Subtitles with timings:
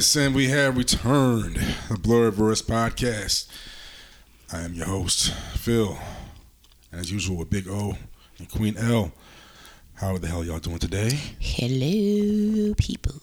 [0.00, 3.46] Yes, and we have returned the Blurverse podcast.
[4.50, 5.98] I am your host, Phil.
[6.90, 7.98] As usual with Big O
[8.38, 9.12] and Queen L.
[9.96, 11.18] How the hell y'all doing today?
[11.38, 13.20] Hello, people.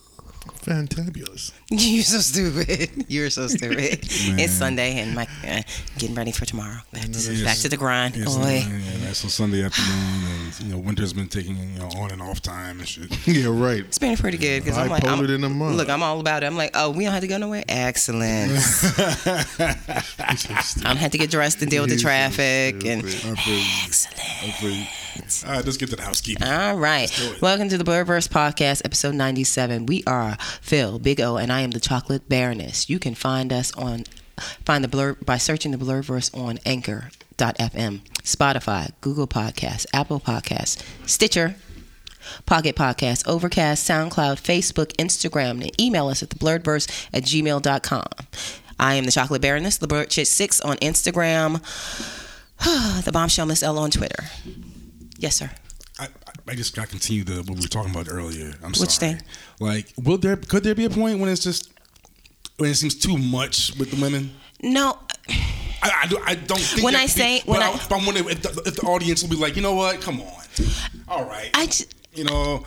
[0.68, 1.54] Fantabulous.
[1.70, 3.06] You're so stupid.
[3.10, 4.00] You're so stupid.
[4.40, 5.62] It's Sunday and my uh,
[5.98, 6.80] getting ready for tomorrow.
[6.92, 7.44] Back to, Yes.
[7.44, 8.16] back to the grind.
[8.18, 8.42] Yes, Oi.
[8.66, 12.12] and, and that's on Sunday afternoon, and you know winter's been taking you know on
[12.12, 13.08] and off time and shit.
[13.28, 13.80] Yeah, right.
[13.86, 15.78] It's been pretty good because I'm like, I'm, Bipolar in a month.
[15.78, 16.48] look, I'm all about it.
[16.48, 17.64] I'm like, oh, we don't have to go nowhere.
[17.70, 18.52] Excellent.
[19.60, 23.04] I don't have to get dressed and deal with the He's so traffic and.
[23.06, 23.64] I feel you.
[23.86, 24.88] excellent.
[25.18, 26.48] All right, let's get to the housekeeping.
[26.48, 27.10] All right.
[27.42, 29.88] Welcome to the Blurverse Podcast, episode 97.
[29.88, 32.88] We are Phil, Big O, and I am the Chocolate Baroness.
[32.88, 34.04] You can find us on
[34.66, 41.56] find the Blur by searching the Blurverse on anchor.fm, Spotify, Google Podcasts, Apple Podcasts, Stitcher,
[42.46, 48.06] Pocket Podcasts, Overcast, SoundCloud, Facebook, Instagram, and email us at the theblurredverse at gmail.com.
[48.80, 51.64] I am the Chocolate Baroness, the Blurred Chick 6 on Instagram,
[53.04, 54.26] the Bombshell Miss L on Twitter.
[55.18, 55.50] Yes, sir.
[56.00, 56.08] I,
[56.48, 58.54] I- just got to continue the what we were talking about earlier.
[58.64, 58.86] I'm sorry.
[58.86, 59.14] Which sorry.
[59.16, 59.22] thing?
[59.60, 61.72] Like, will there could there be a point when it's just
[62.58, 64.32] when it seems too much with the women?
[64.62, 64.98] No,
[65.84, 67.96] I, I, do, I don't think When I say- be, when but I- I, but
[68.00, 70.44] I'm wondering if the, if the audience will be like, you know what, come on,
[71.08, 72.64] all right, I just, you know,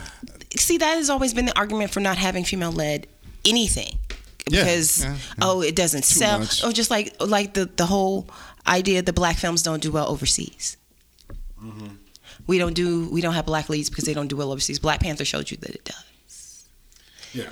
[0.56, 3.06] see that has always been the argument for not having female led
[3.44, 3.98] anything
[4.48, 5.18] Yeah, because yeah, yeah.
[5.42, 6.62] oh it doesn't Too sell much.
[6.62, 8.28] or just like like the the whole
[8.66, 10.77] idea that black films don't do well overseas.
[11.60, 11.86] Mm-hmm.
[12.50, 14.80] We don't do we don't have black leads because they don't do well overseas.
[14.80, 16.68] Black Panther showed you that it does.
[17.33, 17.48] yeah,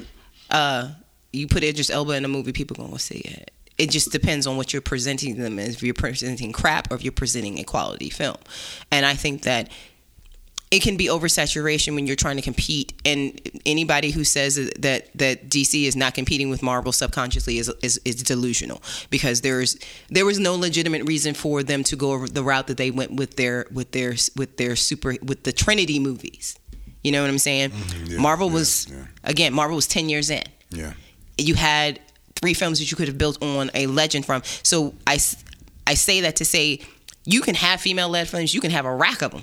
[0.50, 0.88] Uh,
[1.32, 3.52] you put Idris Elba in a movie, people gonna go see it.
[3.78, 5.76] It just depends on what you're presenting them as.
[5.76, 8.38] If you're presenting crap or if you're presenting a quality film,
[8.90, 9.70] and I think that
[10.70, 12.92] it can be oversaturation when you're trying to compete.
[13.04, 18.00] And anybody who says that that DC is not competing with Marvel subconsciously is is,
[18.04, 19.78] is delusional because there's
[20.10, 23.36] there was no legitimate reason for them to go the route that they went with
[23.36, 26.58] their with their with their super with the Trinity movies.
[27.02, 27.70] You know what I'm saying?
[27.70, 29.04] Mm-hmm, yeah, Marvel yeah, was yeah.
[29.24, 30.92] again Marvel was ten years in yeah,
[31.36, 32.00] you had
[32.34, 34.42] three films that you could have built on a legend from.
[34.62, 35.18] So I
[35.86, 36.80] I say that to say
[37.24, 39.42] you can have female led films, you can have a rack of them.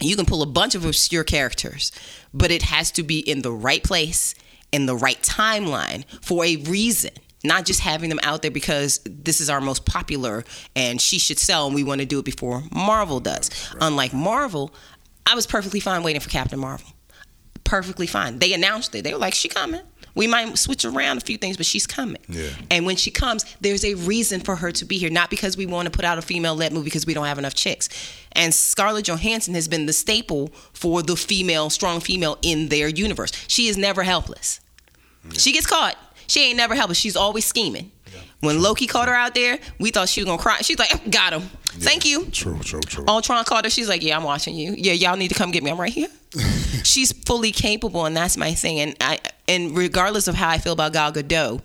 [0.00, 1.92] You can pull a bunch of obscure characters,
[2.32, 4.34] but it has to be in the right place,
[4.72, 7.12] in the right timeline for a reason.
[7.44, 10.44] Not just having them out there because this is our most popular
[10.74, 13.50] and she should sell and we want to do it before Marvel does.
[13.80, 14.72] Unlike Marvel,
[15.26, 16.88] I was perfectly fine waiting for Captain Marvel
[17.64, 18.38] perfectly fine.
[18.38, 19.02] They announced it.
[19.02, 19.80] They were like, "She coming."
[20.14, 22.22] We might switch around a few things, but she's coming.
[22.28, 22.50] Yeah.
[22.70, 25.66] And when she comes, there's a reason for her to be here, not because we
[25.66, 27.88] want to put out a female-led movie because we don't have enough chicks.
[28.32, 33.32] And Scarlett Johansson has been the staple for the female, strong female in their universe.
[33.48, 34.60] She is never helpless.
[35.32, 35.96] She gets caught.
[36.26, 36.98] She ain't never helpless.
[36.98, 37.90] She's always scheming.
[38.12, 38.20] Yeah.
[38.40, 40.58] When Loki caught her out there, we thought she was gonna cry.
[40.60, 41.50] She's like, "Got him.
[41.64, 43.04] Thank you." true, true, true.
[43.08, 43.70] Ultron called her.
[43.70, 44.74] She's like, "Yeah, I'm watching you.
[44.76, 45.70] Yeah, y'all need to come get me.
[45.70, 46.08] I'm right here."
[46.84, 48.80] She's fully capable, and that's my thing.
[48.80, 49.18] And I,
[49.48, 51.60] and regardless of how I feel about Gal Gadot,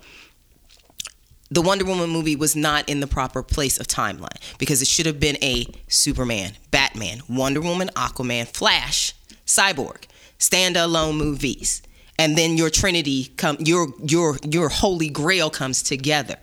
[1.52, 5.06] the Wonder Woman movie was not in the proper place of timeline because it should
[5.08, 9.14] have been a Superman, Batman, Wonder Woman, Aquaman, Flash,
[9.48, 10.04] Cyborg,
[10.38, 11.82] standalone movies,
[12.20, 16.36] and then your Trinity come, your your your Holy Grail comes together.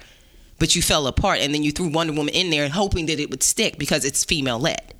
[0.59, 3.31] But you fell apart, and then you threw Wonder Woman in there, hoping that it
[3.31, 4.95] would stick because it's female led.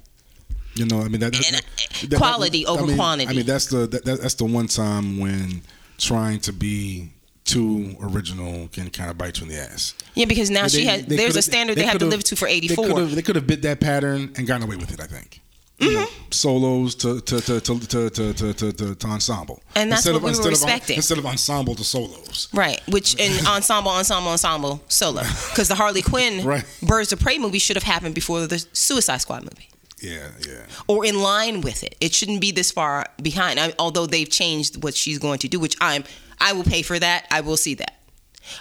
[0.75, 1.61] You know, I mean that, that, And, uh,
[2.03, 3.31] that- that- quality I over mean- quantity.
[3.31, 5.63] I mean that's the that, that's the one time when
[5.98, 7.10] trying to be
[7.45, 9.95] too original can kind of bite you in the ass.
[10.15, 11.07] Yeah, because now she They- has.
[11.07, 13.03] There's a standard they, have to live to for 84.
[13.07, 15.01] they could have bit that pattern and gotten away with it.
[15.01, 15.41] I think.
[15.78, 16.31] You know, Mm-hmm.
[16.31, 20.16] solos to to to to to to to, to, to, ensemble, And that's instead what
[20.16, 22.48] of we were instead of instead of ensemble to solos.
[22.54, 25.21] Right, which in ensemble, ensemble, ensemble, solo.
[25.51, 26.65] Because the Harley Quinn Right.
[26.83, 29.69] Birds of Prey movie should have happened before the Suicide Squad movie,
[30.01, 30.66] Yeah, yeah.
[30.89, 31.97] or in line with it.
[32.01, 33.59] It shouldn't be this far behind.
[33.59, 36.04] I, although they've changed what she's going to do, which I'm,
[36.39, 37.27] I will pay for that.
[37.31, 37.98] I will see that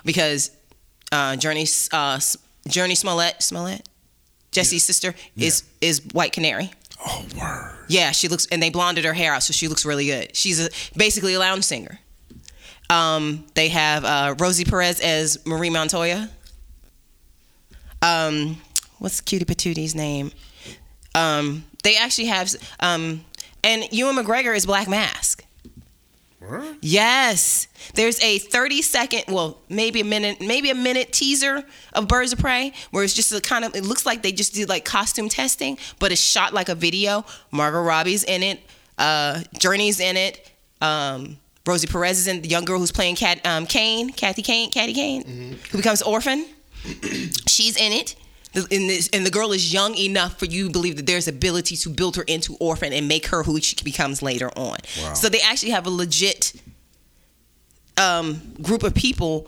[0.05, 0.51] because
[1.11, 2.19] uh, Journey, uh,
[2.69, 3.87] Jurnee Smollett, Smollett,
[4.51, 6.71] Jesse's sister is is White Canary.
[7.05, 7.75] Oh word.
[7.89, 10.35] Yeah, she looks, and they blonded her hair out, so she looks really good.
[10.35, 11.99] She's a, basically a lounge singer.
[12.89, 16.29] Um, they have uh, Rosie Perez as Marie Montoya.
[18.01, 18.61] Um,
[18.99, 20.31] what's Cutie Patoonie's name?
[21.15, 23.23] Um, they actually have, um,
[23.63, 25.43] and Ewan McGregor is Black Mask.
[26.39, 26.77] What?
[26.81, 27.67] Yes.
[27.95, 31.63] There's a 30 second, well, maybe a minute, maybe a minute teaser
[31.93, 34.53] of Birds of Prey where it's just a kind of, it looks like they just
[34.53, 37.25] did like costume testing, but it's shot like a video.
[37.51, 38.59] Margot Robbie's in it,
[38.99, 40.51] uh, Journey's in it,
[40.81, 44.69] um, Rosie Perez is in the young girl who's playing Cat, um, Kane, Kathy Kane,
[44.69, 46.45] Kathy Kane, who becomes orphan.
[47.47, 48.15] She's in it.
[48.71, 51.75] In this, and the girl is young enough for you to believe that there's ability
[51.77, 54.77] to build her into orphan and make her who she becomes later on.
[55.01, 55.13] Wow.
[55.13, 56.53] So they actually have a legit
[57.97, 59.47] um, group of people,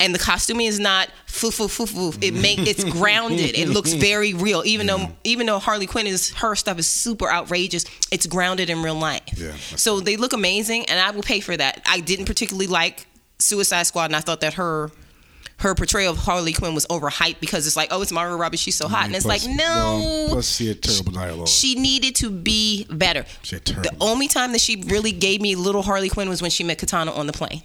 [0.00, 2.12] and the costuming is not foo foo foo foo.
[2.20, 3.56] It make it's grounded.
[3.56, 4.62] It looks very real.
[4.64, 8.82] Even though even though Harley Quinn is her stuff is super outrageous, it's grounded in
[8.82, 9.22] real life.
[9.36, 11.82] Yeah, So they look amazing, and I will pay for that.
[11.86, 13.06] I didn't particularly like
[13.38, 14.90] Suicide Squad, and I thought that her.
[15.64, 18.74] Her portrayal of Harley Quinn was overhyped because it's like, oh, it's Margot Robbie, she's
[18.74, 19.64] so hot, and it's Plus- like, no,
[20.04, 21.48] well, plus, she had terrible dialogue.
[21.48, 23.24] she needed to be better.
[23.42, 23.90] She had terrible.
[23.90, 26.76] The only time that she really gave me little Harley Quinn was when she met
[26.78, 27.62] Katana on the plane.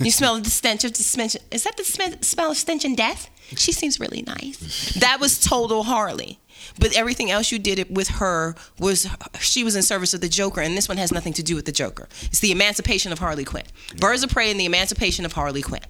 [0.00, 1.36] You smell the stench of stench.
[1.50, 3.30] Is that the sm- smell of stench and death?
[3.56, 4.94] She seems really nice.
[5.00, 6.38] That was total Harley.
[6.80, 9.08] But everything else you did it with her was
[9.40, 11.66] she was in service of the Joker, and this one has nothing to do with
[11.66, 12.08] the Joker.
[12.22, 13.64] It's the emancipation of Harley Quinn.
[13.98, 15.82] Birds of Prey and the emancipation of Harley Quinn.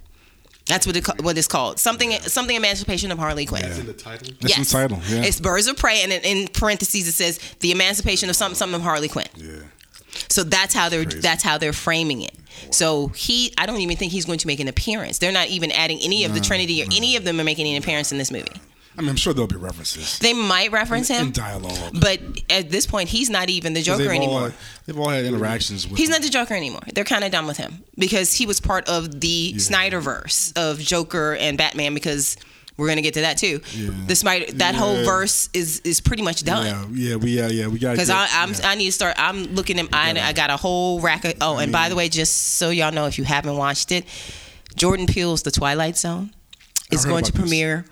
[0.66, 1.78] That's what it ca- what it's called.
[1.78, 3.62] Something something emancipation of Harley Quinn.
[3.62, 4.28] That's in the title.
[4.40, 5.22] That's the title, yeah.
[5.22, 8.76] It's Birds of Prey, and in, in parentheses it says the emancipation of something something
[8.76, 9.28] of Harley Quinn.
[9.36, 9.60] yeah.
[10.28, 11.20] So that's how they're Crazy.
[11.20, 12.34] that's how they're framing it.
[12.70, 15.18] So he, I don't even think he's going to make an appearance.
[15.18, 17.80] They're not even adding any of the Trinity or any of them are making an
[17.82, 18.50] appearance in this movie.
[18.98, 22.00] I mean, I'm sure there'll be references They might reference in him, in dialogue.
[22.00, 24.40] but at this point, he's not even the Joker they've anymore.
[24.40, 24.50] All,
[24.86, 25.98] they've all had interactions with.
[25.98, 26.12] He's him.
[26.12, 26.82] not the Joker anymore.
[26.94, 31.34] They're kind of done with him because he was part of the Snyderverse of Joker
[31.34, 31.94] and Batman.
[31.94, 32.36] Because
[32.76, 33.60] we're gonna get to that too.
[33.72, 33.90] Yeah.
[34.06, 36.94] The Snyder, that whole verse is is pretty much done.
[36.94, 37.92] Yeah, yeah, we, yeah, yeah, we got.
[37.92, 39.16] Because I'm I need to start.
[39.18, 39.88] I'm looking at.
[39.92, 41.34] I, I got a whole rack of.
[41.40, 44.04] Oh, and by the way, just so y'all know, if you haven't watched it,
[44.74, 46.32] Jordan Peele's The Twilight Zone
[46.90, 47.86] is going to premiere.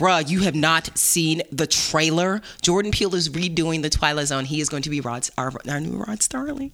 [0.00, 0.06] Yeah.
[0.22, 2.42] Bruh, you have not seen the trailer.
[2.62, 4.44] Jordan Peele is redoing The Twilight Zone.
[4.44, 6.72] He is going to be Rod, our, our new Rod Serling.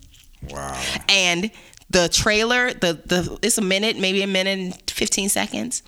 [0.48, 0.80] Wow.
[1.08, 1.50] And
[1.90, 5.82] the trailer, the the it's a minute, maybe a minute and fifteen seconds.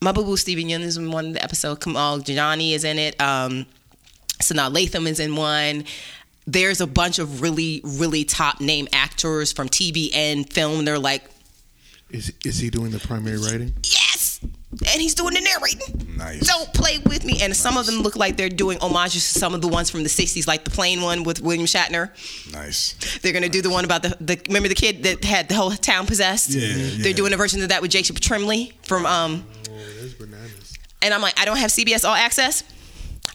[0.00, 1.80] My boo boo Steven Yeun is in one of the episode.
[1.80, 3.20] Kumail Nanjiani is in it.
[3.20, 3.66] Um,
[4.40, 5.84] Sanaa Lathan is in one.
[6.46, 10.84] There's a bunch of really, really top name actors from TV and film.
[10.84, 11.24] They're like,
[12.10, 13.72] Is is he doing the primary writing?
[13.82, 14.03] yes,
[14.92, 16.16] and he's doing the narrating.
[16.16, 16.46] Nice.
[16.46, 17.42] Don't play with me.
[17.42, 20.02] And some of them look like they're doing homages to some of the ones from
[20.02, 22.10] the '60s, like the plane one with William Shatner.
[22.52, 23.18] Nice.
[23.20, 25.70] They're gonna do the one about the, the remember the kid that had the whole
[25.70, 26.50] town possessed.
[26.50, 27.02] Yeah, yeah.
[27.02, 29.46] They're doing a version of that with Jacob Tremblay from um.
[29.68, 30.74] Oh, that's bananas.
[31.02, 32.64] And I'm like, I don't have CBS All Access.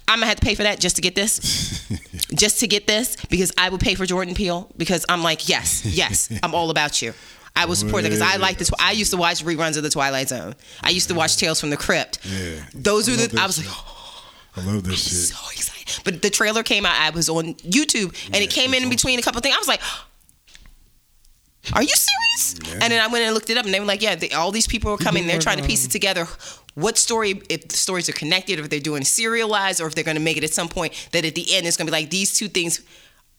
[0.07, 1.88] I'm gonna have to pay for that just to get this,
[2.33, 5.86] just to get this because I would pay for Jordan Peele because I'm like, yes,
[5.86, 7.13] yes, I'm all about you.
[7.60, 8.72] I will support that because I like this.
[8.80, 10.56] I used to watch reruns of The Twilight Zone.
[10.82, 12.20] I used to watch Tales from the Crypt.
[12.26, 12.64] Yeah.
[12.74, 13.40] Those I are the.
[13.40, 13.76] I was like, shit.
[14.56, 15.36] I love this shit.
[15.36, 16.04] so excited.
[16.06, 16.96] But the trailer came out.
[16.96, 19.56] I was on YouTube, and it came in between a couple things.
[19.56, 19.82] I was like,
[21.74, 22.80] "Are you serious?" Yeah.
[22.82, 24.51] And then I went and looked it up, and they were like, "Yeah, they, all
[24.51, 25.28] these people are coming.
[25.28, 26.28] They're trying to piece it together.
[26.75, 27.42] What story?
[27.50, 30.24] If the stories are connected, or if they're doing serialized, or if they're going to
[30.24, 32.38] make it at some point that at the end it's going to be like these
[32.38, 32.82] two things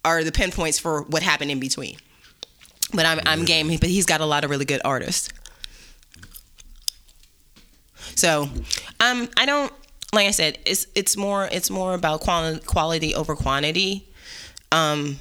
[0.04, 1.96] are the pinpoints for what happened in between."
[2.92, 3.68] But I'm I'm game.
[3.68, 5.28] But he's got a lot of really good artists.
[8.16, 8.48] So,
[9.00, 9.72] um, I don't
[10.12, 14.08] like I said, it's it's more it's more about quality quality over quantity.
[14.72, 15.18] Um,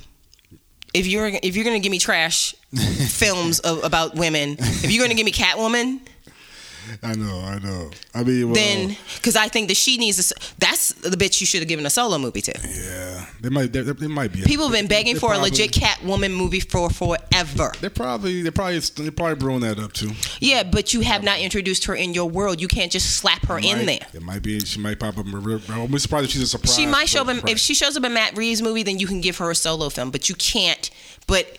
[0.94, 2.56] if you're if you're gonna give me trash
[3.10, 6.00] films of, about women, if you're gonna give me Catwoman,
[7.04, 7.92] I know, I know.
[8.14, 11.48] I mean, well, then because I think that she needs a, that's the bitch you
[11.48, 12.54] should have given a solo movie to.
[12.64, 14.42] yeah, they might, there, there might be.
[14.44, 17.72] People have been begging They for a probably- legit Catwoman movie for forever.
[17.80, 20.12] They're probably, they're probably, they're probably brewing that up too.
[20.40, 22.62] Yeah, but you have not introduced her in your world.
[22.62, 24.00] You can't just slap her in there.
[24.14, 24.60] It might be.
[24.62, 25.26] She might pop up.
[25.26, 25.30] a
[25.72, 26.76] I'm surprised if she's a surprise.
[26.76, 29.08] She might show up in, if she shows up in Matt Reeves' movie, then you
[29.08, 30.12] can give her a solo film.
[30.12, 30.90] But you can't.
[31.28, 31.58] But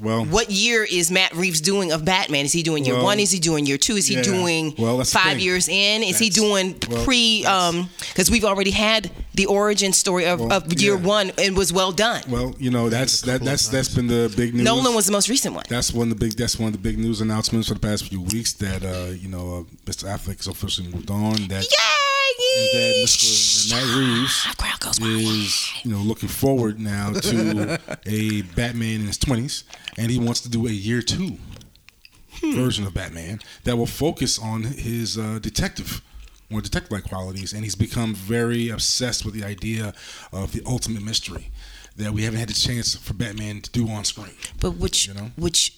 [0.00, 2.44] Well, what year is Matt Reeves doing of Batman?
[2.44, 3.18] Is he doing year Well, one?
[3.20, 3.96] Is he doing year two?
[3.96, 4.22] Is he yeah.
[4.22, 6.02] doing Well, five years in?
[6.02, 7.42] Is he doing well, pre?
[7.42, 11.00] that's- Um, because we've already had the origin story of, Well, of year yeah.
[11.06, 12.22] one and was well done.
[12.28, 14.64] Well, you know that's that, that's that's been the big news.
[14.64, 15.64] Nolan was the most recent one.
[15.68, 16.36] That's one of the big.
[16.36, 18.52] That's one of the big news announcements for the past few weeks.
[18.54, 20.04] That uh, you know, uh, Mr.
[20.04, 21.48] Affleck has officially moved on.
[21.48, 21.66] That
[22.38, 22.70] Yay!
[22.72, 23.70] that Mr.
[23.70, 24.46] Matt Reeves
[25.00, 25.00] wild.
[25.22, 29.64] is you know looking forward now to a Batman in his twenties,
[29.96, 31.36] and he wants to do a year two
[32.54, 36.02] version of Batman that will focus on his uh, detective.
[36.50, 39.92] More detective-like qualities, and he's become very obsessed with the idea
[40.32, 41.50] of the ultimate mystery.
[41.96, 44.32] that we haven't had the chance for Batman to do on screen.
[44.58, 45.30] But which You know?
[45.36, 45.76] which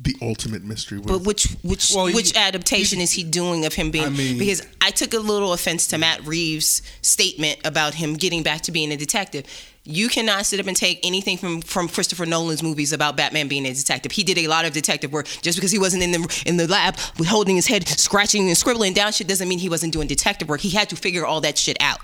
[0.00, 1.00] The ultimate mystery.
[1.00, 4.38] but which which Well, he- which adaptation is he doing of him being I mean-
[4.38, 8.72] because I took a little offense to Matt Reeves' statement about him getting back to
[8.72, 9.44] being a detective.
[9.84, 13.66] You cannot sit up and take anything from from Christopher Nolan's movies about Batman being
[13.66, 14.12] a detective.
[14.12, 15.26] He did a lot of detective work.
[15.42, 18.56] Just because he wasn't in the in the lab with holding his head, scratching and
[18.56, 20.60] scribbling down shit doesn't mean he wasn't doing detective work.
[20.60, 22.00] He had to figure all that shit out.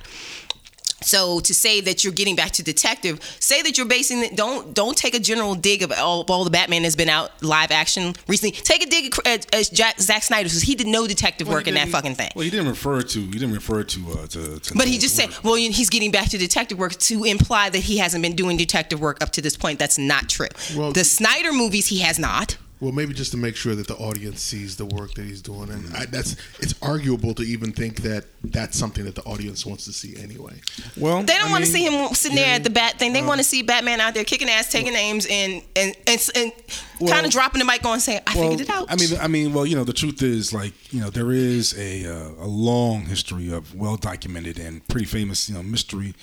[1.05, 4.37] So to say that you're getting back to detective, say that you're basing it.
[4.37, 7.71] Don't don't take a general dig of all, all the Batman has been out live
[7.71, 8.53] action recently.
[8.53, 11.75] Take a dig at, at Jack, Zack Snyder because he did no detective work Well,
[11.75, 12.31] he in that fucking thing.
[12.35, 15.17] Well, he didn't refer to he didn't refer to uh, to, to But he just
[15.17, 18.57] said, well, he's getting back to detective work to imply that he hasn't been doing
[18.57, 19.79] detective work up to this point.
[19.79, 20.49] That's not true.
[20.77, 22.57] Well- the Snyder movies, he has not.
[22.85, 25.71] Well, maybe just to make sure that the audience sees the work that he's doing,
[25.71, 29.87] and I, that's it's arguable to even think that that's something that the audience wants
[29.87, 30.61] to see anyway.
[30.99, 33.15] Well, They don't I want to see him sitting there at the bat thing.
[33.15, 36.53] They want to see Batman out there kicking ass, taking names, and and and, and
[37.01, 39.09] Well- kind of dropping the mic on, saying, "I Well, figured it out." I mean,
[39.19, 42.45] I mean, well, you know, the truth is, like, you know, there is a uh,
[42.45, 46.15] a long history of well documented and pretty famous, you know, mystery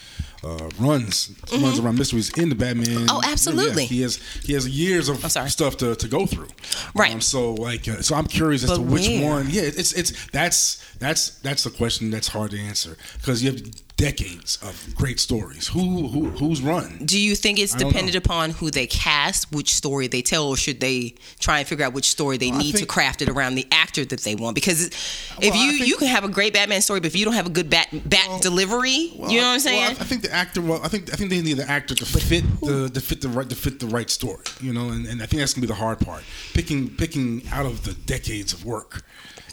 [0.43, 2.85] uh, runs runs around mysteries in the Batman.
[2.85, 3.05] Mm-hmm.
[3.09, 3.83] Oh, absolutely.
[3.83, 5.49] Yeah, he has he has years of I'm sorry.
[5.49, 6.47] stuff to, to go through.
[6.95, 7.13] Right.
[7.13, 9.29] Um, so like, uh, so I'm curious as But to which where?
[9.29, 9.47] one.
[9.49, 13.61] Yeah, it's it's that's that's that's the question that's hard to answer because you have
[14.01, 15.67] decades of great stories.
[15.67, 17.01] Who who who's run?
[17.05, 18.17] Do you think it's dependent know.
[18.17, 21.93] upon who they cast, which story they tell, or should they try and figure out
[21.93, 24.55] which story they Well, need to craft it around the actor that they want?
[24.55, 27.25] Because if Well, you think- you can have a great Batman story, but if you
[27.25, 29.81] don't have a good bat bat delivery, you know what I'm saying?
[29.81, 30.61] Well, I, I think the actor.
[30.61, 33.29] Well, I think I think they need the actor to fit the to fit the
[33.29, 34.45] right to fit the right story.
[34.59, 36.23] You know, and, and I think that's gonna be the hard part.
[36.53, 39.03] Picking picking out of the decades of work.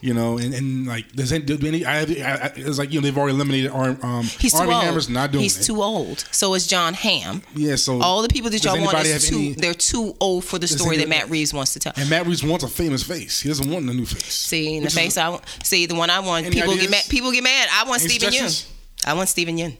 [0.00, 3.00] You know, and, and like does any, do any I, I, I, it's like you
[3.00, 4.84] know they've already eliminated Arm, um, He's too Armie old.
[4.84, 5.64] Hammer's not doing He's it.
[5.64, 6.20] too old.
[6.30, 7.42] So is John Hamm.
[7.54, 9.36] Yeah, so All the people that y'all want is too.
[9.36, 11.92] any- they're too old for the story that Matt Reeves wants to tell.
[11.96, 13.40] and Matt Reeves wants a famous face.
[13.40, 14.32] He doesn't want a new face.
[14.32, 16.50] See, the is- face, I want, see the one I want.
[16.52, 17.04] People get mad.
[17.08, 17.68] People get mad.
[17.72, 18.72] I want Stephen suggestions?
[19.04, 19.76] I want Stephen Yeun.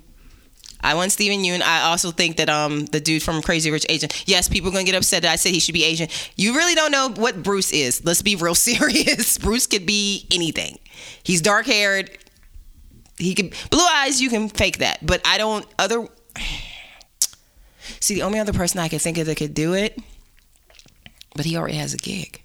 [0.81, 1.61] I want Steven Yeun.
[1.63, 4.11] I also think that um the dude from Crazy Rich Asian.
[4.27, 6.09] Yes, people are gonna get upset that I said he should be Asian.
[6.37, 8.05] You really don't know what Bruce is.
[8.05, 9.39] Let's be real serious.
[9.39, 10.79] Bruce could be anything.
[11.23, 12.11] He's dark haired.
[13.17, 14.21] He could blue eyes.
[14.21, 15.67] You can fake that, but I don't.
[15.79, 16.07] Other.
[18.01, 19.99] See, the only other person I can think of that could do it,
[21.35, 22.41] but he already has a gig,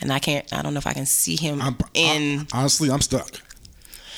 [0.00, 0.50] and I can't.
[0.52, 2.46] I don't know if I can see him I'm, in.
[2.52, 3.40] I, honestly, I'm stuck.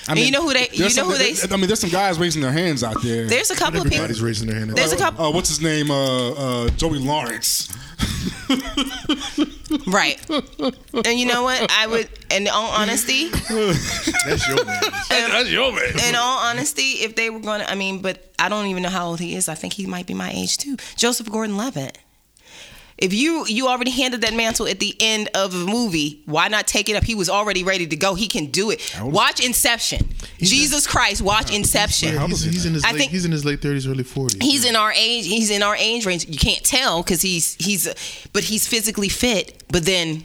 [0.09, 1.91] I And you know who they- you know some- who they- I mean, there's some
[1.91, 3.27] guys raising their hands out there.
[3.27, 3.99] there's a couple of people.
[3.99, 4.71] Everybody's raising their hand.
[4.75, 5.25] There's a couple.
[5.27, 5.91] Uh, what's his name?
[5.91, 6.31] Uh,
[6.65, 7.69] uh, Joey Lawrence.
[9.87, 10.19] Right.
[10.31, 11.71] And you know what?
[11.71, 14.81] I would, in all honesty, That's your man.
[15.11, 15.93] That's your man.
[16.09, 18.89] in all honesty, if they were going to, I mean, but I don't even know
[18.89, 19.49] how old he is.
[19.49, 20.77] I think he might be my age too.
[20.97, 21.99] Joseph Gordon-Levitt.
[22.99, 26.67] If you you already handed that mantle at the end of a movie, why not
[26.67, 27.05] take it up?
[27.05, 28.15] He was already ready to go.
[28.17, 28.93] He can do it.
[29.01, 30.09] Watch Inception.
[30.39, 32.15] Jesus Christ, watch Inception.
[32.15, 34.39] Yeah, he's, he's in his I late, think- he's in his late thirties, early forties.
[34.43, 35.27] He's in our age.
[35.27, 36.27] He's in our age range.
[36.27, 37.87] You can't tell because he's he's,
[38.33, 39.63] but he's physically fit.
[39.71, 40.25] But then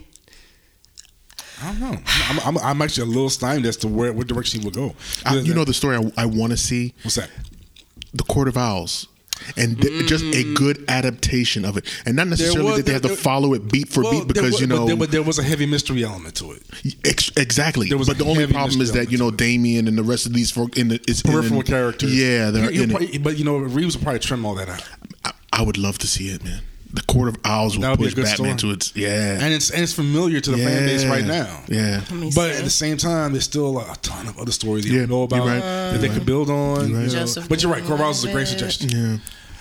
[1.62, 1.98] I don't know.
[2.06, 4.96] I'm, I'm, I'm actually a little stymied as to where what direction he would go.
[5.26, 7.30] I, you know the story I, I want to see what's that?
[8.14, 9.08] the Court of Owls.
[9.58, 10.56] And th- just a mm.
[10.56, 13.72] good adaptation of it, and not necessarily was- that they have to there- follow it
[13.72, 15.66] beat for Well, beat because was- you but know there, but there was a heavy
[15.66, 16.64] mystery element to it.
[17.06, 17.90] Ex- exactly.
[17.90, 20.34] There was but the only problem is that you know Damien and the rest of
[20.34, 22.14] these folk in the in Peripheral an- characters.
[22.16, 22.98] Yeah, they're He'll in it.
[22.98, 24.84] probably- But you know, Reeves will probably trim all that out.
[25.26, 26.62] I, I would love to see it, man.
[26.94, 28.72] The Court of Owls That will would be push Batman story.
[28.74, 29.40] to its yeah.
[29.42, 31.64] And it's and it's familiar to the fan base right now.
[31.68, 32.02] Yeah.
[32.10, 32.58] But see.
[32.60, 35.24] at the same time, there's still a ton of other stories you Yeah, don't know
[35.24, 35.60] about you're right.
[35.60, 36.90] that they could build on.
[36.90, 37.26] you know.
[37.50, 38.90] But you're right, Court of Owls is a great suggestion.
[38.90, 39.18] Yeah.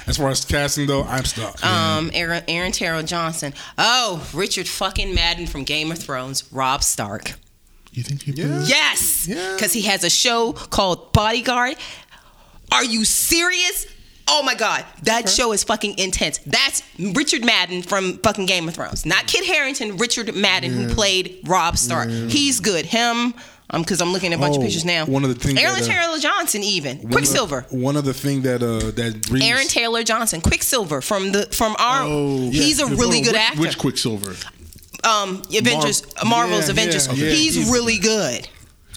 [0.07, 1.65] As far as casting though, I'm stuck.
[1.65, 3.55] um Aaron, Aaron Taylor Johnson.
[3.79, 6.45] Oh, Richard fucking Madden from Game of Thrones.
[6.53, 7.35] Rob Stark.
[7.93, 8.65] You think he Yeah.
[8.67, 9.55] Yes, Yeah.
[9.55, 11.77] because he has a show called Bodyguard.
[12.73, 13.87] Are you serious?
[14.29, 16.39] Oh my god, that show is fucking intense.
[16.47, 19.97] That's Richard Madden from fucking Game of Thrones, not Kit Harington.
[19.99, 22.09] Richard Madden, who played Rob Stark.
[22.09, 22.87] He's good.
[22.87, 23.35] Him.
[23.75, 25.07] Um, because I'm looking at a bunch of Oh, pictures now.
[25.07, 27.09] one of the things Aaron that, uh, Taylor Johnson, even Quicksilver.
[27.09, 27.59] One Quicksilver.
[27.59, 31.47] of the- One other thing that uh that Reeves, Aaron Taylor Johnson, Quicksilver from the
[31.53, 32.03] from our.
[32.03, 32.85] Oh, he's yeah.
[32.87, 33.61] a really good which, actor.
[33.61, 34.37] Which Quicksilver?
[35.05, 37.07] um, Avengers, Mar- Marvel's Yeah, Avengers.
[37.09, 37.31] yeah, yeah.
[37.33, 38.47] he's, He's- really good.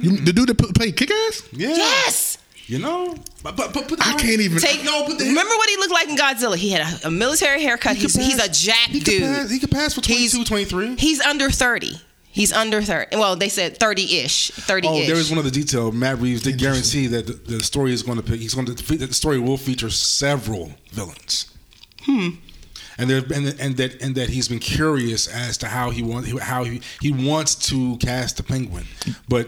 [0.01, 1.41] You, the dude that pl- played Kick Ass?
[1.53, 1.70] Yeah.
[1.70, 2.35] Yes.
[2.68, 4.58] You know, but but, but, I can't even.
[4.58, 6.56] Take No, but the- remember what he looked like in Godzilla.
[6.56, 7.96] He had a, a military haircut.
[7.96, 9.22] He's, could he's a jack he dude.
[9.22, 10.96] pass- he could pass for He's- 23.
[10.96, 12.02] He's under thirty.
[12.32, 13.16] He's under thirty.
[13.16, 15.04] Well, they said thirty-ish, thirty-ish.
[15.04, 15.92] Oh, there is one other detail.
[15.92, 18.42] Matt Reeves did guarantee that the, the story is going to pick.
[18.42, 21.52] He's going to that the story will feature several villains.
[22.02, 22.30] Hmm.
[22.98, 26.38] And there, and, and that and that he's been curious as to how he wants
[26.42, 28.86] how he, he wants to cast the penguin,
[29.30, 29.48] but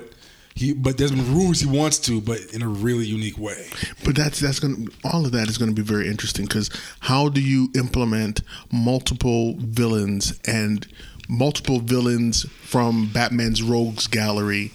[0.58, 3.68] he but there's been rumors he wants to, but in a really unique way.
[4.04, 6.72] But that's that's going all of that is going to be very interesting because
[7.02, 10.88] how do you implement multiple villains and
[11.30, 14.72] multiple villains from Batman's rogues gallery?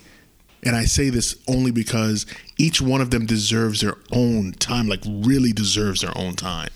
[0.64, 2.26] And I say this only because
[2.58, 6.70] each one of them deserves their own time, like really deserves their own time.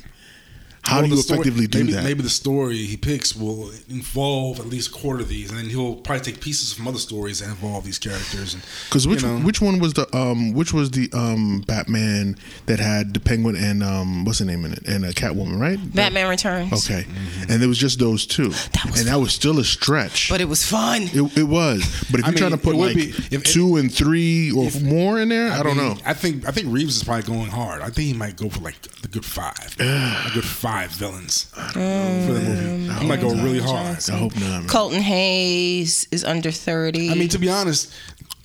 [0.86, 2.04] How Well, do you the story- effectively do maybe, that?
[2.04, 5.68] Maybe the story he picks will involve at least a quarter of these, and then
[5.68, 8.56] he'll probably take pieces from other stories and involve these characters.
[8.88, 12.78] Because which you know, which one was the um which was the um Batman that
[12.78, 15.78] had the Penguin and um what's the name in it and a Catwoman right?
[15.94, 16.72] Batman Returns.
[16.72, 17.04] Okay,
[17.48, 20.28] and it was just those two, was and that was still a stretch.
[20.30, 21.02] But it was fun.
[21.12, 23.92] it, it was, but if I you're trying to put like be- if- two and
[23.92, 25.98] three or more in there, I, don't mean, know.
[26.04, 27.80] I think I think Reeves is probably going hard.
[27.82, 31.78] I think he might go for like the good five, a good five villains for
[31.78, 32.92] the movie.
[33.00, 33.98] He might go really hard.
[34.08, 34.40] I hope not.
[34.42, 34.66] Man.
[34.68, 37.10] Colton Haynes is under 30.
[37.10, 37.92] I mean, to be honest,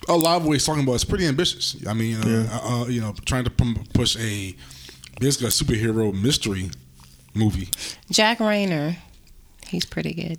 [0.08, 1.76] a lot of what he's talking about is pretty ambitious.
[1.86, 2.58] I mean, uh, Yeah.
[2.62, 4.54] uh, you know, trying to pum- push a
[5.20, 6.70] basically a superhero mystery
[7.34, 7.68] movie.
[8.10, 8.96] Jack Reynor.
[9.68, 10.38] He's pretty good.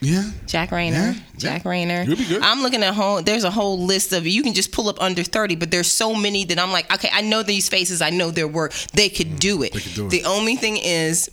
[0.00, 0.92] Yeah, Jack Reynor.
[0.92, 1.70] Yeah, Jack yeah.
[1.70, 2.06] Reynor.
[2.06, 2.40] You'll be good.
[2.42, 3.20] I'm looking at whole.
[3.20, 6.14] There's a whole list of you can just pull up under 30, but there's so
[6.14, 8.00] many that I'm like, okay, I know these faces.
[8.00, 8.72] I know their work.
[8.92, 9.72] They could do it.
[9.72, 10.10] Mm, they could do it.
[10.10, 11.28] The only thing is,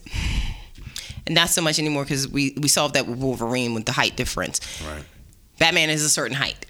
[1.27, 4.15] and not so much anymore because we we solved that with Wolverine with the height
[4.15, 4.59] difference.
[4.87, 5.03] right.
[5.59, 6.65] Batman is a certain height.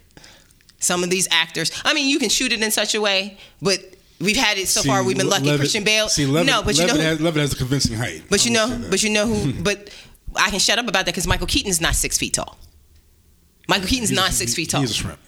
[0.79, 3.79] Some of these actors, I mean, you can shoot it in such a way, but
[4.19, 5.03] we've had it so far.
[5.03, 5.45] We've been lucky.
[5.45, 6.07] Levitt- Christian Bale.
[6.09, 8.23] See, Levitt, no, but you know, Levitt who- has, Levitt has a convincing height.
[8.29, 8.91] but you know, will say that.
[8.91, 9.89] but you know who, but
[10.37, 12.57] I can shut up about that because Michael Keaton's not six feet tall.
[13.67, 14.81] Michael Keaton's He's- not six he- feet tall.
[14.81, 15.19] He's a shrimp.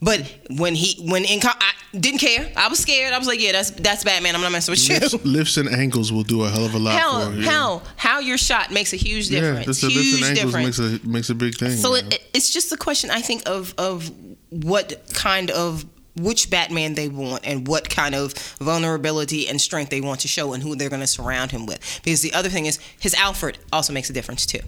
[0.00, 2.52] But when he when in I didn't care.
[2.56, 3.12] I was scared.
[3.12, 4.36] I was like, yeah, that's that's Batman.
[4.36, 4.94] I'm not messing with you.
[5.00, 6.96] Lifts, lifts and angles will do a hell of a lot.
[7.00, 7.42] Hell, for you.
[7.42, 9.66] hell, how you're shot makes a huge Yeah, difference.
[9.66, 10.78] just the lifts huge and angles difference.
[10.78, 11.70] makes a makes a big thing.
[11.72, 14.08] So it, it's just a question, I think, of of
[14.50, 15.84] what kind of
[16.18, 20.52] which Batman they want and what kind of vulnerability and strength they want to show
[20.52, 22.00] and who they're going to surround him with.
[22.04, 24.60] Because the other thing is his Alfred also makes a difference too.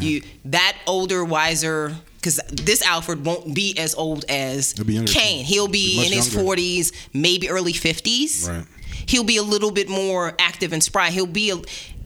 [0.00, 1.94] You that older, wiser.
[2.16, 5.44] Because this Alfred won't be as old as He'll Caine.
[5.44, 5.52] too.
[5.52, 6.44] He'll be Much in his younger.
[6.44, 8.48] forties, maybe early fifties.
[8.50, 8.64] Right.
[9.06, 11.10] He'll be a little bit more active and spry.
[11.10, 11.56] He'll be, a,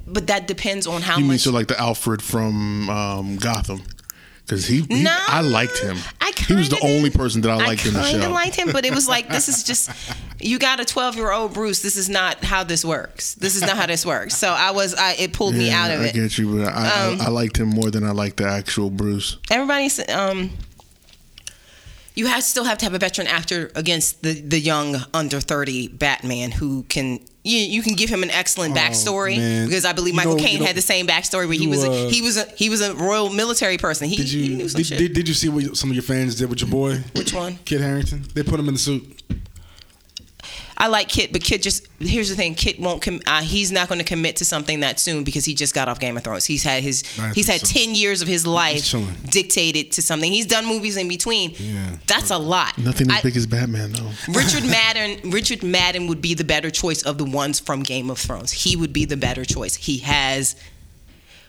[0.07, 3.81] but that depends on how you mean so like the Alfred from um, Gotham?
[4.51, 5.97] Because he, he- No, I liked him.
[6.21, 8.19] I he was the only person that I liked in the show.
[8.19, 9.89] I liked him, but it was like this is just
[10.41, 11.83] you got a twelve year old Bruce.
[11.83, 13.35] This is not how this works.
[13.35, 14.37] This is not how this works.
[14.37, 16.15] So I was, I, it pulled me out of I it.
[16.15, 18.91] get you, but I, Um, I, I liked him more than I liked the actual
[18.91, 19.37] Bruce.
[19.53, 20.51] Everybody's, um,
[22.17, 25.87] you have still have to have a veteran actor against the the young under thirty
[25.87, 27.21] Batman who can.
[27.42, 30.62] You, you can give him an excellent backstory Oh, because I believe You Michael Caine
[30.62, 32.94] had the same backstory where he was a, uh, he was a he was a
[32.94, 34.09] royal military person.
[34.09, 36.03] He, Did he you knew some did, did, did you see what some of your
[36.03, 36.98] fans did with your boy?
[37.14, 37.59] Which one?
[37.64, 38.24] Kit Harington.
[38.35, 39.20] They put him in the suit.
[40.81, 43.03] I like Kit, but Kit just here's the thing: Kit won't.
[43.03, 45.88] Com- uh, he's not going to commit to something that soon because he just got
[45.88, 46.47] off Game of Thrones.
[46.47, 47.03] He's had his
[47.35, 47.66] he's had so.
[47.66, 48.95] ten years of his life
[49.31, 50.33] dictated to something.
[50.33, 51.53] He's done movies in between.
[51.59, 51.97] Yeah.
[52.07, 52.79] That's a lot.
[52.79, 54.11] Nothing as I- big as Batman, though.
[54.33, 55.31] Richard Madden.
[55.31, 58.51] Richard Madden would be the better choice of the ones from Game of Thrones.
[58.51, 59.75] He would be the better choice.
[59.75, 60.57] He has.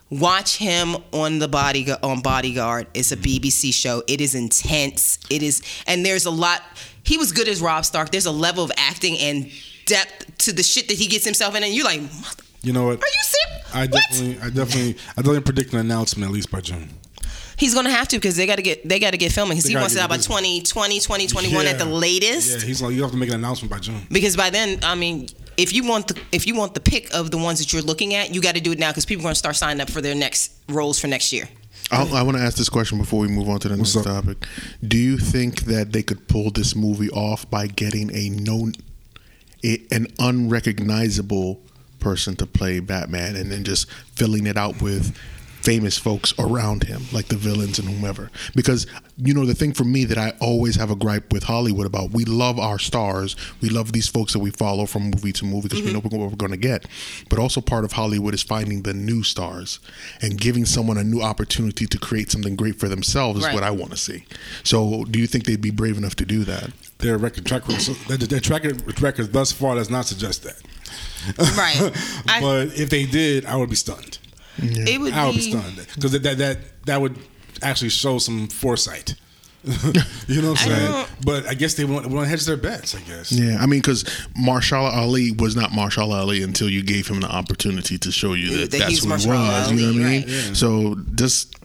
[0.09, 2.87] Watch him on the body on Bodyguard.
[2.93, 4.03] It's a BBC show.
[4.07, 5.17] It is intense.
[5.29, 6.61] It is, and there's a lot.
[7.03, 8.11] He was good as Rob Stark.
[8.11, 9.51] There's a level of acting and
[9.85, 12.85] depth to the shit that he gets himself in, and you're like, "Mother- You know
[12.85, 12.97] what?
[13.03, 13.67] are you serious?
[13.73, 13.91] I What?
[13.91, 16.89] definitely, I definitely, I definitely predict an announcement at least by June.
[17.57, 19.57] He's gonna have to because they got to get they got to get filming.
[19.57, 20.27] 'cause They he wants it out by busy.
[20.29, 22.49] 2020, 2021 at the latest.
[22.49, 24.05] Yeah, he's like, you have to make an announcement by June.
[24.11, 27.29] Because by then, I mean, if you want the if you want the pick of
[27.29, 29.25] the ones that you're looking at, you got to do it now because people are
[29.29, 31.47] going to start signing up for their next roles for next year.
[31.89, 34.07] I, I want to ask this question before we move on to the What's next
[34.07, 34.23] up?
[34.25, 34.45] topic.
[34.85, 38.73] Do you think that they could pull this movie off by getting a known,
[39.63, 41.59] a, an unrecognizable
[41.99, 45.15] person to play Batman, and then just filling it out with
[45.61, 48.29] famous folks around him, like the villains and whomever?
[48.55, 51.85] Because you know the thing for me that I always have a gripe with Hollywood
[51.85, 55.45] about: we love our stars, we love these folks that we follow from movie to
[55.45, 55.95] movie because we mm-hmm.
[55.95, 56.85] know what we're going to get.
[57.29, 59.79] But also part of Hollywood is finding the new stars
[60.21, 63.53] and giving someone a new opportunity to create something great for themselves is Right.
[63.53, 64.25] what I want to see.
[64.63, 66.71] So, do you think they'd be brave enough to do that?
[66.99, 68.63] Their record track record, their, their track
[69.01, 70.61] record thus far does not suggest that.
[71.57, 71.91] Right.
[72.27, 74.19] I- but if they did, I would be stunned.
[74.61, 75.51] It would I would be be.
[75.51, 77.17] stunned because that, that that that would
[77.61, 79.15] actually show some foresight
[79.63, 80.91] you know what I'm I saying?
[80.91, 82.95] don't- But I guess they want, want to hedge their bets.
[82.95, 83.31] I guess.
[83.31, 84.03] Yeah, I mean, because
[84.35, 88.57] Mahershala Ali was not Mahershala Ali until you gave him the opportunity to show you
[88.57, 89.25] that, That that's who he was.
[89.27, 90.23] Mahershala you know what I mean?
[90.25, 90.55] right.
[90.57, 91.55] So just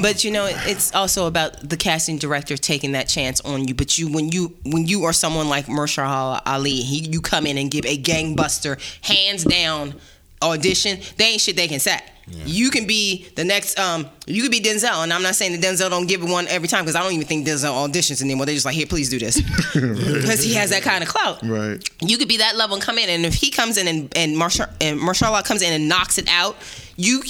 [0.00, 3.74] But you know, it's also about the casting director taking that chance on you.
[3.74, 7.58] But you, when you when you are someone like Mahershala Ali, he, you come in
[7.58, 9.94] and give a gangbuster, hands down
[10.42, 10.98] audition.
[11.16, 11.98] They ain't shit they can say.
[12.44, 13.78] You can be the next.
[13.78, 16.68] Um, you could be Denzel, and I'm not saying that Denzel don't give one every
[16.68, 18.46] time because I don't even think Denzel auditions anymore.
[18.46, 19.40] They're just like, here, please do this,
[19.74, 21.42] because he has that kind of clout.
[21.42, 21.82] right.
[22.00, 24.38] You could be that level and come in, and if he comes in and and
[24.38, 26.56] Marshall and Marshala comes in and knocks it out,
[26.96, 27.22] you,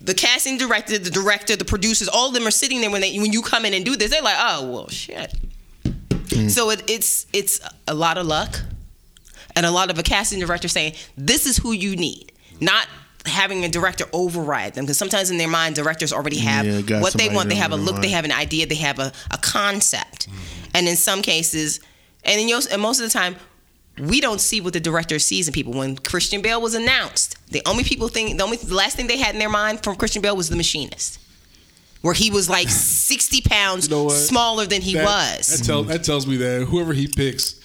[0.00, 3.18] the casting director, the director, the producers, all of them are sitting there when they
[3.18, 4.10] when you come in and do this.
[4.12, 5.34] They're like, oh well, shit.
[6.48, 8.60] So it, it's it's a lot of luck,
[9.56, 12.86] and a lot of a casting director saying this is who you need, not
[13.24, 17.12] having a director override them because sometimes in their mind directors already have Yeah, what
[17.14, 17.48] they want.
[17.48, 20.28] They have a in look they have an idea they have a, a concept.
[20.74, 21.80] And in some cases
[22.24, 23.36] and in yours, and most of the time
[23.98, 25.72] we don't see what the director sees in people.
[25.72, 29.18] When christian bale was announced the only people think the only the last thing they
[29.18, 31.18] had in their mind from christian bale was the machinist
[32.02, 32.68] where he was like
[33.08, 35.48] 60 pounds You know smaller than he That, was.
[35.48, 37.58] That, tell, that tells me that whoever he picks,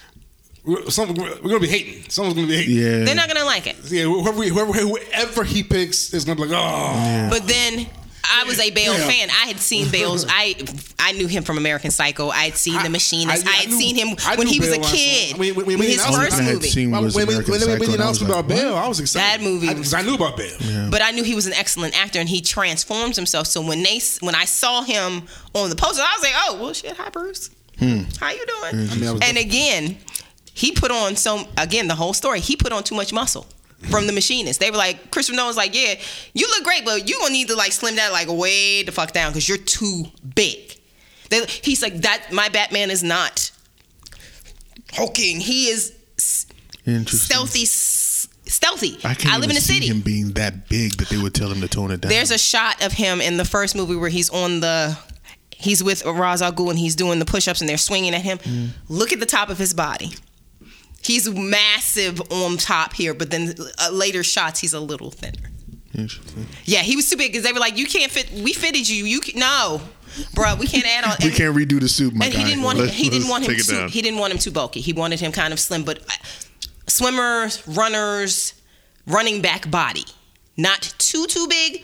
[0.64, 2.08] we're, some, we're gonna be hating.
[2.08, 2.76] Someone's gonna be hating.
[2.76, 3.04] Yeah.
[3.04, 6.56] they're not gonna like it Yeah, whoever, whoever, whoever he picks is gonna be like,
[6.58, 7.28] oh.
[7.30, 7.86] But then
[8.24, 9.08] I was a Bale Yeah.
[9.08, 9.30] fan.
[9.30, 10.24] I had seen Bale's.
[10.28, 10.54] I
[11.00, 12.28] I knew him from American Psycho.
[12.30, 13.44] I had seen I- The Machinist.
[13.46, 14.86] I- I, I had knew- seen him I when knew he was a Bale when
[14.88, 15.34] I saw- kid.
[15.34, 16.68] I mean, when- when with he his announced first I had movie.
[16.68, 18.48] seen When, was when, when, American when they Psycho, made the and I was announcement
[18.48, 19.40] like, about Bale, I was excited.
[19.40, 20.90] That movie- because I, knew about Bale.
[20.90, 23.48] But I knew he was an excellent actor, and he transforms himself.
[23.48, 26.72] So when they when I saw him on the poster, I was like, "Oh, well,
[26.72, 28.02] shit, hi Bruce, hmm.
[28.20, 29.96] how you doing?" I mean, I was and again,
[30.54, 32.40] he put on so again the whole story.
[32.40, 33.46] He put on too much muscle.
[33.90, 35.94] From the machinist, they were like, Christopher Nolan's like, yeah,
[36.34, 39.10] you look great, but you gonna need to like slim that like way the fuck
[39.10, 40.04] down because you're too
[40.36, 40.78] big.
[41.30, 42.28] They, he's like that.
[42.30, 43.50] My Batman is not
[44.92, 45.40] hulking.
[45.40, 45.92] He is
[46.84, 47.64] stealthy.
[47.64, 48.98] Stealthy.
[49.02, 49.86] I can't live even in the see city.
[49.86, 52.10] him being that big that they would tell him to tone it down.
[52.10, 54.96] There's a shot of him in the first movie where he's on the
[55.50, 58.38] he's with Ra's al Ghul and he's doing the push-ups and they're swinging at him.
[58.38, 58.68] Mm.
[58.88, 60.12] Look at the top of his body.
[61.02, 65.50] He's massive on top here, but then uh, later shots he's a little thinner.
[65.94, 66.46] Interesting.
[66.64, 68.30] Yeah, he was too big because they were like, "You can't fit.
[68.32, 69.04] We fitted you.
[69.04, 69.82] You can, no,
[70.34, 70.54] bro.
[70.54, 72.40] We can't add on." We and- can't redo the suit, my and guy.
[72.40, 73.88] he didn't want Let's- he didn't want him too down.
[73.88, 74.80] he didn't want him too bulky.
[74.80, 76.12] He wanted him kind of slim, but uh,
[76.86, 78.54] swimmers, runners,
[79.06, 80.04] running back body,
[80.56, 81.82] not too too big,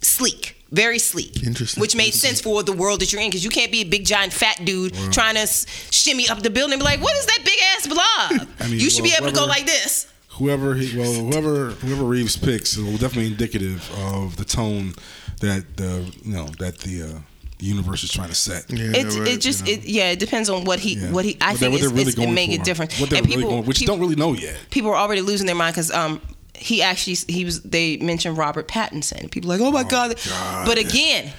[0.00, 0.55] sleek.
[0.72, 1.80] Very sleek, Interesting.
[1.80, 4.04] which made sense for the world that you're in because you can't be a big
[4.04, 5.46] giant fat dude trying to
[5.92, 8.80] shimmy up the building and be like, "What is that big ass blob?" I mean,
[8.80, 10.08] you should be well, able to go like this.
[10.30, 14.94] Whoever he, well, whoever whoever Reeves picks will definitely indicative of the tone
[15.40, 17.18] that the you know that the uh,
[17.58, 18.68] the universe is trying to set.
[18.68, 19.82] Yeah, It's right, it just you know.
[19.82, 21.12] it, yeah it depends on what he Yeah.
[21.12, 22.56] what he I What they're- think what it's, they're really it's, it going make for.
[22.56, 24.56] it different What they're and really people going, which people- don't really know yet.
[24.70, 26.20] people are already losing their mind because um
[26.58, 29.30] he actually he was they mentioned Robert Pattinson.
[29.30, 30.16] People are like, oh my oh god.
[30.28, 30.66] God.
[30.66, 31.32] But again,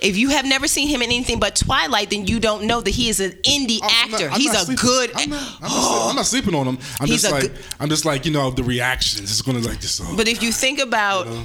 [0.00, 2.90] if you have never seen him in anything but Twilight, then you don't know that
[2.90, 4.28] he is an indie Oh, I'm actor.
[4.30, 5.10] I'm He's a sleeping- good.
[5.16, 6.06] I'm not, I'm, not, oh.
[6.10, 6.78] I'm not sleeping on him.
[7.00, 9.22] I'm He's just like good, I'm just like you know the reactions.
[9.30, 10.00] It's gonna like this.
[10.00, 11.44] Oh, uh, but if you think about You know?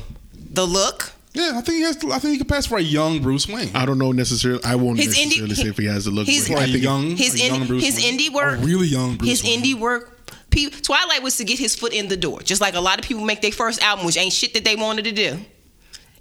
[0.52, 1.96] the look, yeah, I think he has.
[1.98, 3.72] To, I think he could pass for a young Bruce Wayne.
[3.76, 4.64] I don't know necessarily.
[4.64, 6.28] I won't His indie- necessarily say if he has the look.
[6.28, 8.20] his- but For I a think young, his a young in, Bruce his Wayne.
[8.20, 9.30] indie work, a really young Bruce.
[9.32, 9.64] his Wayne.
[9.64, 10.13] indie work.
[10.54, 13.06] Pe- Twilight was to get his foot in the door, just like a lot of
[13.06, 15.40] people make their first album, which ain't shit that they wanted to do.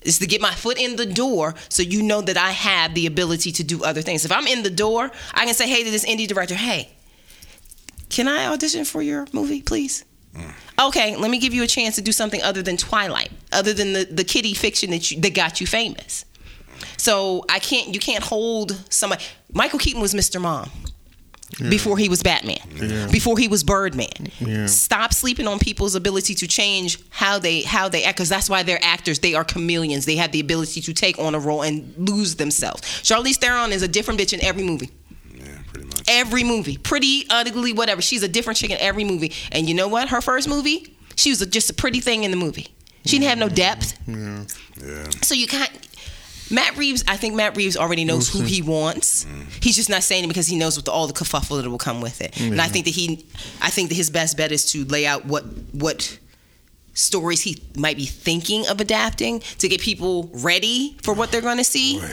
[0.03, 3.07] Is to get my foot in the door, so you know that I have the
[3.07, 4.25] ability to do other things.
[4.25, 6.89] If I'm in the door, I can say, "Hey, to this indie director, hey,
[8.09, 10.53] can I audition for your movie, please?" Mm.
[10.89, 13.93] Okay, let me give you a chance to do something other than Twilight, other than
[13.93, 16.25] the, the kiddie fiction that you, that got you famous.
[16.97, 19.23] So I can't, you can't hold somebody.
[19.53, 20.41] Michael Keaton was Mr.
[20.41, 20.69] Mom
[21.59, 22.59] before he was Batman,
[23.11, 24.31] before he was Birdman.
[24.41, 24.67] Yeah.
[24.67, 28.63] Stop sleeping on people's ability to change how they how they act, because that's why
[28.63, 29.19] they're actors.
[29.19, 30.07] They are chameleons.
[30.07, 32.83] They have the ability to take on a role and lose themselves.
[33.03, 34.91] Charlize Theron is a different bitch in every movie.
[35.35, 36.03] Yeah, pretty much.
[36.09, 38.03] Every movie, pretty, ugly, whatever.
[38.03, 39.33] She's a different chick in every movie.
[39.53, 40.09] And you know what?
[40.09, 42.69] Her first movie, she was just a pretty thing in the movie.
[43.05, 43.99] She didn't have no depth.
[44.07, 44.45] Yeah.
[44.81, 45.11] Yeah.
[45.23, 45.71] So you can't.
[46.53, 49.25] Matt Reeves, I think Matt Reeves already knows who he wants.
[49.25, 49.65] Mm.
[49.65, 51.79] He's just not saying it because he knows what the, all the kerfuffle that will
[51.79, 52.39] come with it.
[52.41, 53.25] And I think that he,
[53.61, 56.19] I think that his best bet is to lay out what what
[56.95, 61.57] stories he might be thinking of adapting to get people ready for what they're going
[61.57, 61.99] to see.
[61.99, 62.11] Boy.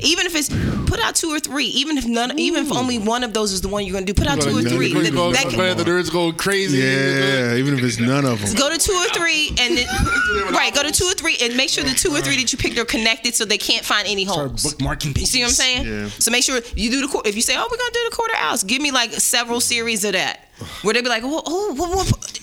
[0.00, 0.48] Even if it's
[0.88, 3.60] put out two or three, even if none, even if only one of those is
[3.60, 4.92] the one you're gonna do, put out two or three.
[4.92, 5.14] them.
[5.14, 6.78] Go, That can- the nerds go crazy.
[6.78, 8.54] Yeah, even if it's none of them.
[8.54, 9.86] Go to two or three, and then,
[10.52, 12.58] right, go to two or three, and make sure the two or three that you
[12.58, 14.64] picked are connected, so they can't find any Start holes.
[14.74, 15.18] bookmarking.
[15.18, 15.86] You see what I'm saying?
[15.86, 16.08] Yeah.
[16.18, 18.16] So make sure you do the quar- if you say, "Oh, we're gonna do the
[18.16, 20.48] Court of Owls," give me like several series of that,
[20.82, 22.40] where they be like, "Oh, oh what, what?"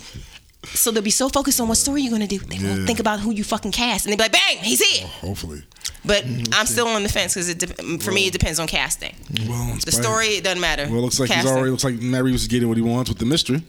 [0.74, 3.20] So they'll be so focused on what story you're gonna do, they won't think about
[3.20, 5.64] who you fucking cast, and they'll be like, "Bang, he's here." Hopefully.
[6.06, 9.16] But I'm still on the fence because it de- for me it depends on casting.
[9.48, 10.86] Well, The story it doesn't matter.
[10.86, 11.48] Well, it looks like Casting.
[11.48, 13.62] he's already looks like Matt Reeves is getting what he wants with the mystery,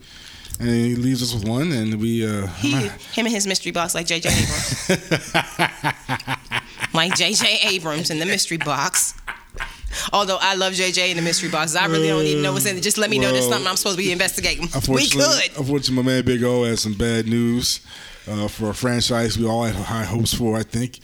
[0.59, 2.25] and he leaves us with one, and we.
[2.25, 4.29] Uh, He, him and his mystery box like J.J.
[4.87, 5.33] Abrams.
[6.93, 7.59] like J.J.
[7.63, 9.13] Abrams in the mystery box.
[10.13, 11.11] Although I love J.J.
[11.11, 12.81] in the mystery boxes, I really don't need to know what's in it.
[12.81, 14.63] Just let me know there's something I'm supposed to be investigating.
[14.87, 15.57] We could.
[15.57, 17.81] unfortunately, my man Big O has some bad news
[18.27, 20.55] uh, for a franchise we all had high hopes for.
[20.57, 20.99] I think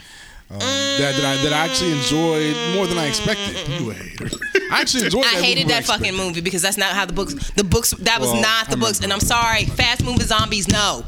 [0.50, 3.56] um, that, that I that I actually enjoyed more than I expected.
[3.68, 4.30] You a hater.
[4.72, 5.26] I actually enjoyed.
[5.26, 7.52] I that hated that I fucking movie because that's not how the books.
[7.52, 9.66] The books that was Well, not the I books, and I'm sorry.
[9.66, 11.04] Fast moving zombies, no.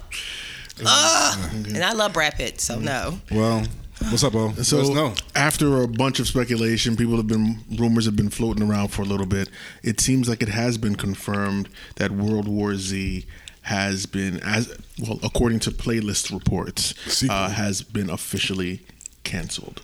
[0.85, 1.49] Ugh.
[1.53, 3.19] And I love Brad Pitt, so no.
[3.31, 3.63] Well,
[4.09, 4.53] what's up, O?
[4.63, 5.13] So Let us know.
[5.35, 9.05] after a bunch of speculation, people have been rumors have been floating around for a
[9.05, 9.49] little bit.
[9.83, 13.25] It seems like it has been confirmed that World War Z
[13.63, 16.93] has been as well according to playlist reports
[17.29, 18.81] uh, has been officially
[19.23, 19.81] canceled.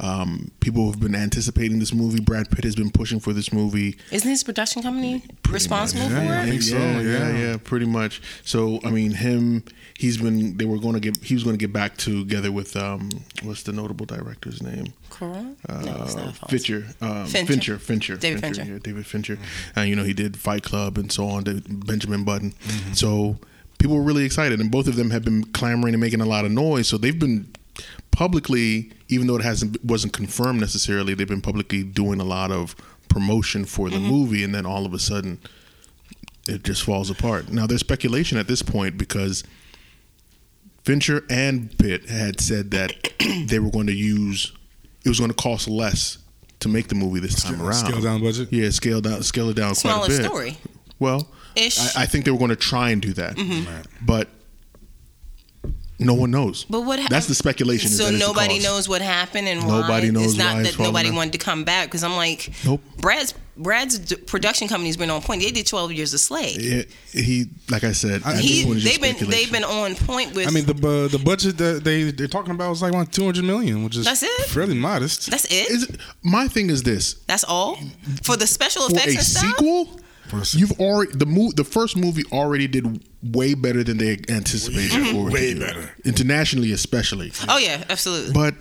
[0.00, 2.20] Um, people have been anticipating this movie.
[2.20, 3.96] Brad Pitt has been pushing for this movie.
[4.12, 6.48] Isn't his production company responsible Yeah, for I it?
[6.50, 7.38] think so, yeah, yeah, yeah.
[7.38, 8.20] yeah, pretty much.
[8.44, 9.64] So I mean, him.
[9.98, 10.58] He's been.
[10.58, 11.16] They were going to get.
[11.24, 12.76] He was going to get back together with.
[12.76, 13.08] Um,
[13.42, 14.92] what's the notable director's name?
[15.08, 15.46] Correct?
[15.68, 16.50] uh, no, it's not.
[16.50, 17.46] Fincher, um, Fincher.
[17.46, 18.64] Fincher, Fincher, David Fincher.
[18.64, 19.38] yeah, David Fincher.
[19.74, 21.44] And you know he did Fight Club and so on.
[21.44, 22.50] David- Benjamin Button.
[22.52, 22.92] Mm-hmm.
[22.92, 23.38] So
[23.78, 26.44] people were really excited, and both of them have been clamoring and making a lot
[26.44, 26.88] of noise.
[26.88, 27.50] So they've been
[28.10, 32.74] publicly, even though it hasn't wasn't confirmed necessarily, they've been publicly doing a lot of
[33.08, 34.02] promotion for Mm-hmm.
[34.02, 35.38] the movie, and then all of a sudden.
[36.48, 37.48] It just falls apart.
[37.50, 39.42] Now there's speculation at this point because
[40.84, 42.92] Fincher and Pitt had said that
[43.48, 44.52] they were going to use
[45.04, 46.18] it was going to cost less
[46.60, 47.74] to make the movie this time Scale- around.
[47.74, 48.52] scale down budget?
[48.52, 50.24] Yeah, scale down, scale it down Smaller quite a bit.
[50.26, 50.58] story.
[51.00, 51.78] Well, Ish.
[51.78, 51.98] Mm-hmm.
[51.98, 53.36] I, I think they were going to try and do that,
[54.02, 54.28] but
[55.98, 56.64] no one knows.
[56.68, 57.88] But what hap- That's the speculation.
[57.90, 59.80] So that nobody knows what happened and why.
[59.80, 62.16] Nobody knows It's not why it's that falling nobody wanted to come back because I'm
[62.16, 62.82] like, Nope.
[62.98, 65.40] Brad's Brad's d- production company's been on point.
[65.40, 66.56] They did 12 years a slave.
[66.58, 70.34] It- he, like I said, at this He, point, they've been they've been on point
[70.34, 70.46] with.
[70.46, 73.24] I mean, the uh, the budget that they they're talking about is like around two
[73.24, 74.46] hundred million, which is That's it?
[74.48, 75.30] fairly modest.
[75.30, 75.70] that's it.
[75.70, 77.78] Is it- my thing is this: that's all
[78.22, 79.44] for the special for effects a and stuff.
[79.56, 84.18] sequel, For you've already the mo- the first movie already did way better than they
[84.28, 84.90] anticipated.
[84.90, 85.90] for it to Way better.
[86.04, 87.32] internationally, especially.
[87.48, 88.32] Oh yeah, absolutely.
[88.32, 88.54] But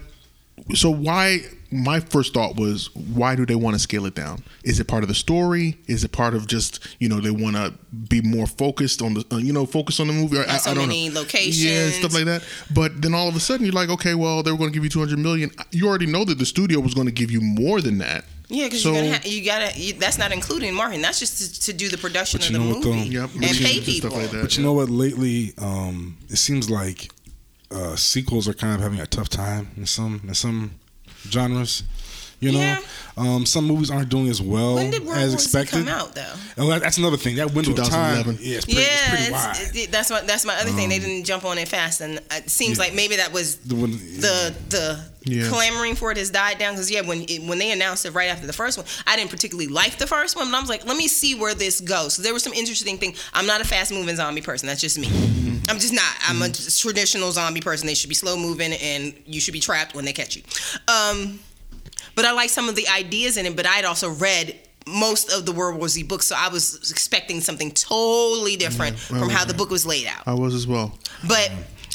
[0.75, 1.39] so why?
[1.71, 4.43] My first thought was, why do they want to scale it down?
[4.63, 5.78] Is it part of the story?
[5.88, 7.73] Is it part of just you know they want to
[8.08, 10.38] be more focused on the uh, you know focus on the movie?
[10.39, 11.21] I, so I don't many know.
[11.21, 11.63] locations.
[11.65, 12.43] yeah, stuff like that.
[12.73, 14.84] But then all of a sudden you're like, okay, well they were going to give
[14.84, 15.51] you 200 million.
[15.71, 18.23] You already know that the studio was going to give you more than that.
[18.47, 19.79] Yeah, because so, you're gonna ha- you gotta.
[19.79, 21.01] You, that's not including marketing.
[21.01, 22.93] That's just to, to do the production of you the know what, though?
[22.93, 24.17] movie Yep, and machines pay and stuff people.
[24.17, 24.41] like that.
[24.41, 24.89] But you know what?
[24.89, 27.12] Lately, um, it seems like
[27.71, 30.71] uh, sequels are kind of having a tough time in some in some
[31.29, 31.84] genres.
[32.41, 32.79] You know, Yeah.
[33.17, 35.85] um, some movies aren't doing as well When did World as War expected.
[35.85, 36.33] come out though?
[36.57, 37.37] Oh, that's another thing.
[37.37, 39.31] That window of time, yeah, it's pretty, it's yeah, pretty it's-
[39.67, 39.75] wide.
[39.75, 40.89] it- that's my that's my other thing.
[40.89, 43.91] They didn't jump on it fast, and it seems like maybe that was The one-
[43.91, 45.47] the the Yeah.
[45.49, 46.73] clamoring for it has died down.
[46.73, 49.31] Because yeah, when it, when they announced it right after the first one, I didn't
[49.31, 52.13] particularly like the first one, but I was like, let me see where this goes.
[52.15, 53.17] So there were some interesting things.
[53.33, 54.67] I'm not a fast moving zombie person.
[54.67, 55.07] That's just me.
[55.67, 56.13] I'm just not.
[56.27, 57.87] I'm a traditional zombie person.
[57.87, 60.43] They should be slow moving, and you should be trapped when they catch you.
[60.87, 61.39] Um,
[62.15, 63.56] but I like some of the ideas in it.
[63.56, 67.41] But I'd also read most of the World War Z books, so I was expecting
[67.41, 70.28] something totally different from how the book was laid out.
[70.28, 70.97] I was as well.
[71.28, 71.51] But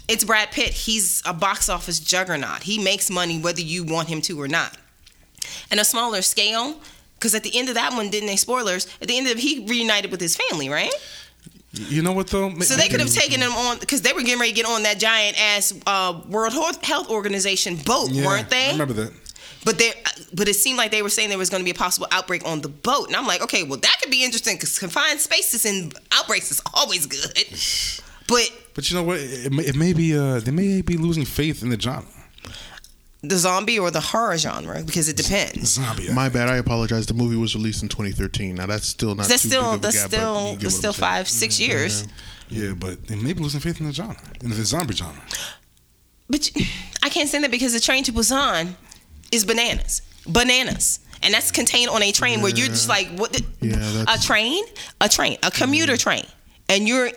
[0.09, 0.71] it's Brad Pitt.
[0.73, 2.63] He's a box office juggernaut.
[2.63, 4.77] He makes money whether you want him to or not.
[5.71, 6.81] And a smaller scale,
[7.15, 8.87] because at the end of that one, didn't they spoilers?
[9.01, 10.93] At the end of he reunited with his family, right?
[11.73, 12.51] You know what though?
[12.61, 14.83] So they could have taken him on because they were getting ready to get on
[14.83, 18.71] that giant ass uh, World Health Health Organization boat, Yeah, weren't they?
[18.71, 19.13] I remember that.
[19.64, 19.92] But they,
[20.33, 22.46] but it seemed like they were saying there was going to be a possible outbreak
[22.46, 25.66] on the boat, and I'm like, okay, well that could be interesting because confined spaces
[25.66, 27.37] and outbreaks is always good.
[28.27, 29.18] But But you know what?
[29.20, 32.07] It, may- it may be uh, they may be losing faith in the genre.
[33.23, 35.73] the zombie or the horror genre because it depends.
[35.75, 36.11] Zombie.
[36.12, 36.49] My bad.
[36.49, 37.05] I apologize.
[37.07, 38.55] The movie was released in 2013.
[38.55, 39.29] Now that's still not.
[39.29, 41.11] That's too still big of a that's gap, still that's still I'm saying.
[41.11, 42.07] five six years.
[42.49, 45.20] yeah, but they may be losing faith in the genre, in the zombie genre.
[46.31, 46.51] But
[47.03, 48.75] I can't say that because the Train to Busan
[49.31, 50.03] is bananas.
[50.27, 51.01] bananas.
[51.23, 53.33] And that's contained on a train where you're just like, what?
[53.33, 54.64] The, Yeah, a train,
[55.03, 56.25] a train, a commuter train,
[56.69, 57.09] and you're,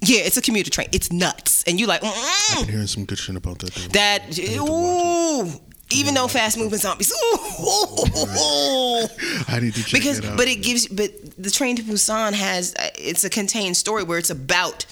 [0.00, 0.88] yeah, it's a commuter train.
[0.92, 3.74] It's nuts, and you're like, I've mm, been hearing some good shit about that.
[3.74, 3.88] Though.
[3.88, 5.60] that, ooh.
[5.90, 9.06] Even though fast moving zombies, ooh,
[9.48, 10.36] I need to check because it out.
[10.36, 14.18] but it gives but the train to Busan has uh, it's a contained story where
[14.18, 14.84] it's about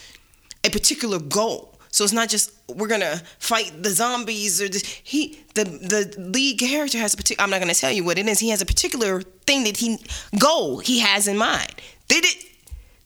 [0.63, 1.74] a particular goal.
[1.95, 4.67] So it's not just we're gonna fight the zombies or
[5.05, 7.45] he the the lead character has a particular.
[7.45, 8.41] I'm not gonna tell you what it is.
[8.41, 9.99] He has a particular thing that he
[10.37, 11.73] goal he has in mind.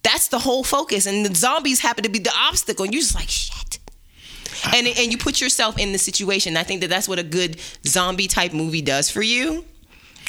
[0.02, 2.86] That's the whole focus, and the zombies happen to be the obstacle.
[2.86, 3.78] And you're just like shit.
[4.74, 6.56] And and you put yourself in the situation.
[6.56, 9.66] I think that that's what a good zombie type movie does for you.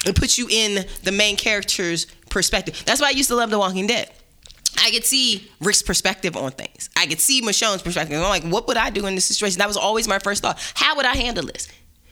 [0.05, 2.83] It puts you in the main character's perspective.
[2.85, 4.11] That's why I used to love The Walking Dead.
[4.77, 6.89] I could see Rick's perspective on things.
[6.95, 8.15] I could see Michonne's perspective.
[8.21, 9.57] I'm like, what would I do in this situation?
[9.59, 10.59] That was always my first thought.
[10.75, 11.67] How would I handle this?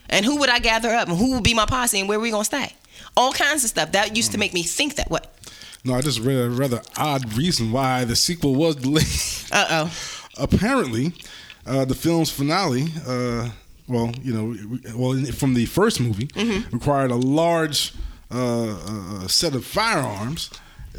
[0.10, 1.08] And who would I gather up?
[1.10, 2.00] And who would be my posse?
[2.00, 2.74] And where are we gonna stay?
[3.15, 3.91] All kinds of stuff.
[3.91, 5.20] That used to make me think that way.
[5.84, 9.06] No, I just read a rather odd reason why the sequel was delayed.
[9.52, 9.93] Uh oh.
[10.43, 11.13] Apparently,
[11.65, 13.50] uh, the film's finale, uh,
[13.88, 14.56] well, you know,
[14.96, 16.76] well, from the first movie, Mm-hmm.
[16.76, 17.93] required a large
[18.32, 18.76] uh,
[19.24, 20.50] uh, set of firearms,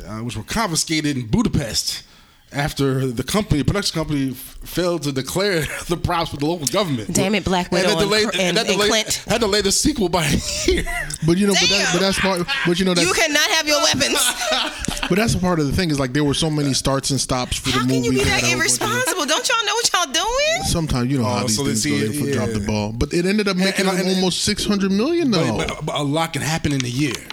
[0.06, 2.04] uh, which were confiscated in Budapest
[2.50, 7.12] after the company, production company, f- failed to declare the props with the local government.
[7.14, 9.14] Damn it, Black And Widow that delayed- and- that and delayed- Clint.
[9.28, 10.36] had to delay the sequel by a
[10.70, 10.84] year.
[11.26, 12.46] but you know, but, that, but that's part.
[12.66, 14.18] But you know, You cannot have your weapons.
[15.10, 17.20] but that's a part of the thing is like there were so many starts and
[17.20, 17.96] stops for How the movie.
[17.98, 19.26] How can you be that I was like, irresponsible?
[19.26, 20.62] Don't y'all know what y'all doing?
[20.64, 21.96] Sometimes you know how Oh, these so they things see go.
[22.06, 24.64] it, They drop the ball, but it ended up making and- them and- almost six
[24.64, 25.54] hundred million though.
[25.58, 27.32] But, but, but a lot can happen in a year, it-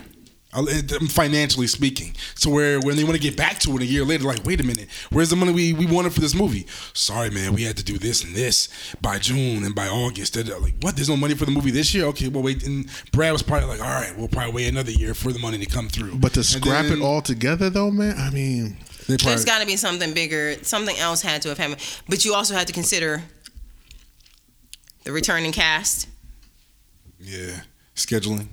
[0.56, 0.68] Um,
[1.10, 2.16] financially speaking.
[2.36, 4.62] So where when they want to get back to it a year later, like, wait
[4.62, 6.66] a minute, where's the money we, we wanted for this movie?
[6.94, 8.70] Sorry, man, we had to do this and this
[9.02, 10.34] by June and by August.
[10.34, 10.96] They're like, what?
[10.96, 12.06] There's no money for the movie this year?
[12.06, 12.66] Okay, well wait.
[12.66, 15.58] And Brad was probably like, all right, we'll probably wait another year for the money
[15.58, 16.16] to come through.
[16.16, 18.16] but to scrap then it all together though, man.
[18.18, 20.56] I mean, they probably, There's got to be something bigger.
[20.64, 21.82] Something else had to have happened.
[22.08, 23.24] But you also have to consider
[25.04, 26.08] the returning cast.
[27.20, 27.62] yeah,
[27.96, 28.48] scheduling.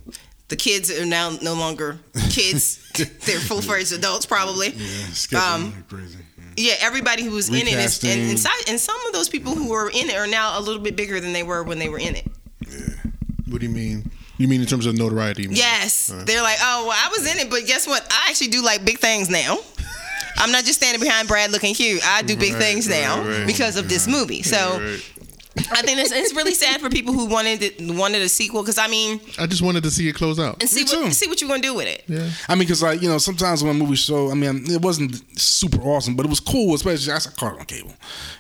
[0.49, 1.99] The kids are now no longer
[2.31, 2.79] kids.
[3.25, 4.69] They're full fledged adults, probably.
[5.31, 5.55] Yeah.
[5.55, 6.19] Um, crazy.
[6.37, 6.45] Yeah.
[6.57, 8.69] Yeah, everybody who was in it is, and, Recasting.
[8.69, 11.19] and, some of those people who were in it are now a little bit bigger
[11.21, 12.27] than they were when they were in it.
[13.49, 14.11] what do you mean?
[14.37, 15.47] You mean in terms of notoriety?
[15.51, 16.25] Yes, Uh.
[16.27, 18.05] they're like, oh, well, I was in it, but guess what?
[18.11, 19.57] I actually do like big things now.
[20.37, 22.03] I'm not just standing behind Brad looking cute.
[22.07, 23.47] I do big Right, things now right, right.
[23.47, 24.43] because of this movie.
[24.43, 24.99] So.
[25.57, 28.79] I think it's, it's really sad for people who wanted it, wanted a sequel because
[28.79, 30.61] I mean, I just wanted to see it close out.
[30.61, 31.03] and see Me too.
[31.05, 32.05] what see what you're gonna do with it.
[32.09, 32.31] Yeah.
[32.49, 35.17] I mean, because like you know, sometimes when a movie show, I mean, it wasn't
[35.39, 37.93] super awesome, but it was cool, especially I caught it on cable.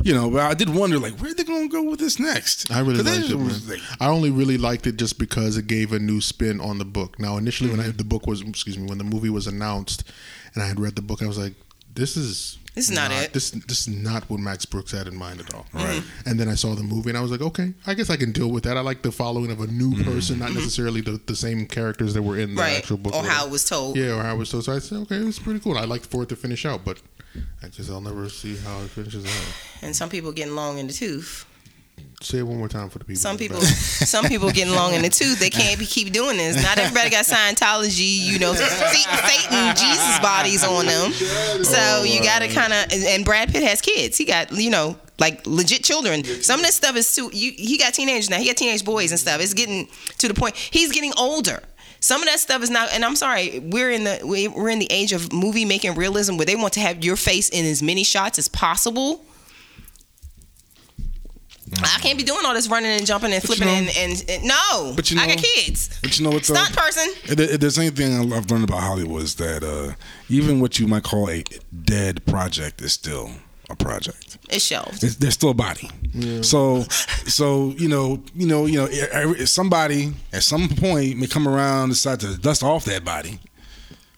[0.02, 2.70] You know, but I did wonder like, where they gonna go with this next?
[2.70, 3.36] I really 'Cause liked they it.
[3.36, 3.44] Man.
[3.46, 6.78] was, like, I only really liked it just because it gave a new spin on
[6.78, 7.18] the book.
[7.18, 7.96] Now, initially, when I, Mm-hmm.
[7.98, 10.04] the book was, excuse me, when the movie was announced,
[10.54, 11.54] and I had read the book, I was like,
[11.94, 13.32] "This is This is not it.
[13.34, 15.66] This this is not what Max Brooks had in mind at all.
[15.74, 16.00] Right.
[16.00, 16.28] Mm-hmm.
[16.30, 18.32] And then I saw the movie, and I was like, "Okay, I guess I can
[18.32, 20.10] deal with that." I like the following of a new Mm-hmm.
[20.10, 22.78] person, not necessarily the, the same characters that were in the Right.
[22.78, 23.96] actual book, Or how it was told.
[23.96, 24.64] Yeah, or how it was told.
[24.64, 26.82] So I said, "Okay, it was pretty cool." I like for it to finish out,
[26.84, 26.98] but
[27.62, 29.54] I guess I'll never see how it finishes out.
[29.82, 31.44] And some people getting long in the tooth.
[32.20, 33.20] Say it one more time for the people.
[33.20, 35.40] Some people, some people getting long in the tooth.
[35.40, 36.62] They can't be, keep doing this.
[36.62, 41.12] Not everybody got Scientology, you know, Satan, Jesus bodies on them.
[41.12, 42.92] So you oh, got to kind of.
[42.92, 44.16] And Brad Pitt has kids.
[44.16, 46.24] He got you know like legit children.
[46.24, 47.30] Some of this stuff is too.
[47.32, 48.38] You, he got teenagers now.
[48.38, 49.40] He got teenage boys and stuff.
[49.40, 50.56] It's getting to the point.
[50.56, 51.60] He's getting older.
[51.98, 54.90] Some of that stuff is not, and I'm sorry, we're in the we're in the
[54.90, 58.02] age of movie making realism where they want to have your face in as many
[58.02, 59.24] shots as possible.
[61.80, 64.12] I can't be doing all this running and jumping and But you flipping know- and,
[64.20, 64.92] and, and no.
[64.94, 65.88] But you know, I got kids.
[66.02, 66.42] But you know what?
[66.44, 66.54] though?
[66.54, 67.04] Stunt person.
[67.24, 69.94] If there- if there's anything I've learned about Hollywood is that uh,
[70.28, 71.42] even what you might call a
[71.84, 73.30] dead project is still
[73.70, 74.36] a project.
[74.50, 75.02] It's shelved.
[75.02, 75.88] It's, there's still a body.
[76.12, 76.42] Yeah.
[76.42, 76.82] So,
[77.26, 81.92] so you know, you know, you know, somebody at some point may come around and
[81.92, 83.38] decide to dust off that body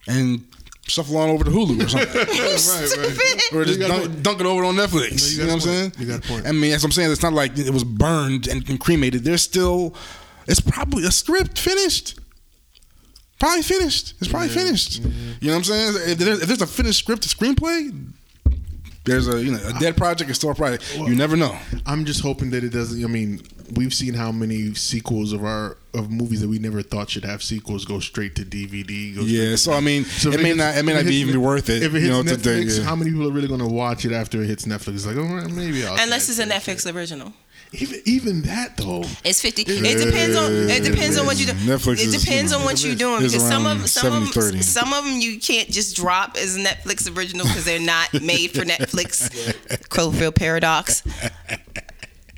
[0.09, 0.45] and
[0.87, 2.09] shuffle on over to Hulu or something.
[2.16, 3.53] right, right.
[3.53, 5.33] Or just You got a dunk, dunk it over on Netflix.
[5.37, 5.92] you you, got know a what I'm saying?
[5.98, 6.46] You got a point.
[6.46, 9.25] I mean, as I'm saying, it's not like it was burned and, and cremated.
[9.25, 9.94] There's still,
[10.46, 12.19] it's probably a script finished.
[13.40, 14.15] Probably finished.
[14.21, 15.00] It's probably finished.
[15.00, 15.92] You know what I'm saying?
[16.13, 18.13] If there's, if there's a finished script, a screenplay,
[19.05, 20.96] there's a you know a dead project is still a project.
[20.96, 21.57] You never know.
[21.87, 23.02] I'm just hoping that it doesn't.
[23.05, 23.42] I mean,
[23.75, 27.42] we've seen how many sequels of our of movies that we never thought should have
[27.42, 29.15] sequels go straight to DVD.
[29.15, 29.50] Go Yeah.
[29.50, 30.77] to- So I mean, So it if may hits- not.
[30.77, 31.83] It may if not be even Net- worth it.
[31.83, 32.83] If it you hits know, Netflix, today.
[32.83, 34.94] how many people are really going to watch it after it hits Netflix?
[34.94, 35.96] It's like, oh, maybe I'll.
[36.00, 36.48] Unless it's it.
[36.48, 37.33] a Netflix original.
[37.81, 39.04] Even even that though.
[39.25, 39.62] It's fifty.
[39.66, 40.52] It depends on.
[40.70, 41.52] It depends on what you do.
[41.52, 44.29] Netflix It is, depends you know, on what you're doing because some of some of
[44.31, 44.52] 70-30.
[44.52, 48.52] them, some of them you can't just drop as Netflix original because they're not made
[48.52, 49.29] for Netflix.
[49.88, 51.02] Cloverfield Paradox.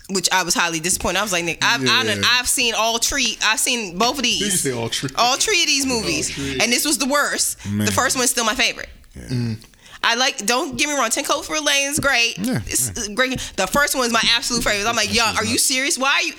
[0.08, 1.18] Which I was highly disappointed.
[1.18, 2.22] I was like, Nick, I've, I've, Yeah.
[2.24, 3.36] I've seen all three.
[3.42, 4.60] I've seen both of Did you these.
[4.60, 5.08] say all true?
[5.16, 7.66] all three of these movies, and this was the worst.
[7.68, 7.84] Man.
[7.86, 8.88] The first one's still my favorite.
[9.18, 9.56] Mm.
[10.06, 10.46] I like.
[10.46, 11.10] Don't get me wrong.
[11.10, 12.38] Ten Cloverfield Lane is great.
[12.38, 13.38] Yeah, it's great.
[13.56, 14.88] The first one is my absolute favorite.
[14.88, 15.98] I'm like, yo, are you serious?
[15.98, 16.32] Why are you?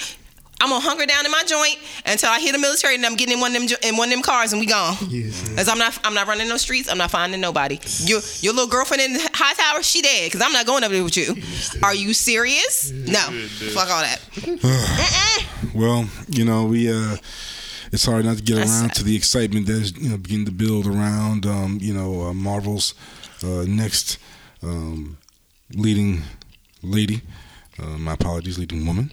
[0.59, 3.35] I'm gonna hunger down in my joint until I hit the military, and I'm getting
[3.35, 4.95] in one of them in one of them cars, and we gone.
[5.09, 5.99] Yes, Cause I'm not.
[6.03, 6.89] I'm not running no streets.
[6.89, 7.77] I'm not finding nobody.
[8.05, 10.31] Your your little girlfriend in the high tower, she dead.
[10.31, 11.35] Cause I'm not going up there with you.
[11.83, 12.89] Are you serious?
[12.91, 13.19] No.
[13.73, 14.19] Fuck all that.
[15.75, 17.17] Well, you know, we uh
[17.91, 18.95] it's hard not to get That's around sad.
[18.95, 22.93] to the excitement that's you know beginning to build around um, you know, uh, Marvel's
[23.43, 24.17] uh, next
[24.63, 25.17] um,
[25.73, 26.21] leading
[26.81, 27.21] lady.
[27.79, 29.11] Uh, my apologies, leading woman.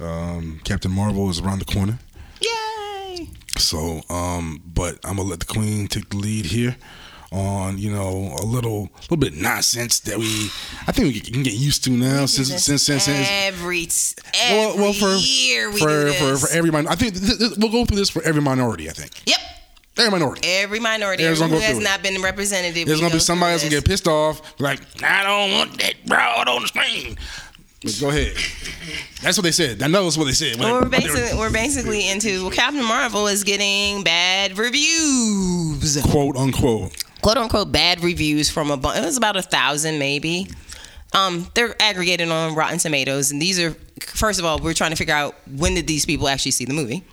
[0.00, 1.98] Um, Captain Marvel is around the corner.
[2.40, 3.28] Yay.
[3.56, 6.76] So, um, but I'm gonna let the Queen take the lead here
[7.32, 10.26] on you know a little, little bit of nonsense that we,
[10.86, 13.88] I think we can get used to now since since since, since every
[14.40, 16.40] every year we for, do for this.
[16.50, 18.88] for every min- I think th- th- we'll go through this for every minority.
[18.90, 19.38] I think Yep.
[19.98, 20.48] Every minority.
[20.48, 21.84] Every minority There's who has through it.
[21.84, 22.74] not been represented.
[22.74, 25.94] There's gonna go be somebody that's gonna get pissed off, like I don't want that
[26.06, 27.16] broad on the screen.
[27.82, 28.34] But go ahead.
[29.22, 29.82] That's what they said.
[29.82, 30.58] I know that's what they said.
[30.58, 37.04] Well, we're basically we're basically into well, Captain Marvel is getting bad reviews, quote unquote.
[37.20, 38.98] quote unquote bad reviews from a bunch.
[38.98, 40.48] It was about a thousand maybe.
[41.12, 44.96] Um, they're aggregated on Rotten Tomatoes, and these are first of all we're trying to
[44.96, 47.04] figure out when did these people actually see the movie,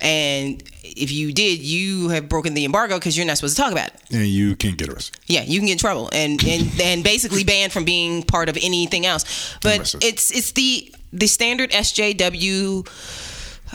[0.00, 3.72] and if you did, you have broken the embargo because you're not supposed to talk
[3.72, 3.94] about it.
[4.12, 5.18] And you can't get arrested.
[5.26, 8.56] Yeah, you can get in trouble and and and basically banned from being part of
[8.56, 9.56] anything else.
[9.62, 12.86] But it's it's the the standard SJW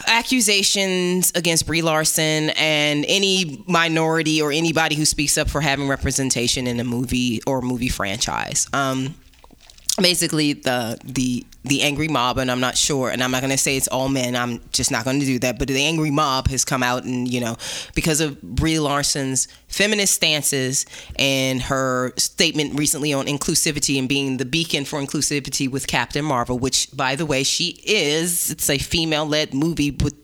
[0.07, 6.67] accusations against Brie Larson and any minority or anybody who speaks up for having representation
[6.67, 8.67] in a movie or movie franchise.
[8.73, 9.15] Um,
[9.99, 13.57] basically the the the angry mob and I'm not sure and I'm not going to
[13.57, 16.47] say it's all men I'm just not going to do that but the angry mob
[16.47, 17.57] has come out and you know
[17.93, 20.85] because of Brie Larson's feminist stances
[21.17, 26.57] and her statement recently on inclusivity and being the beacon for inclusivity with Captain Marvel
[26.57, 30.15] which by the way she is it's a female led movie with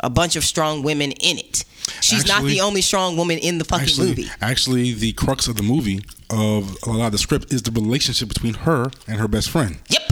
[0.00, 1.64] a bunch of strong women in it
[2.00, 5.56] she's not the only strong woman in the fucking Actually, movie actually, the crux of
[5.56, 9.28] the movie of a lot of the script is the relationship between her and her
[9.28, 10.02] best friend, yep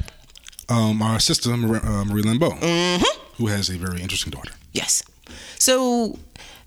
[0.69, 3.05] um, our sister Marie, uh, Marie Mm-hmm.
[3.37, 4.53] who has a very interesting daughter.
[4.73, 5.03] Yes.
[5.59, 6.19] So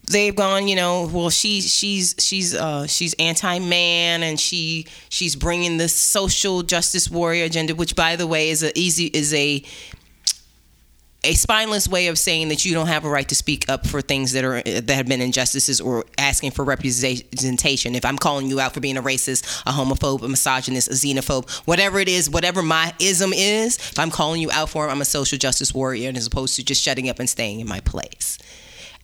[0.10, 5.78] they've gone, you know, well she's she's she's uh she's anti-man and she she's bringing
[5.78, 9.64] this social justice warrior agenda which by the way is a easy is a
[11.24, 14.02] a spineless way of saying that you don't have a right to speak up for
[14.02, 17.96] things that are that have been injustices or asking for representation.
[17.96, 21.50] If I'm calling you out for being a racist, a homophobe, a misogynist, a xenophobe,
[21.66, 25.02] whatever it is, whatever my ism is, if I'm calling you out for it, I'm
[25.02, 27.80] a social justice warrior and as opposed to just shutting up and staying in my
[27.80, 28.38] place.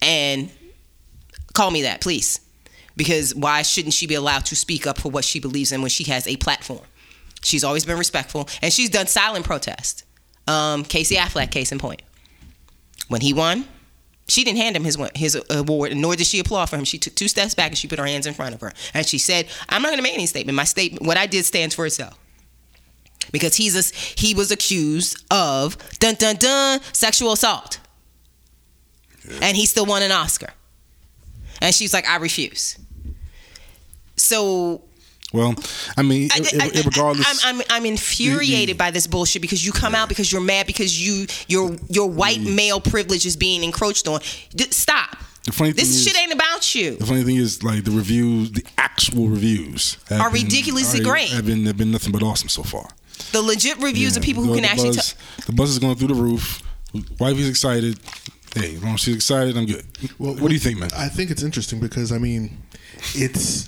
[0.02, 0.52] And
[1.54, 2.40] call me that, please.
[2.96, 5.90] Because why shouldn't she be allowed to speak up for what she believes in when
[5.90, 6.86] she has a platform?
[7.42, 10.03] She's always been respectful, and she's done silent protest.
[10.48, 12.02] Um, Casey Affleck, case in point.
[13.08, 13.66] When he won,
[14.28, 16.86] she didn't hand him his his award, nor did she applaud for him.
[16.86, 19.06] She took two steps back and she put her hands in front of her, and
[19.06, 20.56] she said, "I'm not going to make any statement.
[20.56, 22.18] My statement, what I did, stands for itself."
[23.32, 27.80] Because he's a, he was accused of dun dun dun sexual assault,
[29.42, 30.50] and he still won an Oscar.
[31.62, 32.78] And she's like, "I refuse."
[34.16, 34.84] So
[35.34, 35.56] Well,
[35.98, 39.66] I mean, I- ir- I- ir- regardless, I'm, I'm, I'm infuriated by this bullshit because
[39.66, 43.64] you come out because you're mad because you your your white male privilege is being
[43.64, 44.22] encroached on.
[44.56, 45.18] D- stop.
[45.46, 46.96] The funny this thing shit ain't about you.
[46.98, 51.04] the funny thing is, like the reviews, the actual reviews have Are been- ridiculously are-
[51.04, 51.30] great.
[51.30, 52.88] Have been have been nothing but awesome so far.
[53.32, 54.96] The legit reviews Yeah, of people who can the actually.
[54.96, 56.62] buzz, T- the buzz is going through the roof.
[57.20, 58.00] Wifey's excited.
[58.56, 59.84] Hey, as long as she's excited, I'm good.
[60.20, 60.92] Well, what do you think, man?
[60.96, 62.62] I think it's interesting because I mean,
[63.16, 63.66] it's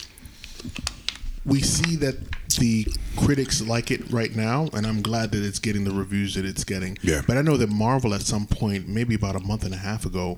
[1.46, 2.16] we see that
[2.58, 2.88] the
[3.18, 6.64] critics like it right now, and I'm glad that it's getting the reviews that it's
[6.64, 6.98] getting.
[7.02, 7.22] Yeah.
[7.26, 10.06] But I know that Marvel at some point, maybe about a month and a half
[10.06, 10.38] ago,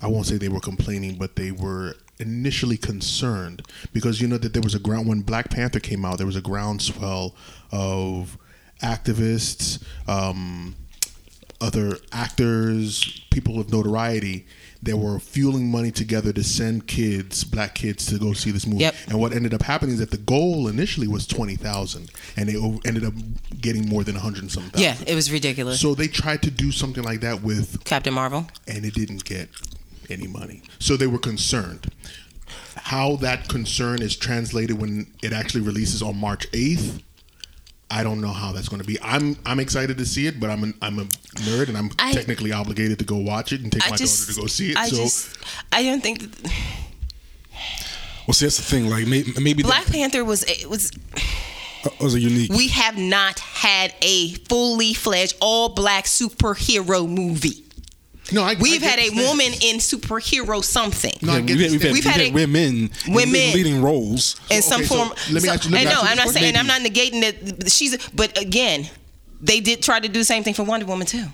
[0.00, 4.52] I won't say they were complaining, but they were initially concerned because you know that
[4.52, 7.34] there was a ground when Black Panther came out, there was a groundswell
[7.70, 8.38] of
[8.82, 10.76] activists, um,
[11.60, 14.46] other actors, people of notoriety
[14.82, 18.82] they were fueling money together to send kids, black kids, to go see this movie.
[18.82, 18.94] Yep.
[19.08, 22.56] And what ended up happening is that the goal initially was twenty thousand, and they
[22.88, 23.14] ended up
[23.60, 24.70] getting more than a hundred and some.
[24.76, 25.80] Yeah, it was ridiculous.
[25.80, 28.46] So they tried to do something like that with, Captain Marvel.
[28.66, 29.48] and it didn't get
[30.10, 30.62] any money.
[30.78, 31.92] So they were concerned.
[32.76, 37.02] How that concern is translated when it actually releases on March eighth.
[37.90, 38.98] I don't know how that's going to be.
[39.02, 42.12] I'm I'm excited to see it, but I'm an, I'm a nerd and I'm I-
[42.12, 44.70] technically obligated to go watch it and take I my just, daughter to go see
[44.72, 44.76] it.
[44.76, 45.36] I so just,
[45.72, 46.52] I don't think that
[48.26, 48.90] Well, see, that's the thing.
[48.90, 50.90] Like maybe, maybe Black Panther was it was.
[51.84, 52.52] that was a unique.
[52.52, 57.64] We have not had a fully fledged all black superhero movie.
[58.32, 61.12] No, I, We've I had a the woman in superhero something.
[61.22, 61.82] No, Yeah, we've, had, we've, had.
[61.82, 63.52] We've we've had had a- women, in Women.
[63.54, 64.40] leading roles.
[64.50, 65.08] in some okay, so form.
[65.30, 66.52] let me so- ask you- let me and no, I'm not saying.
[66.54, 66.56] question.
[66.56, 67.20] I'm not negating
[67.60, 67.96] that she's.
[68.10, 68.88] But again,
[69.40, 71.24] they did try to do the same thing for Wonder Woman too,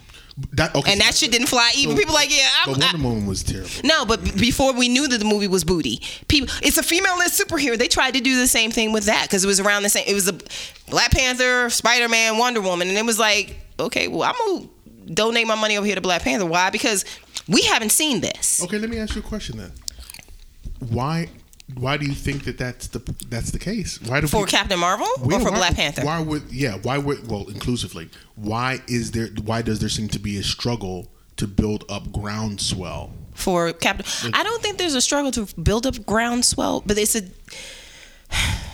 [0.52, 2.86] That, okay, and that shit didn't fly Even so- People like, yeah, I'm, But I,
[2.92, 3.70] Wonder Woman was terrible.
[3.82, 7.78] no, but before we knew that the movie was booty, people, it's a female-led superhero.
[7.78, 10.04] They tried to do the same thing with that because it was around the same.
[10.06, 10.34] It was a
[10.90, 14.68] Black Panther, Spider-Man, Wonder Woman, and it was like, okay, well, I'm gonna
[15.12, 16.46] donate my money over here to Black Panther.
[16.46, 16.70] Why?
[16.70, 17.04] Because
[17.48, 18.62] we haven't seen this.
[18.62, 19.72] Okay, let me ask you a question then.
[20.90, 21.28] Why
[21.74, 22.98] why do you think that that's the
[23.28, 24.00] that's the case?
[24.02, 26.04] Why do For Captain Marvel or for why- Black Panther?
[26.04, 26.76] Why would yeah?
[26.82, 28.10] Why would well inclusively?
[28.34, 29.28] Why is there?
[29.44, 33.12] Why does there seem to be a struggle to build up groundswell?
[33.34, 34.32] for Captain.
[34.32, 37.22] I don't think there's a struggle to build up groundswell, but it's a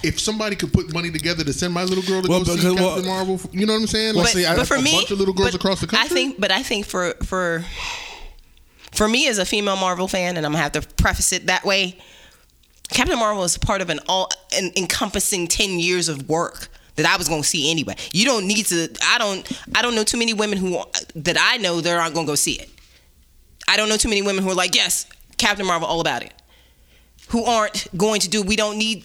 [0.02, 2.62] If somebody could put money together to send my little girl to Well, go see
[2.68, 4.14] because- Captain well- Marvel, you know what I'm saying?
[4.14, 5.86] Well, but, see, I- but for a me, bunch of little girls but across the
[5.86, 6.06] country.
[6.06, 7.64] I think, but I think for for
[8.92, 11.64] for me as a female Marvel fan, and I'm gonna have to preface it that
[11.64, 11.98] way.
[12.92, 17.16] Captain Marvel is part of an all an encompassing ten years of work that I
[17.16, 17.94] was going to see anyway.
[18.12, 18.88] You don't need to.
[19.04, 19.46] I don't.
[19.74, 20.84] I don't know too many women who uh,
[21.16, 22.68] that I know that aren't going to go see it.
[23.68, 25.06] I don't know too many women who are like, yes,
[25.38, 26.32] Captain Marvel, all about it.
[27.28, 28.42] Who aren't going to do?
[28.42, 29.04] We don't need.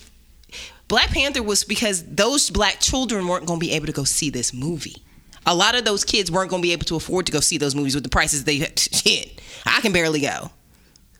[0.88, 4.29] Black Panther was because those black children weren't going to be able to go see
[4.29, 5.03] this movie.
[5.45, 7.57] A lot of those kids weren't going to be able to afford to go see
[7.57, 9.41] those movies with the prices they hit.
[9.65, 10.51] I can barely go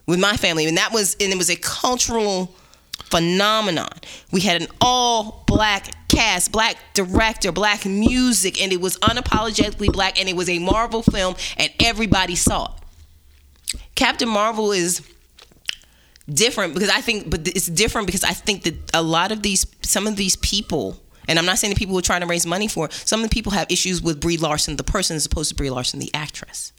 [0.07, 2.55] with my family, and that was and it was a cultural
[3.03, 3.89] phenomenon.
[4.32, 10.20] We had an all black cast, black director, black music, and it was unapologetically black,
[10.20, 13.80] and it was a Marvel film, and everybody saw it.
[13.95, 15.01] Captain Marvel is
[16.32, 19.65] different because I think, but it's different because I think that a lot of these,
[19.82, 22.45] some of these people, and I'm not saying the people who are trying to raise
[22.45, 25.49] money for, some of the people have issues with Brie Larson, the person, as opposed
[25.49, 26.71] to Brie Larson, the actress.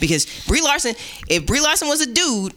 [0.00, 0.94] Because Brie Larson,
[1.28, 2.54] if Brie Larson was a dude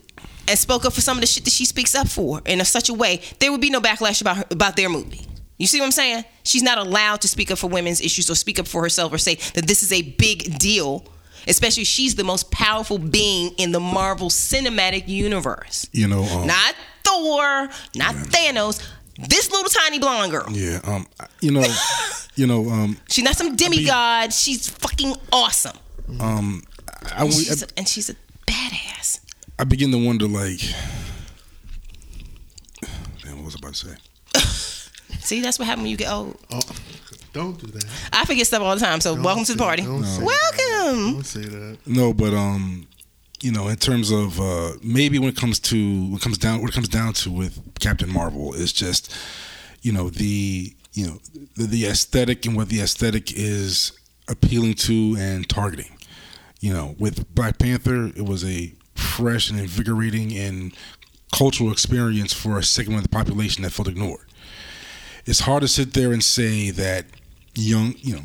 [0.48, 2.66] and spoke up for some of the shit that she speaks up for in a,
[2.66, 5.26] such a way, there would be no backlash about her, about their movie.
[5.58, 6.26] You see what I'm saying?
[6.44, 9.20] She's not allowed to speak up for women's issues or speak up for herself or
[9.20, 11.06] say that this is a big deal.
[11.48, 15.88] Especially, she's the most powerful being in the Marvel Cinematic Universe.
[15.92, 18.82] You know, um, Not Thor, not Thanos.
[19.28, 20.48] This little tiny blonde girl.
[20.52, 21.06] yeah, um,
[21.42, 21.64] you know,
[22.36, 24.34] you know, um, She's not some demigod.
[24.34, 25.78] She's fucking awesome.
[26.20, 26.64] um,
[27.16, 28.16] I, And she's a, and she's a
[28.48, 29.20] badass.
[29.60, 30.60] I begin to wonder, like,
[33.24, 33.96] damn, what was I about to say?
[35.20, 36.38] See, that's what happens when you get old.
[36.52, 36.60] Oh,
[37.34, 37.86] don't do that.
[38.14, 39.02] I forget stuff all the time.
[39.02, 39.84] So Don't welcome to the party.
[39.84, 41.14] don't say Welcome.
[41.14, 41.78] Don't say that.
[41.86, 42.88] No, but um,
[43.42, 46.70] you know, in terms of uh, maybe when it comes to what comes down, what
[46.70, 49.16] it comes down to with Captain Marvel is just,
[49.82, 51.20] you know, the you know
[51.56, 53.94] the, the aesthetic and what the aesthetic is
[54.28, 55.98] appealing to and targeting.
[56.60, 60.74] You know, with Black Panther, it was a fresh and invigorating and
[61.34, 64.28] cultural experience for a segment of the population that felt ignored.
[65.26, 67.06] It's hard to sit there and say that
[67.56, 68.22] young, you know,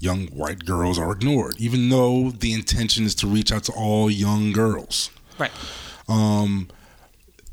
[0.00, 4.10] young white girls are ignored, even though the intention is to reach out to all
[4.10, 5.10] young girls.
[5.38, 5.50] Right.
[6.08, 6.68] Um,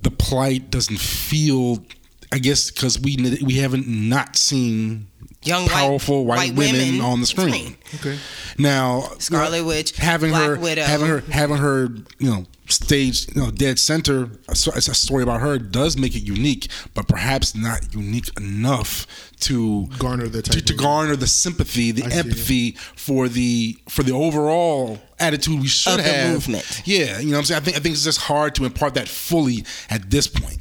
[0.01, 1.83] the plight doesn't feel,
[2.31, 5.07] I guess, because we we haven't not seen
[5.43, 7.49] Young powerful white, white women, women on the screen.
[7.53, 7.77] screen.
[7.95, 8.19] Okay.
[8.57, 10.83] Now, Scarlet Witch, having Black her, Widow.
[10.83, 14.29] having her, having her, you know, stage, you know, dead center.
[14.47, 19.05] A, a story about her does make it unique, but perhaps not unique enough
[19.41, 23.77] to Garner the to, type to of- garner the sympathy, the I empathy for the
[23.89, 26.31] for the overall attitude we should Of the have.
[26.33, 26.81] movement.
[26.85, 27.61] Yeah, you know what I'm saying.
[27.61, 30.59] I think I think it's just hard to impart that fully at this point.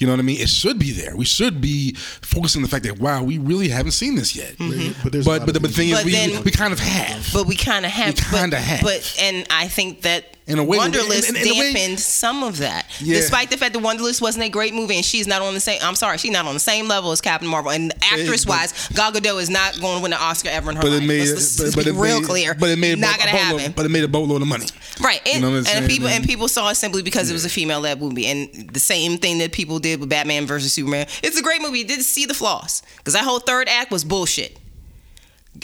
[0.00, 0.40] You know what I mean?
[0.40, 1.16] It should be there.
[1.16, 4.56] We should be focusing on the fact that wow, we really haven't seen this yet.
[4.58, 6.08] But there's a lot But but, the thing Mm-hmm.
[6.08, 7.30] is, But we, we kind of have.
[7.32, 8.14] But we kind of have.
[8.32, 8.82] We kinda have.
[8.82, 12.00] But and I think that in a way, Wonderlist in, in, in a way- dampened
[12.00, 13.16] some of that, Yeah.
[13.16, 15.78] despite the fact that Wonderlist wasn't a great movie, and she's not on the same.
[15.82, 17.70] I'm sorry, she's not on the same level as Captain Marvel.
[17.70, 20.82] And actress wise, Gal Gadot is not going to win an Oscar ever in her
[20.82, 21.02] but life.
[21.02, 22.54] it made, let's, but, let's but be it real made, clear.
[22.54, 23.72] but it made not a, gonna boatload, happen.
[23.76, 24.66] but it made a boatload of money.
[25.02, 25.88] Right, and, You know and saying?
[25.88, 28.80] people and And- people saw it simply because it was a female-led movie, and the
[28.80, 31.06] same thing that people did with Batman versus Superman.
[31.22, 31.78] It's a great movie.
[31.78, 34.58] You didn't see the flaws because that whole third act was bullshit.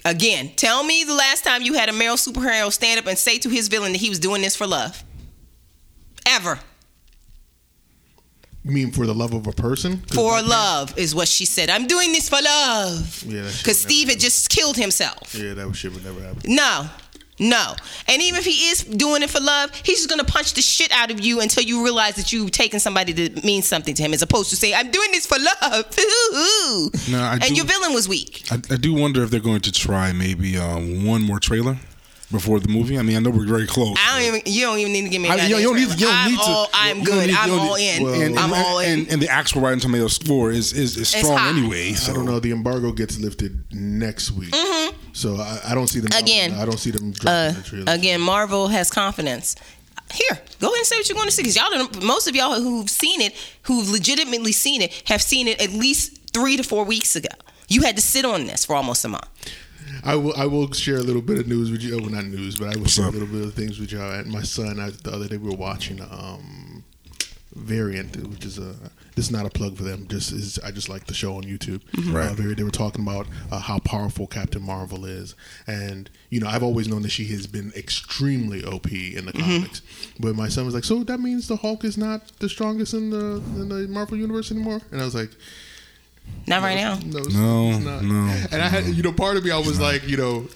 [0.04, 3.38] Again, tell me the last time you had a male superhero stand up and say
[3.38, 5.02] to his villain that he was doing this for love.
[6.26, 6.58] Ever
[8.64, 9.98] You mean for the love of a person?
[10.12, 11.70] for love is what she said.
[11.70, 13.24] I'm doing this for love.
[13.26, 15.34] Yeah, because Steve had just killed himself.
[15.34, 16.54] Yeah, that shit would never happen.
[16.54, 16.88] No.
[17.40, 17.74] No.
[18.06, 20.92] And even if he is doing it for love, he's just gonna punch the shit
[20.92, 24.12] out of you until you realize that you've taken somebody that means something to him,
[24.14, 25.86] as opposed to say, I'm doing this for love.
[25.98, 26.90] Ooh.
[27.10, 28.44] No, I and do- your villain was weak.
[28.50, 31.76] I, I do wonder if they're going to try maybe um, one more trailer
[32.30, 32.96] before the movie.
[32.98, 33.96] I mean, I know we're very close.
[33.98, 35.88] I don't even you don't even need to give me a I- you, don't need,
[35.88, 35.94] trailer.
[35.94, 36.44] you don't I'm need to.
[36.44, 37.26] all, I'm good.
[37.28, 38.06] need- I'm all need- in.
[38.22, 38.98] and, I'm and, all in.
[39.00, 41.92] And, and the actual Rotten Tomatoes score is is, is strong anyway.
[41.94, 42.38] So I don't know.
[42.38, 44.54] The embargo gets lifted next week,
[45.12, 46.10] so I, I don't see them.
[46.16, 47.92] Again, I don't see them dropping uh, the trailer.
[47.92, 49.56] again, Marvel has confidence.
[50.12, 52.34] Here, go ahead and say what you're going to see, because y'all, don't, most of
[52.34, 53.32] y'all who've seen it,
[53.62, 57.28] who've legitimately seen it, have seen it at least three to four weeks ago.
[57.68, 59.28] You had to sit on this for almost a month.
[60.04, 60.34] I will.
[60.36, 61.96] I will share a little bit of news with you.
[61.96, 63.10] Oh, well, not news, but I will share up?
[63.10, 64.12] a little bit of things with y'all.
[64.12, 66.84] And my son, I, the other day, we were watching um,
[67.54, 68.74] Variant, which is a.
[69.16, 70.06] This is not a plug for them.
[70.08, 70.58] Just is.
[70.60, 71.82] I just like the show on YouTube.
[72.12, 72.30] Right.
[72.30, 75.34] Uh, Variant, they were talking about uh, how powerful Captain Marvel is,
[75.66, 79.82] and you know, I've always known that she has been extremely OP in the comics.
[80.18, 83.10] But my son was like, "So that means the Hulk is not the strongest in
[83.10, 85.30] the in the Marvel universe anymore?" And I was like.
[86.46, 86.94] Not right now.
[87.04, 90.06] No, it's- No, no, And I had, you know, part of me, I was like,
[90.08, 90.46] you know,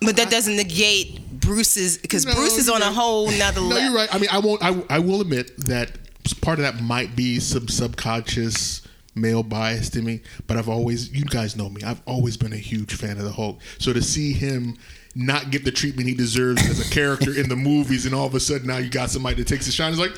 [0.00, 3.68] But that doesn't negate Bruce's, because No, Bruce is on a whole nother level.
[3.70, 4.12] No, you're right.
[4.12, 4.62] I mean, I won't.
[4.62, 5.92] I, I will admit that
[6.40, 8.82] part of that might be some subconscious
[9.14, 10.20] male bias to me.
[10.46, 11.82] But I've always, you guys know me.
[11.82, 13.60] I've always been a huge fan of the Hulk.
[13.78, 14.76] So to see him
[15.14, 18.34] not get the treatment he deserves as a character in the movies, and all of
[18.34, 20.12] a sudden now you got somebody that takes a shine, is like.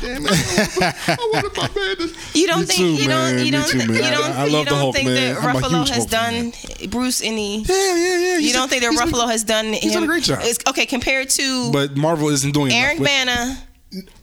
[0.00, 0.30] Damn it!
[1.08, 2.14] I wanted my man to.
[2.38, 3.32] You don't Me think too, you man.
[3.32, 3.88] don't Me you don't too, man.
[3.88, 5.34] you don't I you love the don't Hulk, think man.
[5.34, 6.90] that I'm a Ruffalo huge has Hulk done fan.
[6.90, 8.34] Bruce any yeah, yeah, yeah.
[8.34, 10.40] you He's- don't think that he's been- Ruffalo has done he's done a great job.
[10.40, 13.06] it's- okay compared to But Marvel isn't doing Eric enough.
[13.08, 13.58] Bana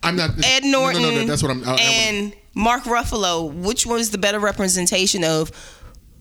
[0.01, 0.31] I'm not.
[0.43, 1.25] Ed no, Norton No, no, no.
[1.25, 1.63] That's what I'm.
[1.63, 5.51] I, I, and Mark Ruffalo which was the better representation of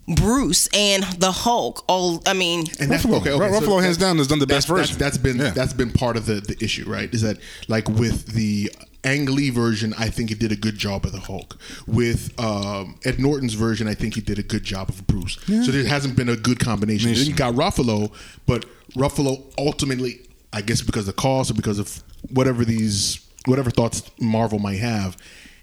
[0.08, 3.20] Bruce and the Hulk all I mean And that's Ruffalo.
[3.20, 3.30] okay.
[3.32, 4.98] okay Ruffalo, so hands down, has done the best that's, version.
[4.98, 5.50] That's, that's been Yeah.
[5.50, 7.12] that's been part of the, the issue, right?
[7.12, 7.38] Is that
[7.68, 8.70] like with the
[9.04, 11.58] Ang Lee version, I think he did a good job of the Hulk.
[11.88, 15.38] With um, Ed Norton's version, I think he did a good job of Bruce.
[15.46, 17.12] So there hasn't been a good combination.
[17.12, 18.12] Then you got Ruffalo,
[18.46, 20.20] but Ruffalo ultimately,
[20.52, 24.78] I guess because of the cost or because of whatever these whatever thoughts Marvel might
[24.78, 25.16] have.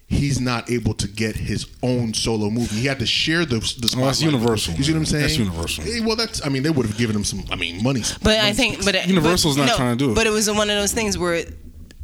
[0.08, 2.78] He's not able to get his own solo movie.
[2.78, 3.96] He had to share the, the spotlight.
[3.96, 5.22] Well, that's Universal, You see what I'm saying?
[5.22, 5.84] That's Universal.
[5.84, 6.44] Eh, Well, that's.
[6.44, 7.44] I mean, they would have given him some.
[7.52, 8.02] I mean, money.
[8.24, 10.16] But I think, but Universal's but, not trying to do it.
[10.16, 11.44] But it was one of those things where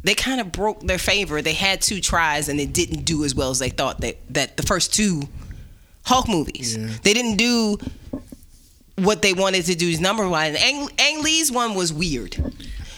[0.04, 1.42] they kind of broke their favor.
[1.42, 4.56] They had two tries and it didn't do as well as they thought that that
[4.56, 5.22] the first two
[6.04, 6.76] Hulk movies.
[6.76, 6.88] Yeah.
[7.02, 7.78] They didn't do
[8.98, 10.56] what they wanted to do number wise.
[10.56, 12.36] Ang, Ang Lee's one was weird.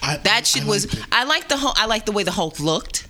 [0.02, 0.84] I- That shit I was.
[0.84, 0.98] it.
[1.12, 1.76] I like the Hulk.
[1.78, 3.06] I like the way the Hulk looked.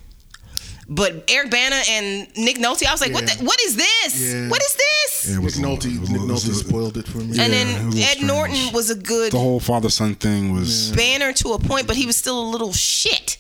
[0.90, 3.26] But Eric Bana and Nick Nolte, I was like, what?
[3.26, 4.18] The, what is this?
[4.32, 4.48] Yeah.
[4.48, 5.28] What is this?
[5.28, 7.24] Yeah, Nick was a little- Nolte, was Nick Nolte was spoiled it for me.
[7.24, 10.90] and Yeah, then Ed little Norton was a good the whole father son thing was.
[10.92, 13.36] banner to a point, but he was still a little shit.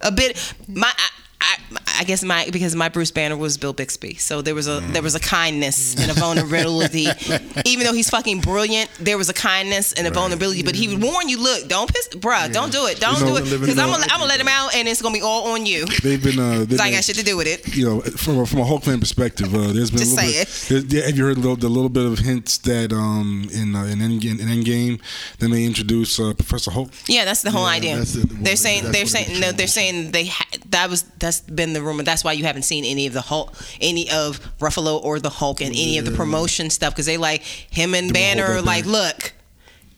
[0.00, 0.36] A bit.
[0.68, 0.92] My.
[0.96, 1.08] I,
[1.46, 1.56] I,
[2.00, 5.02] I guess my because my Bruce Banner was Bill Bixby, so there was a there
[5.02, 7.06] was a kindness and a vulnerability.
[7.66, 10.62] Even though he's fucking brilliant, there was a kindness and a vulnerability.
[10.62, 13.38] But he would warn you, look, don't piss, bruh, don't do it, don't You know,
[13.38, 15.48] do it, because I'm gonna I'm gonna let him out, and it's gonna be all
[15.52, 15.86] on you.
[16.02, 16.38] They've been.
[16.38, 17.76] Uh, they've 'Cause I got shit to do with it.
[17.76, 20.44] you know, from a, from a Hulk fan perspective, uh, there's been Just a little
[20.44, 20.88] say bit.
[20.90, 23.84] there- have you heard a little, the little bit of hints that um, in uh,
[23.84, 25.00] in Endgame, in Endgame,
[25.38, 26.90] they may introduce uh, Professor Hulk?
[27.08, 27.96] Yeah, that's the whole Yeah, idea.
[28.00, 31.72] the- well, they're saying they're saying no, they're saying they ha- that was that's been
[31.72, 32.02] the rumor.
[32.02, 35.60] That's why you haven't seen any of the Hulk, any of Ruffalo or the Hulk,
[35.60, 38.60] and any of the promotion stuff because they like him and Banner.
[38.62, 39.32] Like, look,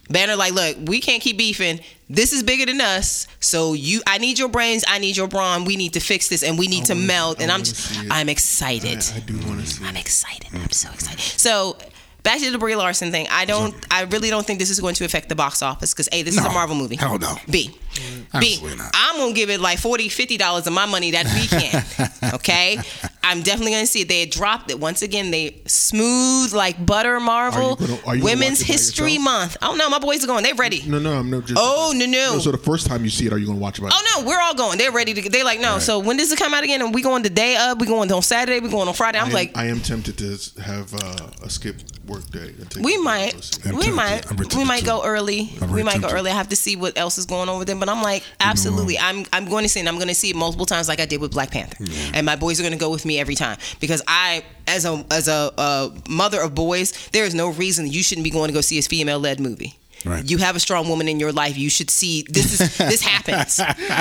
[0.09, 1.81] Banner, like, look, we can't keep beefing.
[2.09, 3.27] This is bigger than us.
[3.41, 4.85] So you, I need your brains.
[4.87, 5.65] I need your brawn.
[5.65, 7.41] We need to fix this, and we need to wanna- melt.
[7.41, 7.99] I And I'm, just.
[8.11, 9.05] I'm excited.
[9.15, 9.85] I do want to see.
[9.85, 10.01] I'm it.
[10.01, 10.47] excited.
[10.55, 11.19] I'm so excited.
[11.21, 11.77] So
[12.23, 13.27] back to the Brie Larson thing.
[13.31, 13.75] I don't.
[13.91, 16.37] I really don't think this is going to affect the box office because a this
[16.37, 16.51] is No.
[16.51, 16.97] a Marvel movie.
[16.97, 17.37] Hell no.
[17.51, 18.41] B mm.
[18.41, 18.91] B, Absolutely not.
[18.95, 22.35] I'm gonna give it like 40 50 dollars of my money that weekend.
[22.35, 22.79] okay,
[23.27, 24.09] I'm definitely gonna see it.
[24.09, 25.31] They dropped it once again.
[25.31, 27.19] They smooth like butter.
[27.21, 29.25] Marvel Are you gonna- are you Women's watch it by History yourself?
[29.25, 29.57] Month.
[29.63, 30.45] Oh no, my boys are going.
[30.45, 30.83] They're ready.
[30.87, 31.41] No, no, I'm no.
[31.41, 32.39] Just, Oh, no, no.
[32.39, 33.85] So the first time you see it, are you going to watch it?
[33.91, 34.79] Oh no, we're all going.
[34.79, 35.29] They're ready to.
[35.29, 35.79] They're like, no.
[35.79, 36.83] So when does it come out again?
[36.83, 37.81] And we going the day of.
[37.81, 38.61] We going on Saturday.
[38.61, 39.19] We going on Friday.
[39.19, 42.55] I'm I am, like, I am tempted to have uh, a skip work day.
[42.59, 43.67] and take we might, go see it.
[43.67, 45.51] I'm we might, we might go early.
[45.71, 46.31] We might go early.
[46.31, 47.81] I have to see what else is going on with them.
[47.81, 49.83] But I'm like, absolutely, I'm, I'm going to see it.
[49.83, 51.85] and I'm going to see it multiple times, like I did with Black Panther.
[52.15, 55.05] And my boys are going to go with me every time because I, as a
[55.11, 58.55] as a uh, mother of boys, there is no reason you shouldn't be going to
[58.55, 59.75] go see a female led movie.
[60.05, 60.29] Right.
[60.29, 61.59] You have a strong woman in your life.
[61.59, 63.57] You should see this is this happens.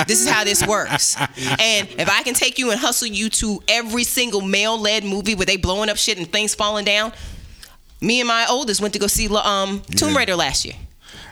[0.06, 1.16] this is how this works.
[1.18, 5.34] And if I can take you and hustle you to every single male led movie
[5.34, 7.12] where they blowing up shit and things falling down,
[8.00, 10.16] me and my oldest went to go see um, Tomb.
[10.16, 10.74] Raider last year.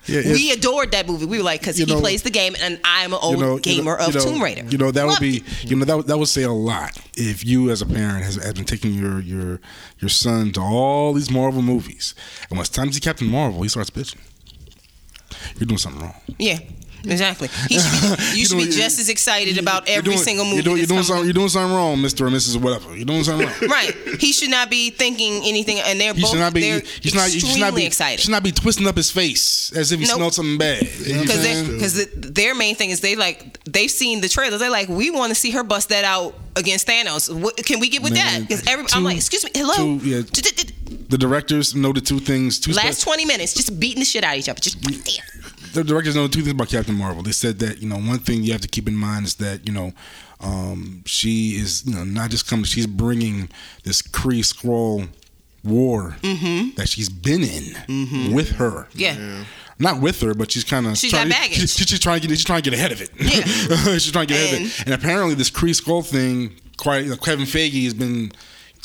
[0.06, 1.26] Yeah, We adored that movie.
[1.26, 3.58] We were like, because he know- plays the game, and I'm an old you know,
[3.58, 4.64] gamer you know, of Tomb Raider.
[4.68, 5.64] You know that would be, it.
[5.70, 8.52] you know that that would say a lot if you as a parent has, has
[8.54, 9.60] been taking your your
[10.00, 12.14] your son to all these Marvel movies,
[12.48, 14.20] and when it's time to see Captain Marvel, he starts bitching.
[15.58, 16.14] You're doing something wrong.
[16.38, 16.58] Yeah,
[17.06, 17.48] exactly.
[17.68, 20.56] He should be, you should be just as excited about every doing- single movie.
[20.56, 21.24] You're doing, you're doing something.
[21.24, 22.56] You're doing something wrong, Mister or Mrs.
[22.56, 22.94] or whatever.
[22.96, 23.70] You're doing something wrong.
[23.70, 23.94] Right.
[24.20, 26.60] He should not be thinking anything, and they're He both should not be.
[26.60, 27.28] they're He should not.
[27.30, 27.84] He should not be.
[27.86, 28.20] excited.
[28.20, 30.16] Should not be twisting up his face as if he Nope.
[30.16, 30.82] smelled something bad.
[30.82, 32.10] You know what because saying?
[32.14, 34.60] their main thing is they like they've seen the trailers.
[34.60, 37.28] They're like, we want to see her bust that out against Thanos.
[37.34, 38.48] What, can we get with Man, that?
[38.48, 39.74] Because every I'm like, excuse me, hello.
[39.98, 40.20] two- yeah.
[41.08, 42.58] the directors know the two things.
[42.60, 45.02] Two Last spe- twenty minutes, just beating the shit out of each other, just right
[45.04, 45.43] there.
[45.74, 47.22] The directors know two things about Captain Marvel.
[47.22, 49.66] They said that you know one thing you have to keep in mind is that
[49.66, 49.92] you know
[50.40, 52.64] um, she is you know not just coming.
[52.64, 53.48] She's bringing
[53.84, 55.08] this Kree Skrull
[55.64, 58.88] war that she's been in with her.
[58.94, 59.44] Yeah.
[59.78, 61.58] Not with her, but she's kind of She's trying, got baggage.
[61.58, 63.10] She's, she's trying to get she's trying to get ahead of it.
[63.18, 63.94] Yeah.
[63.98, 64.84] she's trying to get ahead of it.
[64.84, 68.32] And apparently, this Kree Skrull thing, quite Kevin Feige has been.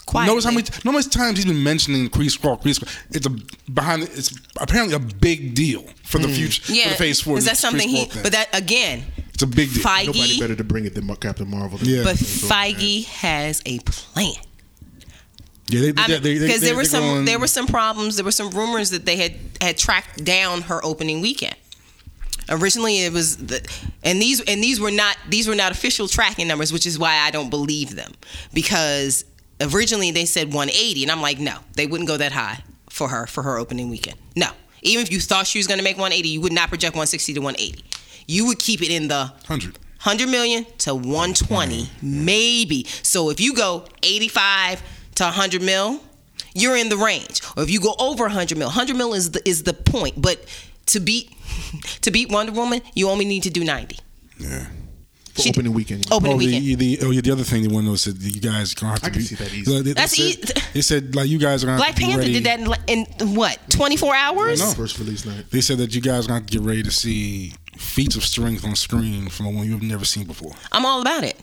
[0.10, 0.32] Quietly.
[0.34, 2.90] Notice how many, know how much times he's been mentioning Kree Skrull, Kree Skrull.
[3.12, 4.04] It's a behind.
[4.04, 6.64] It's apparently a big deal for the future.
[6.64, 6.76] Mm.
[6.76, 7.38] Yeah, for the Phase Four.
[7.38, 8.06] Is that something Kree he?
[8.06, 8.24] Skrull thing.
[8.24, 9.04] But that again,
[9.34, 9.84] it's a big deal.
[9.84, 10.06] Feige.
[10.08, 11.78] Nobody better to bring it than Captain Marvel.
[11.84, 12.04] Yeah.
[12.04, 14.34] But Feige has a plan.
[15.68, 18.16] yeah, they, I they, they, they, because there were some going- there were some problems.
[18.16, 21.56] There were some rumors that they had had tracked down her opening weekend.
[22.52, 23.62] Originally, it was the,
[24.04, 27.18] and these and these were not these were not official tracking numbers, which is why
[27.18, 28.14] I don't believe them
[28.56, 29.24] because
[29.62, 33.28] originally they said 180, and I'm like, no, they wouldn't go that high for her
[33.28, 34.18] for her opening weekend.
[34.36, 34.50] No,
[34.82, 37.34] even if you thought she was going to make 180, you would not project 160
[37.34, 37.84] to 180.
[38.28, 39.78] You would keep it in the hundred.
[40.04, 44.82] 100 million to 120 maybe so if you go 85
[45.16, 46.00] to 100 mil
[46.56, 49.46] you're in the range or if you go over 100 mil 100 mil is the,
[49.46, 50.46] is the point but
[50.86, 51.34] to beat
[52.02, 53.98] to beat wonder woman you only need to do 90
[54.38, 54.68] Yeah.
[55.34, 56.06] For She- opening weekend.
[56.12, 58.06] opening Oh, weekend the, the, oh, yeah, the other thing they want to know is
[58.06, 59.26] that you guys gonna have to I can be.
[59.26, 59.72] see that easy.
[59.74, 60.54] They, they That's said, easy.
[60.74, 62.34] They said like you guys are gonna black have to panther ready.
[62.34, 65.46] did that in, in what 24 hours No, First release night.
[65.52, 68.24] They said that you guys are gonna have to get ready to see feats of
[68.26, 70.52] strength on screen from a one you've never seen before.
[70.74, 71.38] i'm all about it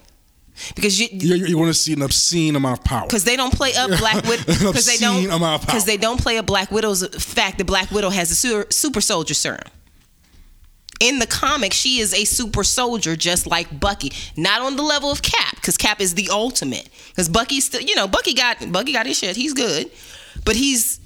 [0.74, 3.06] because you You're, you're going to see an obscene amount of power.
[3.06, 5.66] because they don't play up Black Widow An because they don't amount of power.
[5.66, 9.00] because they don't play up Black Widow's fact that Black Widow has a super, super
[9.02, 9.60] soldier serum.
[10.98, 15.10] In the comics, she is a super soldier just like Bucky, not on the level
[15.10, 16.88] of Cap because Cap is the ultimate.
[17.08, 19.36] Because Bucky's still, you know, Bucky got Bucky got his shit.
[19.36, 19.90] He's good,
[20.44, 21.00] but he's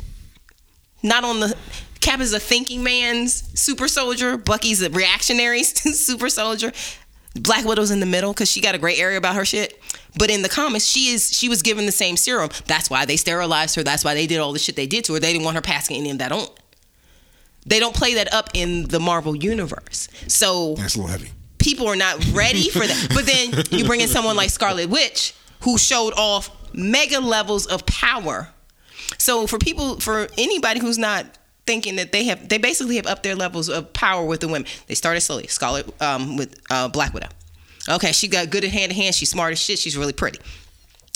[1.03, 1.57] not on the.
[2.01, 4.39] Cap is a thinking man's super soldier.
[4.39, 6.73] Bucky's a reactionary super soldier.
[7.35, 9.81] Black Widow's in the middle because she got a gray area about her shit.
[10.19, 12.51] But in the comics, she is she was given the same serum.
[12.67, 13.83] That's why they sterilized her.
[13.83, 15.21] That's why they did all the shit they did to her.
[15.21, 16.47] They didn't want her passing any of that on.
[17.67, 20.09] They don't play that up in the Marvel universe.
[20.29, 21.31] So That's a little heavy.
[21.59, 23.09] people are not ready for that.
[23.15, 27.85] But then you bring in someone like Scarlet Witch who showed off mega levels of
[27.87, 28.49] power.
[29.19, 31.27] So for people, for anybody who's not
[31.67, 34.67] thinking that they have, they basically have upped their levels of power with the women.
[34.87, 35.47] They started slowly.
[35.49, 37.29] Scarlet um, with uh, Black Widow.
[37.89, 39.15] Okay, she got good at hand to hand.
[39.15, 39.79] She's smart as shit.
[39.79, 40.39] She's really pretty.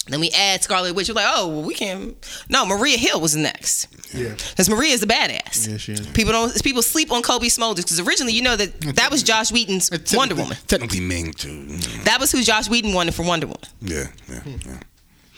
[0.06, 1.08] Then we add Scarlet Witch.
[1.08, 2.14] We're like, oh, well, we can't.
[2.50, 3.88] No, Maria Hill was next.
[4.14, 4.34] Yeah.
[4.50, 5.68] Because Maria is a badass.
[5.68, 6.06] Yeah, she is.
[6.08, 6.62] People don't.
[6.62, 10.34] People sleep on Cobie Smulders because originally, you know that that was Joss Whedon's Wonder
[10.34, 10.56] Woman.
[10.66, 11.66] Technically Ming too.
[12.04, 13.62] That was who Joss Whedon wanted for Wonder Woman.
[13.80, 14.80] Yeah, yeah, yeah.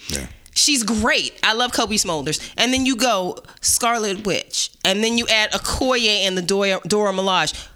[0.09, 0.27] Yeah.
[0.53, 1.39] She's great.
[1.43, 2.53] I love Cobie Smulders.
[2.57, 7.13] And then you go Scarlet Witch, and then you add Okoye and the Dora, Dora
[7.13, 7.67] Milaje.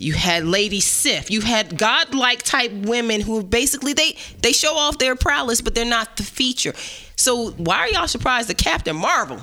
[0.00, 1.30] You had Lady Sif.
[1.30, 5.84] You had godlike type women who basically they they show off their prowess, but they're
[5.84, 6.72] not the feature.
[7.16, 9.42] So why are y'all surprised that Captain Marvel,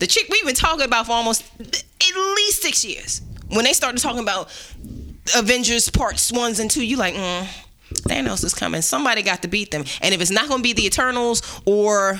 [0.00, 4.02] the chick we've been talking about for almost at least six years, when they started
[4.02, 4.50] talking about
[5.34, 7.46] Avengers parts ones and two, you like, mm,
[8.02, 8.82] Thanos is coming.
[8.82, 9.84] Somebody got to beat them.
[10.02, 12.18] And if it's not going to be the Eternals or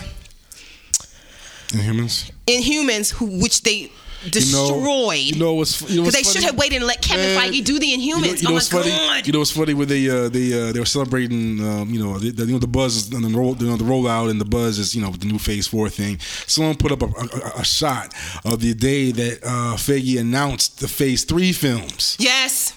[1.72, 2.30] Inhumans.
[2.46, 3.90] Inhumans, who which they
[4.24, 5.18] You know- destroyed.
[5.18, 7.64] You know what's you know what's they should have waited and let Kevin Man, Feige
[7.64, 8.00] do the Inhumans.
[8.02, 8.90] You know, you know oh what's my funny?
[8.90, 9.26] god!
[9.26, 9.74] You know what's funny?
[9.74, 12.58] Where they uh, they uh, they were celebrating, um, you know, the, the, you know
[12.58, 15.10] the buzz and the roll, you know, the rollout and the buzz is you know
[15.10, 16.18] the new Phase Four thing.
[16.46, 18.12] Someone put up a, a, a shot
[18.44, 22.16] of the day that uh, Feige announced the Phase Three films.
[22.18, 22.74] yes.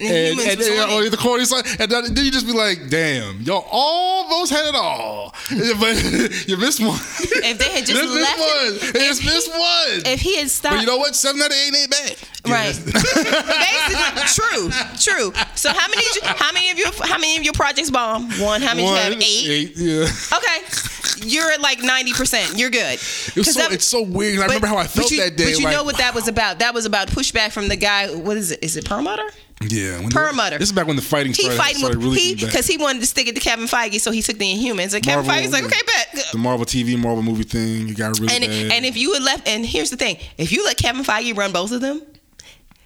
[0.00, 1.10] And, and, and, oh, it.
[1.10, 5.34] the corny side, and then you just be like, "Damn, y'all almost had it all,
[5.50, 6.98] but you missed one.
[7.20, 10.12] If they had just left one, it- it's missed one.
[10.12, 11.14] If he had stopped, but you know what?
[11.14, 12.16] Seven out of eight ain't bad.
[12.48, 12.74] Right.
[12.74, 15.32] Basically, true, true.
[15.54, 16.02] So how many?
[16.02, 18.30] You, how many of your how many of your projects bomb?
[18.40, 18.62] One.
[18.62, 19.22] How many One, you have?
[19.22, 19.72] Eight.
[19.76, 20.06] yeah.
[20.36, 22.56] Okay, you're at like ninety percent.
[22.58, 22.94] You're good.
[22.94, 24.38] It 'Cause so, that- it's so weird.
[24.40, 25.44] I remember how I felt you, that day.
[25.52, 26.60] But you like, know what that was about?
[26.60, 28.08] That was about pushback from the guy.
[28.14, 28.60] What is it?
[28.62, 29.28] Is it Perlmutter?
[29.68, 30.58] Yeah, when Perlmutter.
[30.58, 31.52] This is back when the fighting started.
[31.52, 34.00] He fighting started with really he because he wanted to stick it to Kevin Feige,
[34.00, 36.24] so he took the Inhumans, and Kevin Marvel, Feige's like, okay, bet.
[36.32, 37.86] the Marvel TV, Marvel movie thing.
[37.86, 38.72] You got to really And bad.
[38.72, 41.52] and if you had left, and here's the thing: if you let Kevin Feige run
[41.52, 42.00] both of them,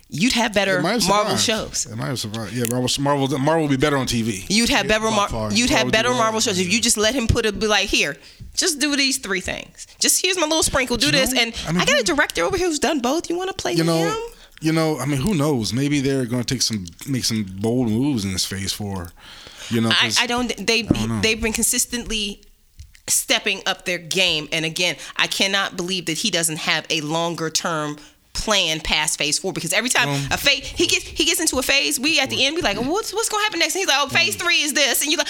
[0.08, 1.86] you'd have better have Marvel shows.
[1.86, 2.52] It might have survived.
[2.52, 4.44] Yeah, Marvel, Marvel, Marvel will be better on TV.
[4.48, 7.14] You'd have better by Mar- you'd have Marvel better Marvel shows if you just let
[7.14, 8.16] him put it be like here,
[8.54, 9.86] just do these three things.
[10.00, 12.42] Just here's my little sprinkle, do you this, know, and I I, got a director
[12.42, 13.30] over here who's done both.
[13.30, 14.18] You want to play You know, him?
[14.60, 14.98] You know.
[14.98, 15.72] I mean, who knows?
[15.72, 19.10] Maybe they're going to take some, make some bold moves in this Phase Four.
[19.70, 20.54] You know, I, I don't.
[20.66, 21.20] They don't know.
[21.20, 22.42] they've been consistently
[23.06, 27.50] stepping up their game, and again, I cannot believe that he doesn't have a longer
[27.50, 27.96] term
[28.34, 31.62] plan past phase four because every time a phase he gets he gets into a
[31.62, 33.96] phase we at the end we like what's what's gonna happen next and he's like
[34.00, 34.40] oh phase mm.
[34.40, 35.28] three is this and you're like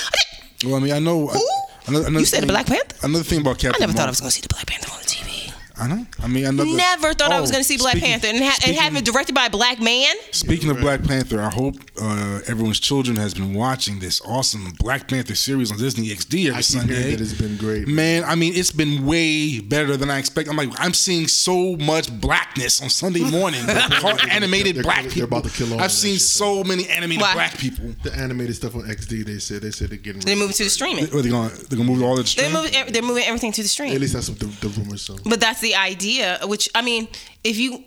[0.64, 1.26] Well, I mean, I know.
[1.26, 1.48] Who?
[1.86, 2.96] Another, another You said thing- Black Panther?
[3.02, 3.82] Another thing about Captain.
[3.82, 5.34] I never thought I was gonna see the Black Panther on the TV
[5.76, 6.06] I know.
[6.22, 6.70] I mean, another.
[6.70, 9.04] never thought I was Oh, gonna see Black speaking- Panther and, ha- and have it
[9.04, 13.34] directed by a black man Speaking of Black Panther, I hope uh, everyone's children has
[13.34, 17.10] been watching this awesome Black Panther series on Disney XD every I keep Sunday.
[17.16, 17.88] that it's been great.
[17.88, 20.50] Man, I mean, it's been way better than I expected.
[20.50, 23.64] I'm like, I'm seeing so much blackness on Sunday morning.
[23.66, 25.24] Called animated They're- black they're people.
[25.24, 27.34] about to kill all I've seen shit, so many animated Why?
[27.34, 27.92] black people.
[28.04, 30.20] The animated stuff on XD, they said they said they're getting.
[30.20, 32.22] they rid of moved to the streaming Are they gonna they're gonna move all the
[32.22, 32.52] they're stream?
[32.52, 33.68] moving they're moving everything to the it.
[33.68, 35.02] stream At least that's what the, the rumors.
[35.02, 37.08] So But that's the idea, which I mean,
[37.42, 37.84] if you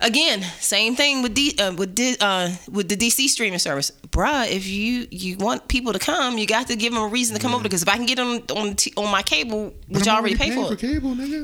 [0.00, 4.46] again, same thing with D, uh, with D, uh, with the DC streaming service, bruh.
[4.48, 7.40] If you you want people to come, you got to give them a reason to
[7.42, 10.16] come over because if I can get them on t- on my cable, which I
[10.16, 11.40] already pay for, for cable, nigga.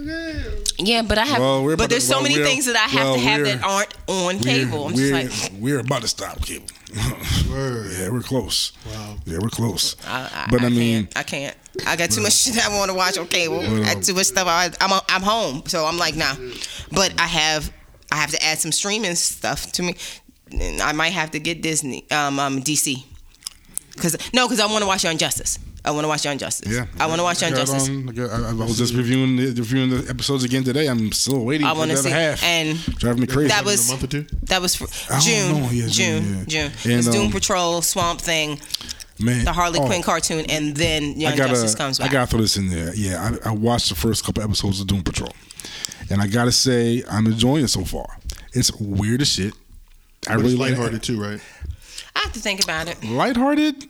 [0.78, 0.84] Yeah.
[0.96, 3.06] yeah, but I have, Well, but there's to- so well, many things that I have
[3.06, 4.86] well, to have that aren't on We're, cable.
[4.86, 6.66] I'm we're, just like, we're about to stop cable.
[7.52, 8.72] Yeah, we're close.
[8.86, 9.16] Wow.
[9.26, 9.94] Yeah, we're close.
[10.06, 11.56] I, I, but I, I mean, can't, I can't.
[11.86, 13.60] I got too much shit I want to watch on cable.
[13.60, 14.46] I got too much stuff.
[14.46, 16.34] I, I'm I'm home, so I'm like, nah.
[16.90, 17.72] But I have
[18.10, 19.96] I have to add some streaming stuff to me.
[20.52, 23.02] And I might have to get Disney, um, um DC,
[23.94, 25.58] because no, because I want to watch Young Justice.
[25.84, 26.70] I want to watch Young Justice.
[26.72, 27.88] yeah, I want to watch I Young Justice.
[27.88, 30.86] on- I, I- I was just reviewing the, reviewing the episodes again today.
[30.86, 32.40] I'm still waiting I want to see, half.
[32.44, 33.48] and driving me crazy.
[33.48, 34.26] that was a month or two.
[34.44, 34.86] that was for
[35.20, 35.64] June.
[35.72, 36.46] Yeah, June, June, June.
[36.48, 36.70] yeah.
[36.98, 38.60] It's And, Doom um, Patrol, Swamp Thing,
[39.18, 39.44] man.
[39.44, 42.10] the Harley oh, Quinn cartoon, and then Young I gotta, Justice comes back.
[42.10, 42.94] I gotta throw this in there.
[42.94, 45.32] Yeah, I, I watched the first couple episodes of Doom Patrol,
[46.10, 48.18] and I gotta say I'm enjoying it so far.
[48.52, 49.54] It's weird as shit.
[50.28, 51.40] I But really it's like lighthearted too, right?
[52.14, 53.02] I have to think about it.
[53.04, 53.88] lighthearted.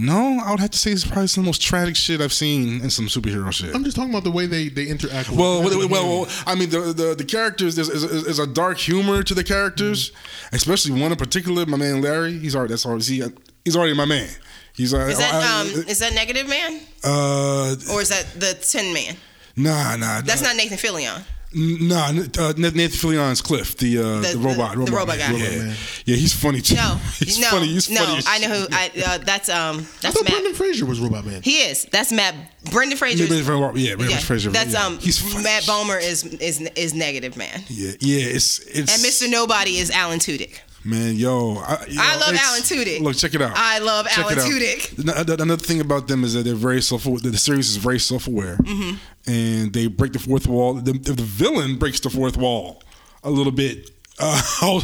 [0.00, 2.32] No, I would have to say it's probably some of the most tragic shit I've
[2.32, 3.74] seen in some superhero shit.
[3.74, 5.28] I'm just talking about the way they they interact.
[5.28, 8.26] With Well, with well, well, well, I mean, the the, the characters there's is, is,
[8.26, 10.56] is a dark humor to the characters, mm-hmm.
[10.56, 11.66] especially one in particular.
[11.66, 13.24] My man Larry, he's already that's already he,
[13.64, 14.28] he's already my man.
[14.74, 18.54] He's uh, Is that I- um is that Negative Man uh or is that the
[18.60, 19.16] Tin Man?
[19.56, 21.22] nah nah That's nah, not Nathan Fillion.
[21.52, 22.06] nah
[22.38, 25.32] uh, Nathan Fillion's Cliff the uh, the, The- robot the- the robot man.
[25.32, 25.38] guy.
[25.38, 25.58] yeah.
[25.58, 25.76] Man.
[26.06, 28.00] yeah he's funny too No, he's no, funny he's no.
[28.04, 28.66] funny I know who.
[28.72, 30.32] I uh, that's um I thought Matt.
[30.32, 31.42] Brendan Fraser was Robot Man.
[31.42, 31.84] He is.
[31.90, 32.34] That's Matt.
[32.70, 33.24] Brendan Fraser.
[33.24, 34.86] Yeah, Brendan Fraser, yeah, Brendan Yeah, Fraser, that's yeah.
[34.86, 34.98] um.
[34.98, 39.28] He's funny Matt Bomer is is is Negative Man, yeah yeah it's it's and Mr.
[39.30, 40.60] Nobody is Alan Tudyk.
[40.82, 43.00] Man, yo, I, yo, I love Alan Tudyk.
[43.02, 43.52] Look, check it out.
[43.54, 44.38] I love Check Alan.
[44.38, 45.40] Tudyk.
[45.40, 47.04] Another thing about them is that they're very self.
[47.04, 47.18] Aware.
[47.20, 49.30] The series is very self-aware, Mm-hmm.
[49.30, 50.74] and they break the fourth wall.
[50.74, 52.82] The, the villain breaks the fourth wall
[53.22, 54.80] a little bit, uh,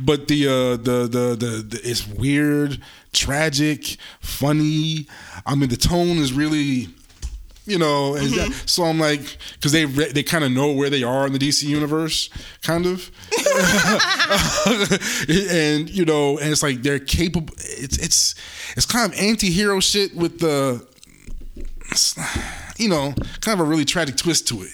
[0.00, 2.80] but the, uh, the, the the the it's weird,
[3.14, 5.06] tragic, funny.
[5.46, 6.88] I mean, the tone is really
[7.68, 8.14] you know.
[8.16, 8.50] and Mm-hmm.
[8.50, 9.20] that- so I'm like,
[9.54, 12.30] because they re- they kind of know where they are in the DC universe,
[12.62, 13.10] kind of,
[15.50, 17.54] and you know, and it's like they're capable.
[17.58, 18.34] It's it's
[18.76, 20.86] it's kind of anti-hero shit with the.
[22.78, 24.70] You know, kind of a really tragic twist to it.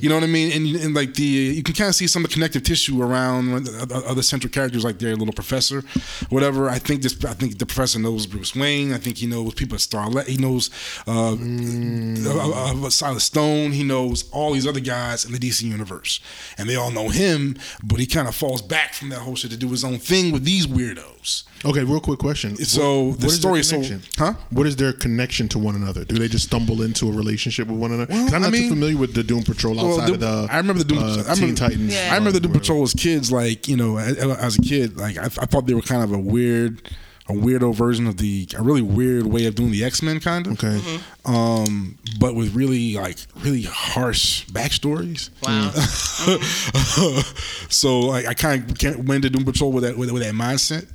[0.00, 0.52] You know what I mean?
[0.52, 3.68] And, and like the you can kind of see some of the connective tissue around
[3.92, 5.82] other central characters, like their little professor,
[6.28, 6.68] whatever.
[6.68, 7.24] I think this.
[7.24, 8.92] I think the professor knows Bruce Wayne.
[8.92, 10.26] I think he knows people at Starlet.
[10.26, 10.70] He knows
[11.06, 13.72] uh, uh, uh, Silas Stone.
[13.72, 16.20] He knows all these other guys in the DC universe,
[16.58, 17.56] and they all know him.
[17.82, 20.32] But he kind of falls back from that whole shit to do his own thing
[20.32, 21.44] with these weirdos.
[21.64, 22.56] Okay, real quick question.
[22.56, 24.34] So, What- the what is story is so- huh?
[24.50, 26.04] What is their connection to one another?
[26.04, 28.12] Do they just stumble into a relationship with one another.
[28.12, 30.48] Well, I'm I not mean- too familiar with the Doom Patrol outside Well, of the.
[30.50, 30.98] I remember the Doom.
[30.98, 31.94] uh, I remember, Titans.
[31.94, 32.08] Yeah.
[32.12, 32.52] I remember the Doom.
[32.52, 33.30] Patrol as kids.
[33.32, 36.12] Like you know, as, as a kid, like I, I thought they were kind of
[36.12, 36.82] a weird,
[37.28, 40.46] a weirdo version of the a really weird way of doing the X Men, kind
[40.46, 40.52] of.
[40.62, 40.80] Okay.
[41.24, 45.30] Um, but with really like really harsh backstories.
[45.42, 45.70] Wow.
[47.68, 50.86] so like I kind of went into Doom Patrol with that with, with that mindset.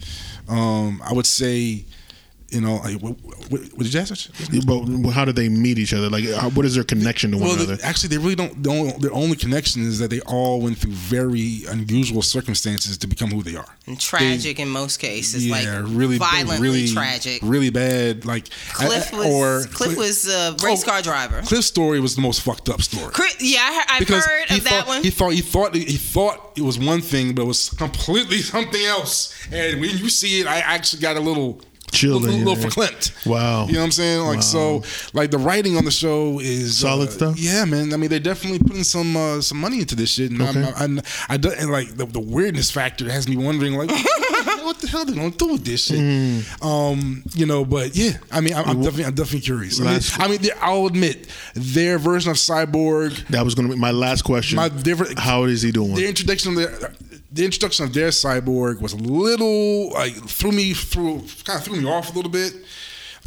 [0.49, 1.85] Um, I would say,
[2.55, 3.15] you know, like what,
[3.49, 4.29] what, what did you ask?
[4.65, 6.09] But how do they meet each other?
[6.09, 7.75] Like, how, what is their connection to one Well, another?
[7.75, 8.63] the, actually, they really don't.
[8.63, 13.07] The only, their only connection is that they all went through very unusual circumstances to
[13.07, 13.67] become who they are.
[13.87, 17.41] And tragic in most cases, like really, violently really tragic.
[17.43, 18.25] really bad.
[18.25, 21.41] Like Cliff was or Cliff was a oh, race Oh, car driver.
[21.41, 23.11] Cliff's story was the most fucked up story.
[23.11, 25.03] Chris, yeah, I heard, I've because heard he of thought, that one.
[25.03, 28.83] He thought he thought he thought it was one thing, but it was completely something
[28.85, 29.33] else.
[29.51, 31.61] And when you see it, I actually got a little
[31.95, 33.25] Chill little, little your- verklempt.
[33.25, 33.65] Wow.
[33.67, 34.21] You know what I'm saying?
[34.25, 34.83] Like so,
[35.13, 37.39] like the writing on the show is Solid uh, stuff?
[37.39, 37.93] Yeah, man.
[37.93, 40.71] I mean, they're definitely putting some uh, some money into this shit, and I'm, Okay.
[40.77, 43.89] I'm, I do, and like the, the weirdness factor has me wondering, like,
[44.63, 45.99] what the hell are they gonna do with this shit?
[45.99, 46.65] Hmm.
[46.65, 49.79] Um, you know, but yeah, I mean, I'm, I'm definitely, I'm definitely curious.
[49.81, 53.79] I mean, I mean I'll admit their version of Cyborg that was going to be
[53.79, 54.55] my last question.
[54.57, 55.95] My different- how is he doing?
[55.95, 56.93] the introduction of their
[57.35, 61.75] the introduction of their cyborg was a little like threw me through kind of threw
[61.79, 62.53] me off a little bit.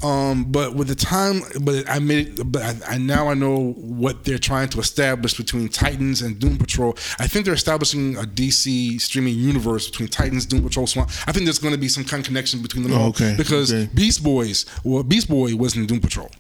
[0.03, 2.53] Um, but with the time, but I made it.
[2.53, 6.57] But I, I now I know what they're trying to establish between Titans and Doom
[6.57, 6.97] Patrol.
[7.19, 11.11] I think they're establishing a DC streaming universe between Titans, Doom Patrol, Swamp.
[11.27, 13.09] I think there's going to be some kind of connection between them all.
[13.09, 13.91] Okay, Because okay.
[13.93, 16.31] Beast Boys, well, Beast Boy was in Doom Patrol,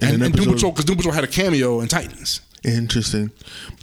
[0.00, 2.40] And and, an and Doom Patrol because Doom Patrol had a cameo in Titans.
[2.66, 3.30] Interesting.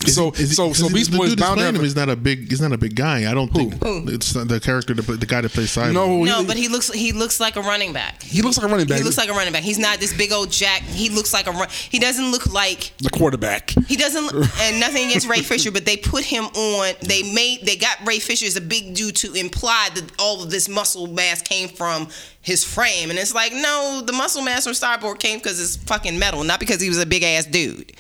[0.06, 1.96] So- Is- is- so- so Beast the Boy is dude bound to have him is
[1.96, 2.50] not a big.
[2.50, 3.30] He's not a big guy.
[3.32, 3.76] I don't think
[4.10, 5.94] it's not the character, that, play- the guy that plays Cyborg.
[5.94, 8.22] No, no, he- but he looks he looks like a running back.
[8.22, 8.98] He looks like a running back.
[8.98, 9.64] He looks like a running back.
[9.64, 10.82] He's not this big old jack.
[10.82, 11.70] He looks like a run.
[11.90, 13.74] He doesn't look like the quarterback.
[13.88, 14.32] he doesn't.
[14.64, 16.94] And nothing against Ray Fisher, but they put him on.
[17.02, 20.52] They made they got Ray Fisher as a big dude to imply that all of
[20.52, 22.08] this muscle mass came from
[22.42, 26.20] his frame, and it's like no, the muscle mass from Cyborg came because it's fucking
[26.20, 27.94] metal, not because he was a big ass dude.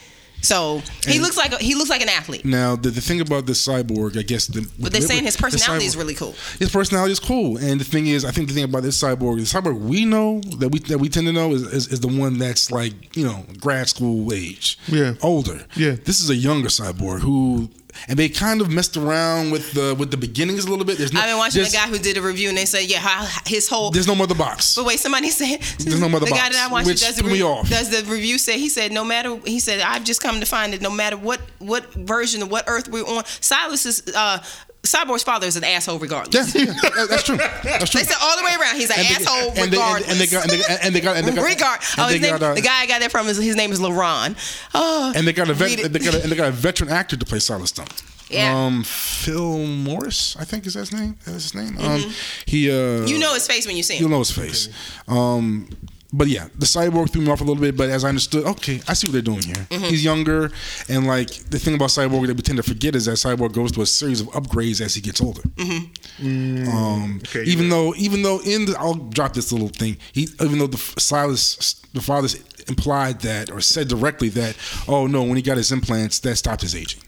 [0.44, 2.44] So he And- looks like a, he looks like an athlete.
[2.46, 5.42] Now, the, the thing about this cyborg, I guess, the, But they're saying his the
[5.42, 6.36] personality is really cool.
[6.60, 9.38] His personality is cool, and the thing is, I think the thing about this cyborg,
[9.38, 12.08] the cyborg we know that we that we tend to know is, is, is the
[12.10, 15.14] one that's like you know grad school age, Yeah.
[15.24, 15.66] older.
[15.76, 15.96] Yeah.
[16.04, 17.70] this is a younger cyborg who,
[18.08, 20.98] and they kind of messed around with the with the beginnings a little bit.
[20.98, 23.00] There's no, I've been watching the guy who did a review, and they said, yeah,
[23.00, 24.76] how, his whole There's no mother box.
[24.76, 27.42] But wait, somebody said There's no mother the guy box, that I watched does the,
[27.44, 27.70] off.
[27.70, 30.74] does the review say he said no matter he said I've just come to find
[30.74, 34.44] that no matter what what version of what Earth we're on, Silas is uh,
[34.84, 36.54] Cyborg's father is an asshole regardless.
[36.54, 37.38] Yeah, yeah, that's true.
[37.38, 38.02] That's true.
[38.02, 40.12] They said all the way around he's an And they- asshole and they- regardless.
[40.12, 41.80] and they got- and they got- and they got- and they got- Regard.
[41.98, 43.72] and Oh, his name, got, uh, the guy I got that from is his name
[43.72, 44.36] is LaRon.
[44.74, 45.94] Oh, and they got a vet, it.
[45.94, 47.88] they got a, and they got a veteran actor to play Silas Stone.
[48.30, 48.54] Yeah.
[48.66, 51.18] Um, Phil Morris, I think is that his name.
[51.26, 51.78] That's his name.
[51.80, 52.14] Um,
[52.46, 53.08] he uh, Mm-hmm.
[53.08, 54.02] you know his face when you see him.
[54.02, 54.68] you'll know his face.
[55.08, 55.70] Um,
[56.14, 57.76] but yeah, the cyborg threw me off a little bit.
[57.76, 59.56] But as I understood, okay, I see what they're doing here.
[59.56, 59.84] Mm-hmm.
[59.86, 60.52] He's younger,
[60.88, 63.72] and like the thing about cyborg that we tend to forget is that cyborg goes
[63.72, 65.42] through a series of upgrades as he gets older.
[65.60, 69.98] Um, Okay, even you're though, even though in the, I'll drop this little thing.
[70.14, 72.36] He, even though the Silas, the father's
[72.68, 74.56] implied that or said directly that,
[74.88, 77.02] oh no, when he got his implants, that stopped his aging.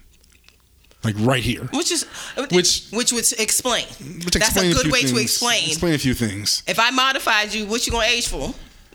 [1.04, 1.66] Like right here.
[1.72, 2.04] Which is
[2.52, 3.86] Which- which would explain.
[4.26, 5.68] Which That's a good few way to explain.
[5.68, 6.64] Explain a few things.
[6.66, 8.54] If I modified you, what you gonna age for?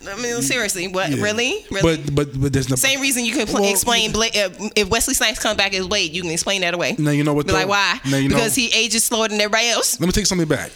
[0.08, 1.10] I mean, seriously, what?
[1.10, 1.22] Yeah.
[1.22, 1.64] Really?
[1.70, 1.96] Really?
[1.96, 4.88] But but but there's no Same reason you can pl- Well, explain Blade, uh, if
[4.88, 6.96] Wesley Snipes comes back as Blade, you can explain that away.
[6.98, 8.00] Now you know what Be like, why?
[8.10, 10.00] Now you know- because he ages slower than everybody else.
[10.00, 10.72] Let me take something back.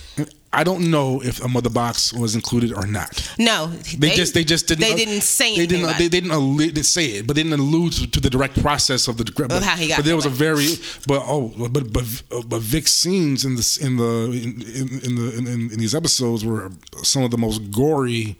[0.54, 3.28] I don't know if a mother box was included or not.
[3.38, 3.66] No,
[3.98, 6.82] They, just they just didn't They didn't say they didn't about they didn't allude, they
[6.82, 9.62] say it, but they didn't allude to, to the direct process of the but, Of
[9.64, 10.68] how he got But there was a very
[11.08, 12.04] but oh but but
[12.48, 16.44] but Vic's scenes in the in the in, in, in the in, in these episodes
[16.44, 16.70] were
[17.02, 18.36] some of the most gory,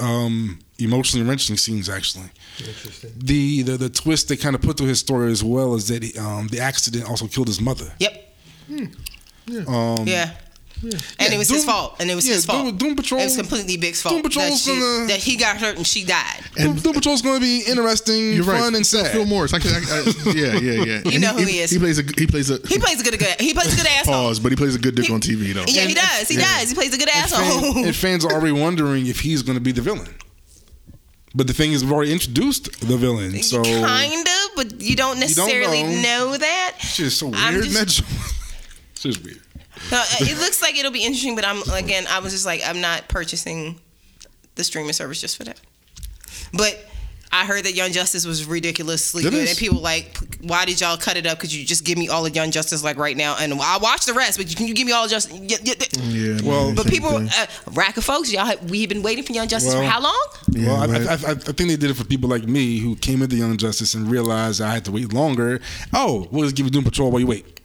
[0.00, 2.30] um, emotionally wrenching scenes actually.
[3.16, 6.02] The, the the twist they kind of put to his story as well is that
[6.02, 7.92] he, um, the accident also killed his mother.
[7.98, 8.34] Yep.
[9.66, 10.30] Um, Yeah.
[10.82, 11.96] And it was his fault.
[12.00, 12.64] And it was yeah, his fault.
[12.66, 14.14] Doom- Doom Patrol- It was completely Vic's fault.
[14.14, 16.42] Doom Patrol's that, she- gonna- that he got hurt and she died.
[16.56, 19.12] Doom, Doom Patrol's going to be interesting, You're fun, and sad.
[19.12, 19.52] Phil Morris.
[19.52, 21.00] I can, I, I, yeah, yeah, yeah.
[21.04, 21.70] You And know who he is.
[21.70, 22.02] He plays a.
[22.16, 22.58] He plays a.
[22.66, 24.14] He plays a good, good he plays a good asshole.
[24.14, 25.64] pause, but he plays a good dick He- on TV though.
[25.68, 26.28] Yeah, he does.
[26.28, 26.58] He yeah.
[26.60, 26.70] does.
[26.70, 27.72] He plays a good and, asshole.
[27.74, 30.08] fan- and fans are already wondering if he's going to be the villain.
[31.34, 35.20] But the thing is, we've already introduced the villain, so kind of, but you don't
[35.20, 36.30] necessarily know.
[36.30, 36.36] know.
[36.36, 36.74] that.
[36.80, 37.64] it's just so I'm weird.
[37.66, 38.18] just- man.
[38.92, 39.40] it's just weird.
[39.90, 42.80] No, it looks like it'll be interesting, but I'm again, I was just like, I'm
[42.80, 43.80] not purchasing
[44.56, 45.58] the streaming service just for that.
[46.52, 46.84] But
[47.32, 49.50] I heard that Young Justice was ridiculously It good, is.
[49.50, 51.38] and people like, why did y'all cut it up?
[51.38, 53.36] Could you just give me all of Young Justice like right now?
[53.38, 55.38] And I'll watch the rest, but can you give me all of Justice?
[55.38, 56.02] Yeah, yeah, yeah.
[56.36, 56.40] Yeah.
[56.42, 57.28] Well, But people, thing.
[57.38, 60.02] uh, rack of folks, y'all, have, we've been waiting for Young Justice Well, for how
[60.02, 60.26] long?
[60.50, 61.06] Yeah, well, I, right.
[61.06, 63.56] I, I, I think they did it for people like me who came into Young
[63.56, 65.60] Justice and realized I had to wait longer.
[65.92, 67.59] Oh, we'll just give you Doom Patrol while you wait.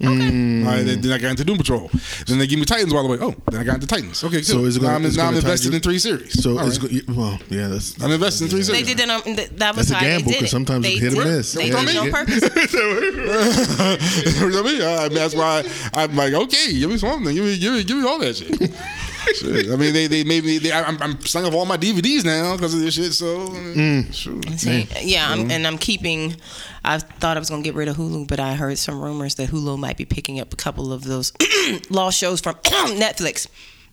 [0.00, 0.64] Mm.
[0.64, 1.90] All right, then, then I got into Doom Patrol.
[2.26, 3.18] Then they give me Titans by the way.
[3.20, 4.24] Oh, then I got into Titans.
[4.24, 4.64] Okay, So cool.
[4.66, 6.42] is it gonna- now I'm, now I'm invested you- in three series.
[6.42, 7.06] So All it's right.
[7.06, 7.68] go, well, yeah.
[7.68, 8.80] That's I'm invested in three series.
[8.80, 10.50] They did that on that was That's a gamble, they did 'cause it.
[10.50, 11.52] sometimes they it's hit or did, miss.
[11.52, 11.84] They Yeah.
[11.84, 12.40] did it on purpose.
[14.40, 14.82] you know what I mean?
[14.82, 17.34] I mean, that's why I'm like, okay, give me something.
[17.34, 18.58] Give me, give me, give me all that shit.
[19.34, 19.70] Shit.
[19.70, 20.58] I mean, they, they made me.
[20.58, 23.12] They, I'm, I'm selling off all my DVDs now because of this shit.
[23.12, 24.12] So, Mm.
[24.14, 24.40] sure.
[24.56, 26.36] See, yeah, I'm, and I'm keeping.
[26.84, 29.50] I thought I was gonna get rid of Hulu, but I heard some rumors that
[29.50, 31.32] Hulu might be picking up a couple of those
[31.90, 33.46] lost shows from Netflix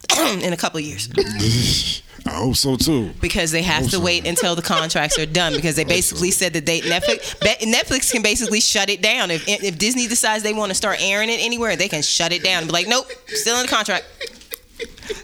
[0.43, 1.09] in a couple of years
[2.25, 3.11] I hope so too.
[3.21, 3.99] because they have to so.
[4.01, 8.21] wait until the contracts are done because they basically said that they Netflix Netflix can
[8.21, 11.75] basically shut it down if if Disney decides they want to start airing it anywhere
[11.75, 14.05] they can shut it down and be like nope still in the contract.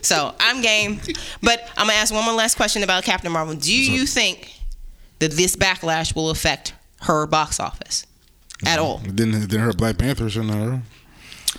[0.02, 1.00] So I'm game,
[1.42, 3.54] but I'm gonna ask one more last question about Captain Marvel.
[3.54, 4.52] Do you think
[5.18, 8.06] that this backlash will affect her box office
[8.66, 8.98] at all?
[8.98, 10.82] Didn't hurt Black Panther, shouldn't her?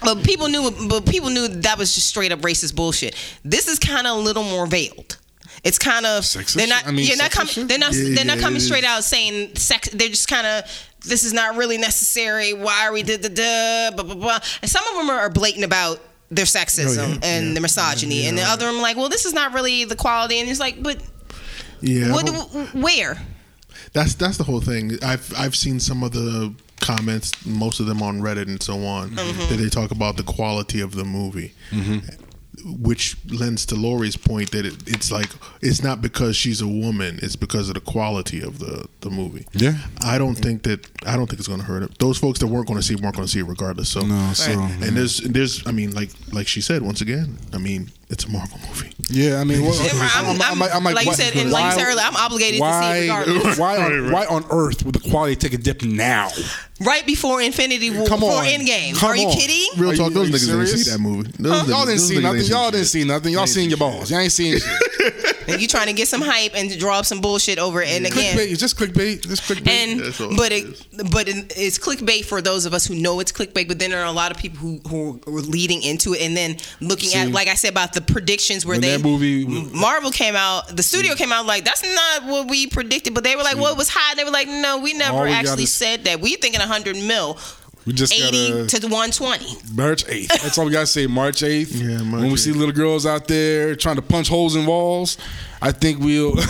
[0.04, 3.16] But people knew, but people knew that was just straight up racist bullshit.
[3.44, 5.18] This is kind of a little more veiled.
[5.64, 6.54] It's kind of Sexist?
[6.56, 6.86] they're not.
[6.86, 7.68] I mean, you're not coming.
[7.68, 7.94] They're not.
[7.94, 9.90] Yeah, they're not coming straight out saying sex.
[9.90, 10.90] They're just kind of.
[11.02, 12.54] This is not really necessary.
[12.54, 14.40] Why are we da da da blah blah blah?
[14.62, 16.00] And some of them are blatant about
[16.32, 18.52] their sexism Oh, yeah, and yeah, the misogyny, yeah, and the right.
[18.52, 20.40] other them like, well, this is not really the quality.
[20.40, 20.98] And it's like, but
[21.82, 22.12] yeah.
[22.12, 22.28] what?
[22.74, 23.18] Where?
[23.94, 24.94] That's that's the whole thing.
[25.04, 29.12] I've I've seen some of the comments, most of them on Reddit and so on,
[29.12, 29.50] Mm-hmm.
[29.50, 31.54] that they talk about the quality of the movie.
[32.64, 35.30] Which lends to Lori's point that it, it's like
[35.62, 39.46] it's not because she's a woman; it's because of the quality of the, the movie.
[39.54, 39.78] Yeah.
[40.02, 41.98] I don't think that I don't think it's going to hurt it.
[42.00, 43.90] Those folks that weren't going to see it weren't going to see it regardless.
[43.90, 44.72] So No, so Right.
[44.84, 47.38] and there's there's I mean like like she said once again.
[47.54, 48.94] I mean it's a Marvel movie.
[49.10, 49.38] yeah.
[49.42, 49.74] I mean, well,
[50.16, 53.10] I'm, I'm, like you said, and like you said earlier, I'm obligated to see it
[53.10, 53.58] Why, regardless.
[53.58, 56.30] why, on, why on earth would the quality take a dip now?
[56.82, 58.46] Right before Infinity War, Come before on.
[58.46, 58.96] Endgame.
[58.96, 59.34] Come Are you on.
[59.34, 59.82] kidding?
[59.82, 61.32] Real talk, those are you niggas didn't see that movie.
[61.40, 62.42] Those Y'all didn't see nothing.
[62.44, 63.34] Y'all didn't see nothing.
[63.34, 64.12] Y'all They seen your balls.
[64.12, 65.45] Y'all ain't seen shit.
[65.48, 67.90] And you trying to get some hype and draw up some bullshit over it.
[67.90, 68.52] And again, clickbait.
[68.52, 69.28] It's just clickbait.
[69.28, 69.68] Just clickbait.
[69.68, 73.32] and but it it, but it, it's clickbait for those of us who know it's
[73.32, 73.68] clickbait.
[73.68, 76.36] But then there are a lot of people who who are leading into it and
[76.36, 80.12] then looking See, at, like I said about the predictions where they that movie- Marvel
[80.12, 83.14] came out, the studio came out like that's not what we predicted.
[83.14, 84.16] But they were like, well, it was high.
[84.16, 86.22] They were like, no, we never actually said that.
[86.22, 87.38] We thinking hundred mil.
[87.86, 89.76] We just 80 gotta to 120.
[89.76, 90.30] March eighth.
[90.42, 91.06] That's all we gotta say.
[91.08, 91.76] March eighth.
[91.76, 95.18] Yeah, March when we see little girls out there trying to punch holes in walls,
[95.62, 96.34] I think we'll.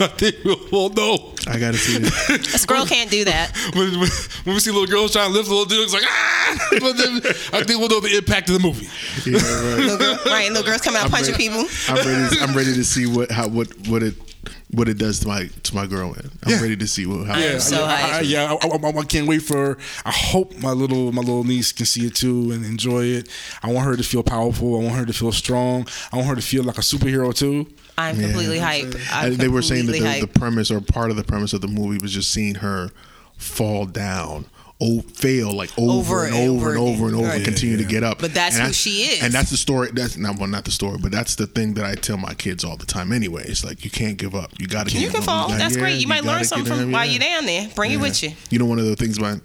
[0.00, 1.32] I think we'll, we'll know.
[1.46, 2.62] I gotta see it.
[2.62, 3.52] A girl can't do that.
[3.74, 4.08] When, when,
[4.44, 7.20] when we see little girls trying to lift little dudes, like ah, but then
[7.52, 8.86] I think we'll know the impact of the movie.
[9.24, 9.78] Yeah, right.
[9.78, 10.48] Little girl, right?
[10.48, 11.48] Little girls come out punching ready.
[11.48, 11.64] people.
[11.88, 12.36] I'm ready.
[12.40, 14.14] I'm ready to see what how what what it
[14.72, 16.08] what it does to my to my girl.
[16.12, 16.30] Man.
[16.44, 16.60] I'm Yeah.
[16.62, 17.34] ready to see what how.
[17.34, 18.28] I Yeah, am so I, I, hyped.
[18.30, 18.56] yeah.
[18.60, 19.76] I, I, I can't wait for.
[20.04, 23.28] I hope my little my little niece can see it too and enjoy it.
[23.62, 24.80] I want her to feel powerful.
[24.80, 25.86] I want her to feel strong.
[26.12, 27.66] I want her to feel like a superhero too.
[27.98, 28.28] I'm Yeah.
[28.28, 28.98] completely hyped.
[29.12, 31.60] I- I'm they were saying that the, the premise or part of the premise of
[31.60, 32.90] the movie was just seeing her
[33.36, 34.46] fall down.
[34.84, 37.36] Oh, fail like over, Over and and over and over over and over, again.
[37.36, 38.18] and continue to get up.
[38.18, 39.22] But that's And who she is.
[39.22, 39.90] and that's the story.
[39.92, 42.64] That's not well, not the story, but that's the thing that I tell my kids
[42.64, 43.12] all the time.
[43.12, 44.50] Anyway, it's like you can't give up.
[44.58, 44.98] You got to.
[44.98, 45.48] You can fall.
[45.50, 46.00] That's great.
[46.00, 47.68] You might learn something from up, while you're down there.
[47.76, 48.32] Bring it with you.
[48.50, 49.40] You know, one of the things my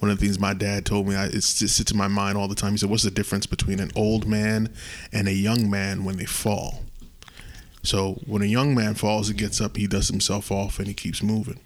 [0.00, 2.48] one of the things my dad told me, I, it sits in my mind all
[2.48, 2.72] the time.
[2.72, 4.68] He said, "What's the difference between an old man
[5.12, 6.82] and a young man when they fall?"
[7.82, 10.92] So when a young man falls, he gets up, he does himself off, and he
[10.94, 11.60] keeps moving.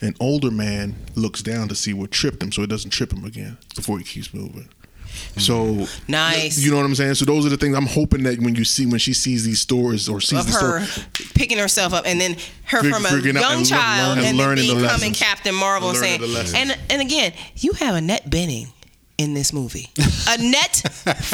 [0.00, 3.24] An older man looks down to see what tripped him, so it doesn't trip him
[3.24, 4.68] again before he keeps moving.
[5.38, 6.58] So Nice.
[6.58, 7.14] you know what I'm saying.
[7.14, 9.60] So those are the things I'm hoping that when you see when she sees these
[9.60, 13.06] stories or sees Of the her story, picking herself up, and then her Fig- from
[13.06, 15.14] a young and learn- child, and and, then learning the becoming.
[15.14, 16.20] Captain Marvel, and saying,
[16.54, 18.68] and and again, you have Annette Bening
[19.18, 19.90] in this movie.
[20.28, 20.76] Annette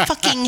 [0.07, 0.47] fucking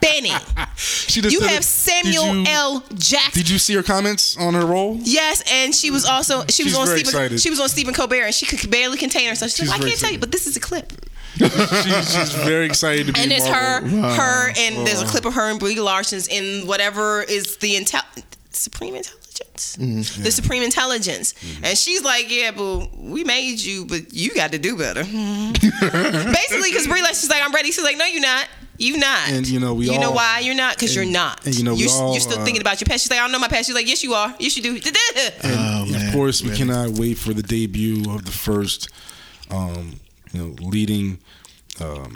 [0.00, 0.40] Bening.
[0.76, 1.64] She just You have it.
[1.64, 2.84] Samuel you, L.
[2.94, 3.32] Jackson.
[3.42, 4.96] Did you see her comments on her role?
[5.00, 7.40] Yes, and she was also she was on Stephen excited.
[7.40, 9.50] she was on Stephen Colbert and she could barely contain herself.
[9.52, 10.92] She's, She's like, I can't tell you, but this is a clip.
[11.36, 13.20] she's, she's very excited to be.
[13.20, 13.88] And it's Marvel.
[14.02, 17.74] her, her, and there's a clip of her and Brie Larson's in whatever is the
[17.74, 18.02] intel,
[18.50, 20.22] Supreme Intelligence, Mm-hmm.
[20.22, 24.58] the Supreme Intelligence, and she's like, "Yeah, but we made you, but you got to
[24.58, 25.02] do better."
[25.82, 28.48] Basically, because Brie Larson's like, "I'm ready." She's like, "No, you're not.
[28.78, 30.74] You're not." And, you know, we you know why you're not?
[30.76, 31.44] Because you're not.
[31.46, 33.02] and, you know you're, all, you're still uh, thinking about your past.
[33.04, 34.34] She's like, "I don't know my past." She's like, "Yes, you are.
[34.38, 34.72] Yes, you do."
[35.44, 36.12] And, Oh, of man.
[36.12, 36.58] course, we Really?
[36.58, 38.88] cannot wait for the debut of the first,
[39.50, 40.00] um,
[40.32, 41.18] you know, leading
[41.80, 42.14] um,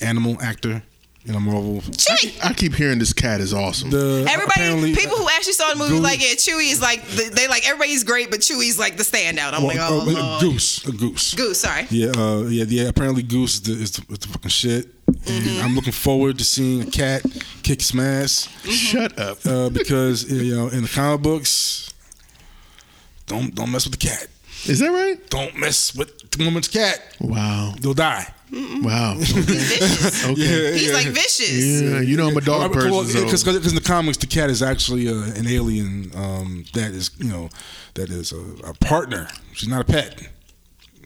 [0.00, 0.82] animal actor
[1.24, 1.80] in a Marvel.
[1.82, 2.36] Chewy.
[2.44, 3.90] I keep hearing this cat is awesome.
[3.90, 7.30] The Everybody, people who actually saw the movie, Goose- like, yeah, Chewy is like, the-
[7.32, 9.52] they like everybody's great, but Chewy's like the standout.
[9.54, 10.40] I'm well, like, oh, uh, Lord.
[10.40, 11.34] goose, a goose.
[11.34, 11.86] Goose, sorry.
[11.90, 12.88] Yeah, uh, yeah, yeah.
[12.88, 14.86] Apparently, Goose is the, is the, is the fucking shit.
[15.06, 15.64] And Mm-hmm.
[15.64, 17.22] I'm looking forward to seeing a cat
[17.62, 19.38] kick some ass Shut up.
[19.46, 21.92] uh, because you know in the comic books,
[23.26, 24.26] don't don't mess with the cat.
[24.66, 25.18] Is that right?
[25.30, 27.00] Don't mess with the woman's cat.
[27.20, 27.74] Wow.
[27.80, 28.32] They'll die.
[28.52, 29.14] Wow.
[29.18, 30.24] He's vicious.
[30.30, 30.78] Okay.
[30.78, 31.80] He's like vicious.
[31.82, 32.90] Yeah, you know I'm a dog person.
[33.06, 37.10] so- Because in the comics, the cat is actually uh, an alien um, that is
[37.18, 37.48] you know
[37.94, 39.28] that is a, a partner.
[39.54, 40.20] She's not a pet.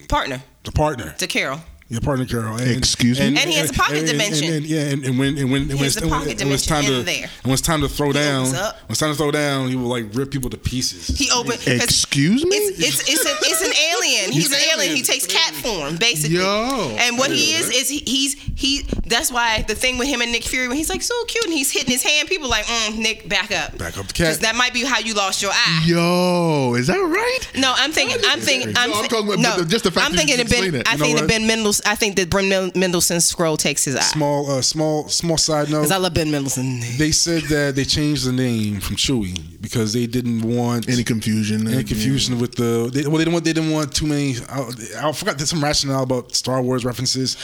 [0.09, 1.15] Partner It's a partner.
[1.17, 1.59] to Carol.
[1.89, 2.57] Your partner, Carol.
[2.57, 3.27] And, Excuse me?
[3.27, 4.53] And he has a pocket and- and- dimension.
[4.53, 6.65] And, yeah, and, and when and when, and when has it's, a when- when it's
[6.65, 7.23] time to there.
[7.23, 9.87] and when it's time to throw down, when it's time to throw down, he will
[9.87, 11.07] like rip people to pieces.
[11.17, 11.61] He opened.
[11.61, 12.57] 'cause Excuse me?
[12.57, 14.33] It's it's it's, an, it's an alien.
[14.33, 14.95] He's, He's an an alien.
[14.97, 16.35] He takes cat form, basically.
[16.39, 16.97] Yo.
[16.99, 18.85] And what he is is he, he's he.
[19.05, 21.53] That's why the thing with him and Nick Fury when he's like so cute and
[21.53, 23.77] he's hitting his hand, people like, mm, Nick, back up.
[23.77, 24.41] Back up the Because cat.
[24.41, 25.83] that might be how you lost your eye.
[25.85, 27.39] Yo, is that right?
[27.61, 28.17] No, I'm thinking.
[28.27, 28.73] I'm thinking.
[28.75, 30.75] I'm, No, I'm talking about no, just the fact I'm thinking that Ben.
[30.75, 30.85] it.
[30.85, 31.29] I You know think that what?
[31.29, 31.47] Ben
[31.85, 31.91] Mendelsohn.
[31.91, 34.01] I think that Ben Mendelsohn's Skrull takes his eye.
[34.01, 35.79] Small, uh, small, small side note.
[35.79, 36.79] Because I love Ben Mendelsohn.
[36.97, 41.67] They said that they changed the name from Chewy because they didn't want Any confusion?
[41.67, 42.89] any confusion with the.
[42.93, 43.45] They, well, they didn't want.
[43.45, 44.35] They didn't want too many.
[44.49, 44.69] I,
[45.09, 45.37] I forgot.
[45.37, 47.37] There's some rationale about Star Wars references,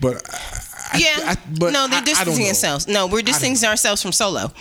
[0.00, 0.16] but
[0.92, 1.30] I, Yeah.
[1.32, 2.48] I, but no, they're I don't distancing know.
[2.48, 2.88] ourselves.
[2.88, 4.52] No, we're distancing ourselves from Solo.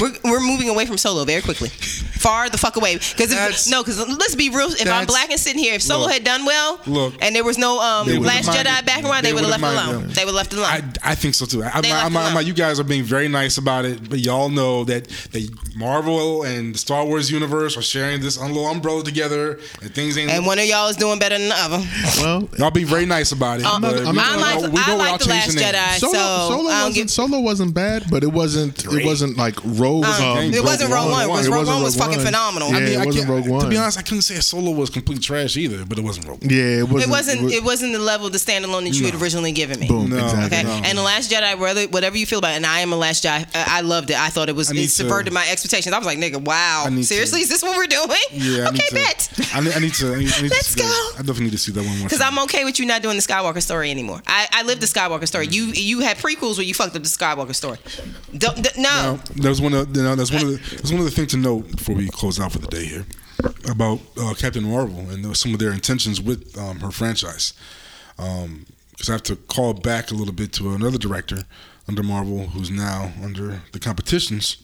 [0.00, 2.94] We're, we're moving away from Solo very quickly, far the fuck away.
[2.96, 4.68] Because no, because let's be real.
[4.68, 7.44] If I'm black and sitting here, if Solo look, had done well, look, and there
[7.44, 9.86] was no um, they would've Last minded- Jedi background, they they would have left it
[9.90, 10.02] alone.
[10.02, 10.10] them.
[10.12, 10.66] They would have left alone.
[10.66, 11.62] I, I think so too.
[11.64, 14.18] I, They I, left I'm, I'm, you guys are being very nice about it, but
[14.18, 19.04] y'all know that the Marvel and the Star Wars universe are sharing this little umbrella
[19.04, 20.30] together, and things ain't.
[20.30, 21.84] and one of y'all is doing better than the other.
[22.20, 23.66] Well, y'all be very nice about it.
[23.66, 25.56] Uh, but I'm we not- I know- like we I like the Last.
[25.56, 27.10] Jedi, Solo, so Solo I wasn't.
[27.10, 29.56] Solo wasn't bad, but it wasn't it wasn't like
[29.86, 30.04] Rogue.
[30.04, 31.22] Um, um, it wasn't Rogue One.
[31.24, 32.26] It was Rogue One was Rogue fucking One.
[32.26, 32.68] phenomenal.
[32.70, 33.64] Yeah, I it I wasn't can't- Rogue One.
[33.64, 36.42] To be honest, I couldn't say Solo was complete trash either, but it wasn't Rogue
[36.42, 36.50] One.
[36.50, 37.02] yeah, it wasn't.
[37.02, 37.42] It wasn't.
[37.42, 39.88] was- It wasn't the level of the standalone that you had originally given me.
[39.88, 40.10] boom.
[40.10, 40.58] No, exactly.
[40.58, 40.82] Okay, No.
[40.84, 43.24] and the Last Jedi, whether whatever you feel about it, and I am a Last
[43.24, 44.16] Jedi, I, I loved it.
[44.18, 45.92] I thought it was I it subverted to- my expectations.
[45.94, 48.06] I was like, nigga, wow, seriously, to- is this what we're doing?
[48.32, 48.94] Yeah, I okay, need to.
[48.94, 49.28] bet.
[49.54, 50.14] I need, I need to.
[50.14, 51.10] I need, I need Let's to see that.
[51.14, 51.18] go.
[51.18, 52.08] I definitely need to see that one more.
[52.08, 52.20] Because.
[52.26, 54.20] I'm okay with you not doing the Skywalker story anymore.
[54.26, 55.46] I, I lived the Skywalker story.
[55.46, 57.78] You you had prequels where you fucked up the Skywalker story.
[58.36, 59.20] Don't, d- no.
[59.36, 61.36] Now, was one of you know, there's one of the, there's one other thing to
[61.36, 63.06] note before we close out for the day here
[63.68, 67.52] about uh, Captain Marvel and some of their intentions with um, her franchise.
[68.16, 71.44] Because I have to call back a little bit to another director
[71.88, 74.56] under Marvel who's now under the competitions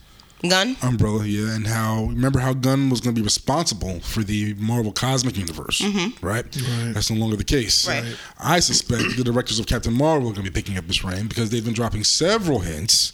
[0.49, 0.77] Gunn.
[0.83, 4.91] umbrella, yeah, and how remember how Gunn was going to be responsible for the Marvel
[4.91, 5.83] Cosmic Universe,
[6.21, 6.45] right?
[6.93, 7.87] That's no longer the case.
[7.87, 8.09] Mm-hmm.
[8.09, 8.17] Right.
[8.41, 11.29] I suspect the directors of Captain Marvel are going to be picking up this reign
[11.29, 13.13] because they've been dropping several hints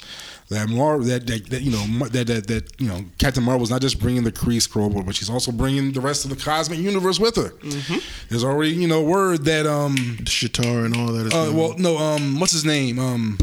[0.50, 3.70] that Mar that, that, that you know that, that that you know Captain Marvel is
[3.70, 6.78] not just bringing the Kree Skrull, but she's also bringing the rest of the Cosmic
[6.78, 7.50] Universe with her.
[7.50, 7.98] Mm-hmm.
[8.30, 11.26] There's already you know word that um Shatar and all that.
[11.26, 13.38] Is uh, well no um what's his name um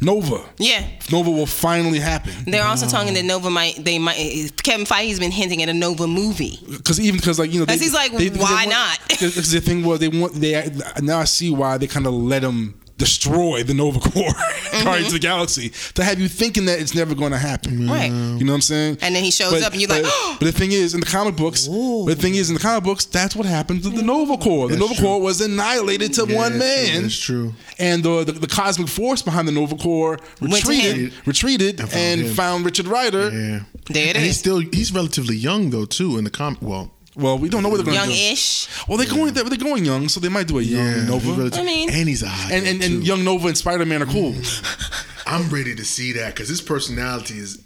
[0.00, 0.86] Nova Yeah.
[1.10, 2.32] Nova will finally happen.
[2.46, 3.82] They're also talking that Nova might.
[3.82, 4.52] They might.
[4.62, 6.58] Kevin Feige's been hinting at a Nova movie.
[6.70, 8.98] Because even because like you know, 'Cause he's like, why not?
[9.08, 12.42] Because the thing was, they want they now I see why they kind of let
[12.42, 14.32] him destroy the Nova Corps,
[14.74, 14.84] Mm-hmm.
[14.86, 17.86] Guardians of the Galaxy, to have you thinking that it's never going to happen.
[17.88, 18.10] Right.
[18.10, 18.98] You know what I'm saying?
[19.02, 21.06] And then he shows up and you're like, but, but the thing is, in the
[21.06, 24.02] comic books, but the thing is, in the comic books, that's what happened to the
[24.02, 24.68] Nova Corps.
[24.68, 25.04] The That's Nova true.
[25.04, 27.02] Corps was annihilated to Yeah, one man.
[27.02, 27.54] That's true.
[27.78, 32.20] And the, the the cosmic force behind the Nova Corps retreated, retreated, And and, found
[32.20, 32.34] him.
[32.34, 33.30] found Richard Rider.
[33.30, 33.60] Yeah.
[33.90, 36.62] There it and he's still he's relatively young though too in the comic.
[36.62, 38.12] Well, Well, we don't know what they're going to do.
[38.12, 38.68] Young-ish.
[38.88, 39.32] Well, they're going.
[39.34, 41.26] They're, they're going young, so they might do a young yeah, Nova.
[41.26, 42.86] he's relative- I mean- and he's a hot and and, too.
[42.96, 44.34] and young Nova and Spider Man are cool.
[45.26, 47.64] I'm ready to see that because his personality is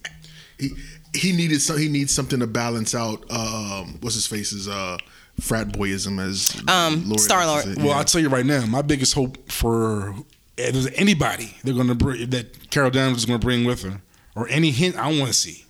[0.59, 0.71] he
[1.15, 4.97] he needed some he needs something to balance out um what's his face's uh
[5.41, 7.65] frat boyism as Um, Lord Star-Lord.
[7.65, 7.97] said, Well, yeah.
[7.99, 10.15] I'll tell you right now, my biggest hope for
[10.57, 13.83] if there's anybody they're going to bring that Carol Danvers is going to bring with
[13.83, 14.01] her,
[14.35, 15.65] or any hint I want to see,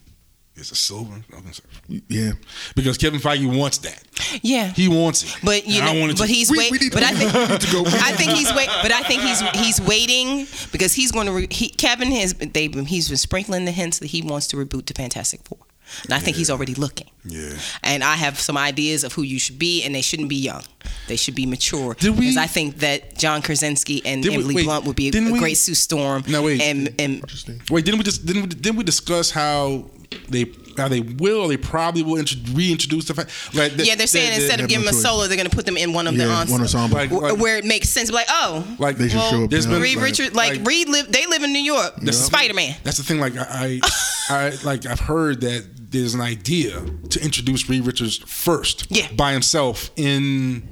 [0.59, 1.69] is a silver Falcon Surfer.
[2.09, 2.33] yeah.
[2.75, 4.03] Because Kevin Feige wants that.
[4.43, 4.73] Yeah.
[4.73, 5.37] He wants it.
[5.45, 6.71] But you And I know, wanted but to- he's We- wait.
[6.73, 7.83] we need but I think we need to go.
[7.87, 8.69] I think he's wait.
[8.83, 11.33] But I think he's he's waiting because he's going to.
[11.33, 14.87] Re, he, Kevin has they he's been sprinkling the hints that he wants to reboot
[14.87, 15.59] the Fantastic Four,
[16.05, 17.09] and I think he's already looking.
[17.25, 17.53] Yeah.
[17.83, 20.63] And I have some ideas of who you should be, and they shouldn't be young.
[21.09, 21.95] They should be mature.
[21.95, 24.97] Did we- Because I think that John Krasinski and Did we- Emily wait, Blunt would
[24.97, 26.25] be a, didn't we- great Sue Storm.
[26.27, 26.61] No, wait.
[26.63, 27.61] And and Interesting.
[27.71, 29.85] Wait, didn't we just didn't we, didn't we discuss how
[30.29, 32.23] they how they will or they probably will
[32.55, 34.91] reintroduce the fact like the, yeah, they're saying the- the- instead of have giving no
[34.93, 36.63] them a solo, they're going to put them in one of the Yeah, one ensemble,
[36.63, 36.97] ensemble.
[36.97, 38.11] Like- like- where it makes sense.
[38.11, 39.51] Like, oh, like They should well, show up.
[39.51, 41.11] there's now, been- Reed like- Richards, like, like- Reed live.
[41.11, 41.95] They live in New York.
[42.13, 42.77] Spider Man.
[42.85, 43.19] That's the thing.
[43.21, 43.91] Like I, I,
[44.31, 46.81] I like I've heard that there's an idea
[47.11, 49.11] to introduce Reed Richards first, Yeah.
[49.17, 50.69] by himself in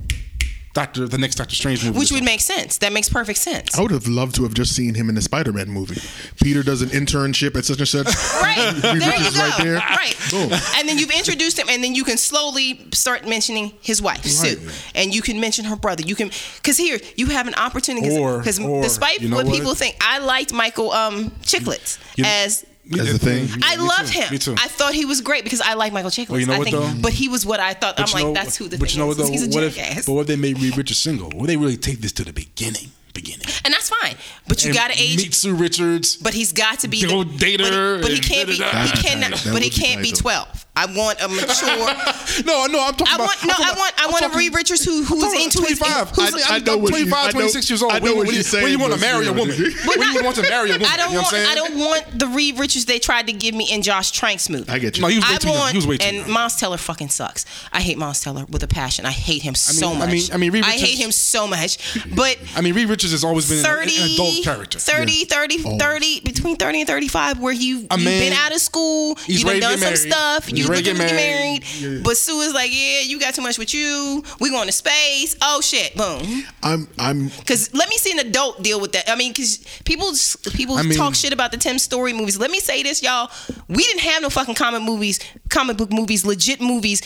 [0.77, 2.77] Doctor the next Doctor Strange movie, Which would make sense.
[2.79, 3.79] That makes perfect sense.
[3.79, 5.99] I would have loved to have just seen him in the Spider-Man movie.
[6.43, 8.07] Peter does an internship at such and such.
[8.43, 8.75] Right.
[8.83, 9.41] There you go.
[9.41, 9.77] right there.
[9.77, 10.15] Right.
[10.31, 10.53] Boom.
[10.77, 14.61] And then you've introduced him, and then you can slowly start mentioning his wife, Sue.
[14.95, 16.03] And you can mention her brother.
[16.03, 18.11] You can, because here, you have an opportunity.
[18.19, 19.55] Or- Because despite you know what, what?
[19.57, 22.67] people think, I liked Michael um, Chiklis You- as.
[22.93, 23.49] As a thing.
[23.63, 24.21] I Me love too.
[24.21, 24.31] him.
[24.33, 24.53] Me too.
[24.53, 26.29] I thought he was great because I like Michael Chiklis.
[26.31, 26.93] Well, you know I what, think, though?
[27.03, 27.99] But he was what I thought.
[27.99, 29.19] I'm like, know- that's who the But thing you know is.
[29.19, 29.33] what though?
[29.33, 30.07] He's a What if?
[30.07, 31.31] But what if they made Reed Richards single?
[31.35, 32.91] Would they really take this to the beginning?
[33.15, 33.47] Beginning.
[33.65, 34.15] and that's fine.
[34.47, 35.17] But you got to age.
[35.17, 36.17] Meet Sue Richards.
[36.19, 38.55] But he's got to be Go the, date but he- But he, can't be.
[38.57, 38.61] He
[39.03, 39.43] cannot.
[39.51, 40.66] But he can't be twelve.
[40.77, 41.87] I want a mature.
[42.45, 43.27] No, no, I'm talking I about.
[43.29, 43.55] want no.
[43.57, 43.95] I'm talking I want.
[43.99, 46.11] I I'm want a talking- Reed Richards who who's I'm into 25.
[46.11, 47.93] who's- Who's, I- I know I'm what 25, I know- 26 years old.
[47.93, 49.57] I know when, what when, she's when you want to marry a woman?
[49.87, 50.89] But when not- you want to marry a woman?
[50.91, 51.33] I don't you know want.
[51.33, 54.13] what I'm I don't want the Reed Richards they tried to give me in Josh
[54.13, 54.69] Trank's movie.
[54.69, 55.03] I get you.
[55.03, 55.71] No, he was way I too young.
[55.71, 56.31] He was way too and young.
[56.31, 57.47] Miles Teller fucking sucks.
[57.73, 59.07] I hate Miles Teller with a passion.
[59.07, 60.11] I hate him so I much.
[60.11, 61.79] mean- I mean, Reed I hate him so much.
[62.15, 64.79] But I mean, Reed Richards has always been 30, an adult character.
[64.79, 69.43] 30, 30, 30, between 30 and 35, where you you've been out of school, you've
[69.43, 70.66] done to some get married.
[70.67, 71.65] Stuff, He's you ready looking to to get get married.
[71.93, 72.05] married.
[72.05, 74.23] But Sue is like, yeah, you got too much with you.
[74.41, 75.37] We going to space.
[75.43, 75.95] Oh, shit.
[75.97, 76.45] Boom.
[76.63, 79.11] I'm I'm Because let me see an adult deal with that.
[79.11, 80.13] I mean, because people
[80.53, 82.39] people I mean- talk shit about the Tim Story movies.
[82.39, 83.31] Let me say this, y'all.
[83.69, 85.19] We didn't have no fucking comic movies,
[85.49, 87.03] comic book movies, legit movies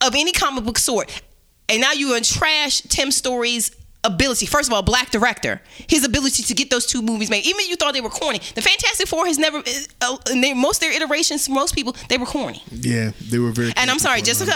[0.00, 1.22] of any comic book sort.
[1.68, 3.70] And now you're gonna trash Tim Story's
[4.04, 4.46] ability.
[4.46, 7.44] First of all, black director, his ability to get those two movies made.
[7.46, 9.62] Even if you thought they were corny, the Fantastic Four has never.
[10.00, 12.62] Uh, in their, most their iterations, most people they were corny.
[12.70, 13.12] yeah.
[13.30, 13.72] They were very.
[13.76, 14.52] And I'm sorry, Jessica.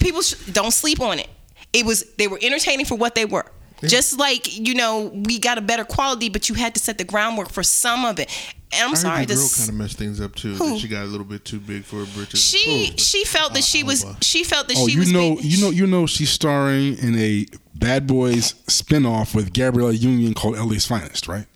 [0.00, 1.28] People sh- don't sleep on it.
[1.72, 3.46] It was they were entertaining for what they were.
[3.82, 7.04] Just like you know, we got a better quality, but you had to set the
[7.04, 8.30] groundwork for some of it.
[8.72, 10.54] And I'm I sorry, the girl kind of messed things up too.
[10.54, 10.78] Who?
[10.78, 12.42] She got a little bit too big for her britches.
[12.42, 14.18] she she felt that she was Alba.
[14.22, 16.96] she felt that Oh, she you was know, being- you know, you know, she's starring
[16.98, 21.46] in a Bad Boys spinoff with Gabrielle Union called LA's Finest, right?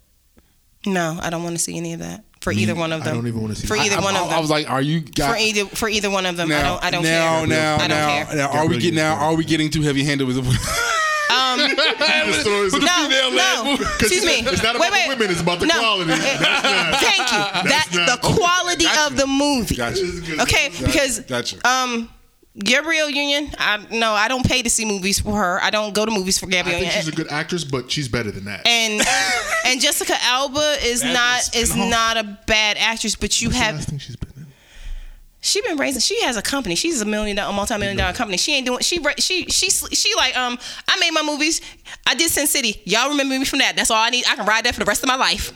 [0.86, 3.12] No, I don't want to see any of that for either one of them.
[3.12, 3.86] I don't even wanna see for that.
[3.86, 4.38] either I, one I, of them.
[4.38, 6.90] I was like, are you for either for either one of them, I don't I
[6.90, 7.46] don't now, care.
[7.48, 8.36] Now, I don't now, care.
[8.36, 9.14] now, are we Gabrielle getting now?
[9.16, 10.42] Are we getting too heavy handed with the?
[11.30, 13.64] Um, with the no, female no.
[13.72, 13.84] movie?
[14.00, 14.40] Excuse me.
[14.40, 15.02] It's not wait, about wait.
[15.04, 15.78] the women, it's about the no.
[15.78, 16.10] quality.
[16.10, 17.70] That's not- Thank you.
[17.70, 19.06] That not- the quality Gotcha.
[19.06, 19.76] of the movie.
[19.76, 20.42] Gotcha.
[20.42, 21.66] Okay, because Gotcha.
[21.68, 22.08] um,
[22.58, 23.50] Gabrielle Union.
[23.58, 25.62] I no, I don't pay to see movies for her.
[25.62, 27.04] I don't go to movies for I Gabrielle think Union.
[27.04, 28.66] she's a good actress, but she's better than that.
[28.66, 29.00] and
[29.66, 33.58] and Jessica Alba is Bad not Boys is not a bad actress, but you What's
[33.58, 34.46] the have last thing she's been in?
[35.40, 36.00] She been raising.
[36.00, 36.74] She has a company.
[36.74, 38.38] She's a million dollar, multi million dollar company.
[38.38, 38.80] She ain't doing.
[38.80, 40.58] She she she she like um.
[40.88, 41.60] I made my movies.
[42.06, 42.80] I did Sin City.
[42.84, 43.76] Y'all remember me from that.
[43.76, 44.24] That's all I need.
[44.28, 45.52] I can ride that for the rest of my life.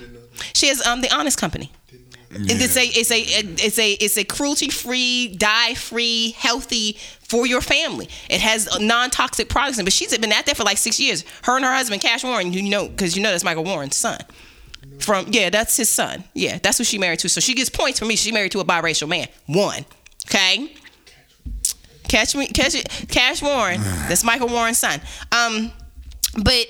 [0.54, 1.72] She has um the Honest Company.
[2.34, 6.96] And It's a it's a it's a it's a cruelty free, dye free, healthy
[7.28, 8.08] for your family.
[8.30, 11.24] It has non toxic products, in but she's been at that for like six years.
[11.42, 14.18] Her and her husband, Cash Warren, you know, because you know that's Michael Warren's son.
[14.98, 16.24] From yeah, that's his son.
[16.34, 17.28] Yeah, that's who she married to.
[17.28, 18.16] So she gets points for me.
[18.16, 19.28] She married to a biracial man.
[19.46, 19.84] One,
[20.28, 20.72] okay.
[22.08, 23.80] Catch me, catch it, Cash Warren.
[24.08, 25.00] That's Michael Warren's son.
[25.32, 25.72] Um,
[26.42, 26.66] but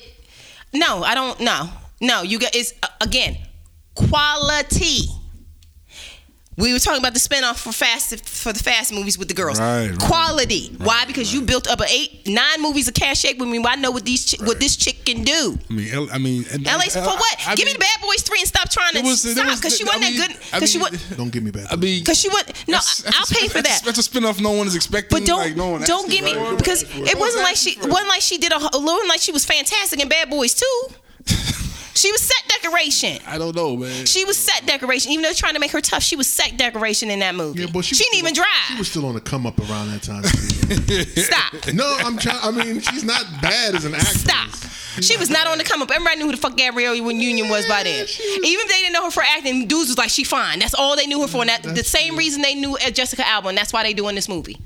[0.72, 1.40] no, I don't.
[1.40, 1.68] No,
[2.00, 2.22] no.
[2.22, 3.38] You got it's uh, again
[3.94, 5.08] quality.
[6.62, 9.58] We were talking about the spinoff for fast for the fast movies with the girls.
[9.58, 9.98] Right, right.
[9.98, 10.68] Quality.
[10.78, 11.04] Why?
[11.06, 13.58] Because you built up a eight, nine movies of cash shake with me.
[13.66, 15.58] I know what these chi- what this chick can do.
[15.68, 17.36] I mean, L- I mean, and- LA uh, for what?
[17.48, 19.76] I Give me mean, the Bad Boys three and stop trying to was- stop because
[19.76, 20.36] she I wasn't mean, that good.
[20.52, 21.66] I Because she mean, was Don't give me bad.
[21.68, 22.78] I mean, because she was no.
[22.78, 23.82] that's- that's I'll pay for that.
[23.84, 25.18] That's a spinoff no one is expecting.
[25.18, 28.22] But don't like, no one don't give me because it wasn't like she wasn't like
[28.22, 30.86] she did a wasn't like she was fantastic in Bad Boys too.
[31.94, 33.18] She was set decoration.
[33.26, 34.06] I don't know, man.
[34.06, 35.12] She was set decoration.
[35.12, 37.60] Even though trying to make her tough, she was set decoration in that movie.
[37.62, 38.68] Yeah, but she, she didn't even still- drive.
[38.68, 40.22] She was still on the come up around that time.
[41.16, 41.74] Stop.
[41.74, 42.38] no, I'm trying.
[42.42, 44.22] I mean, she's not bad as an actress.
[44.22, 44.70] Stop.
[45.02, 45.90] She was not on the come up.
[45.90, 48.06] Everybody knew who the fuck Gabrielle Union was by then.
[48.06, 50.58] Even if they didn't know her for acting, dudes was like, she fine.
[50.58, 51.38] That's all they knew her for.
[51.40, 54.28] And that, the same reason they knew Jessica Alba, and that's why they doing this
[54.28, 54.58] movie.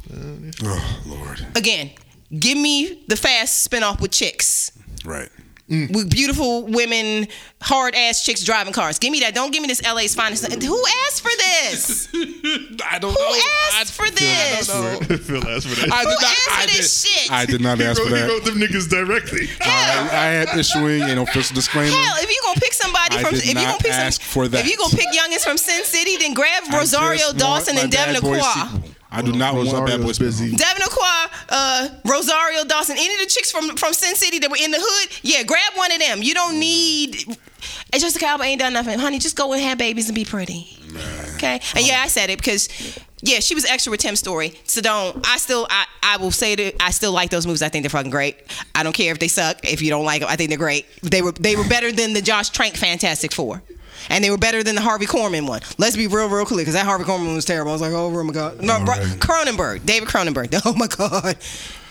[0.64, 1.46] Oh Lord.
[1.54, 1.90] Again,
[2.36, 4.72] give me the fast spinoff with chicks.
[5.04, 5.28] Right.
[5.70, 5.92] Mm.
[5.92, 7.26] With beautiful women,
[7.60, 9.00] hard ass chicks driving cars.
[9.00, 9.34] Give me that.
[9.34, 10.46] Don't give me this LA's finest.
[10.62, 12.08] Who asked for this?
[12.88, 13.40] I don't Who know.
[13.74, 14.68] asked for this?
[15.26, 15.90] Phil asked for that.
[15.92, 16.22] I Who did not.
[16.22, 17.32] asked I for this shit?
[17.32, 18.28] I did not ask wrote, for he that.
[18.28, 19.48] wrote them niggas directly.
[19.60, 21.90] I, I am issuing an official disclaimer.
[21.90, 24.22] Hell, if you gonna pick somebody I from, did if you not gonna pick ask
[24.22, 24.64] some, for that.
[24.64, 28.22] if you gonna pick youngins from Sin City, then grab Rosario Dawson and Devon Bad
[28.22, 28.94] Aoki.
[29.10, 29.18] Sequel.
[29.18, 30.46] I do not want a Bad Boys busy.
[30.46, 30.56] busy.
[30.56, 34.56] Devon Aoki, uh, Rosario Dawson, any of the chicks from from Sin City that were
[34.56, 36.22] in the hood, yeah, grab one of them.
[36.22, 37.24] You don't need.
[37.92, 39.18] And Jessica Alba ain't done nothing, honey.
[39.18, 40.78] Just go and have babies and be pretty.
[41.36, 42.68] Okay, and yeah, I said it because.
[43.22, 44.52] Yeah, she was extra with Tim's story.
[44.64, 45.26] So don't.
[45.26, 47.62] I still, I, I will say that I still like those movies.
[47.62, 48.36] I think they're fucking great.
[48.74, 49.64] I don't care if they suck.
[49.64, 50.84] If you don't like them, I think they're great.
[51.02, 53.62] They were, they were better than the Josh Trank Fantastic Four,
[54.10, 55.60] and they were better than the Harvey Korman one.
[55.78, 57.70] Let's be real, real clear, because that Harvey Korman one was terrible.
[57.70, 58.62] I was like, oh, oh my god.
[58.62, 59.18] No, Bri- right.
[59.20, 60.60] Cronenberg, David Cronenberg.
[60.66, 61.36] Oh my god.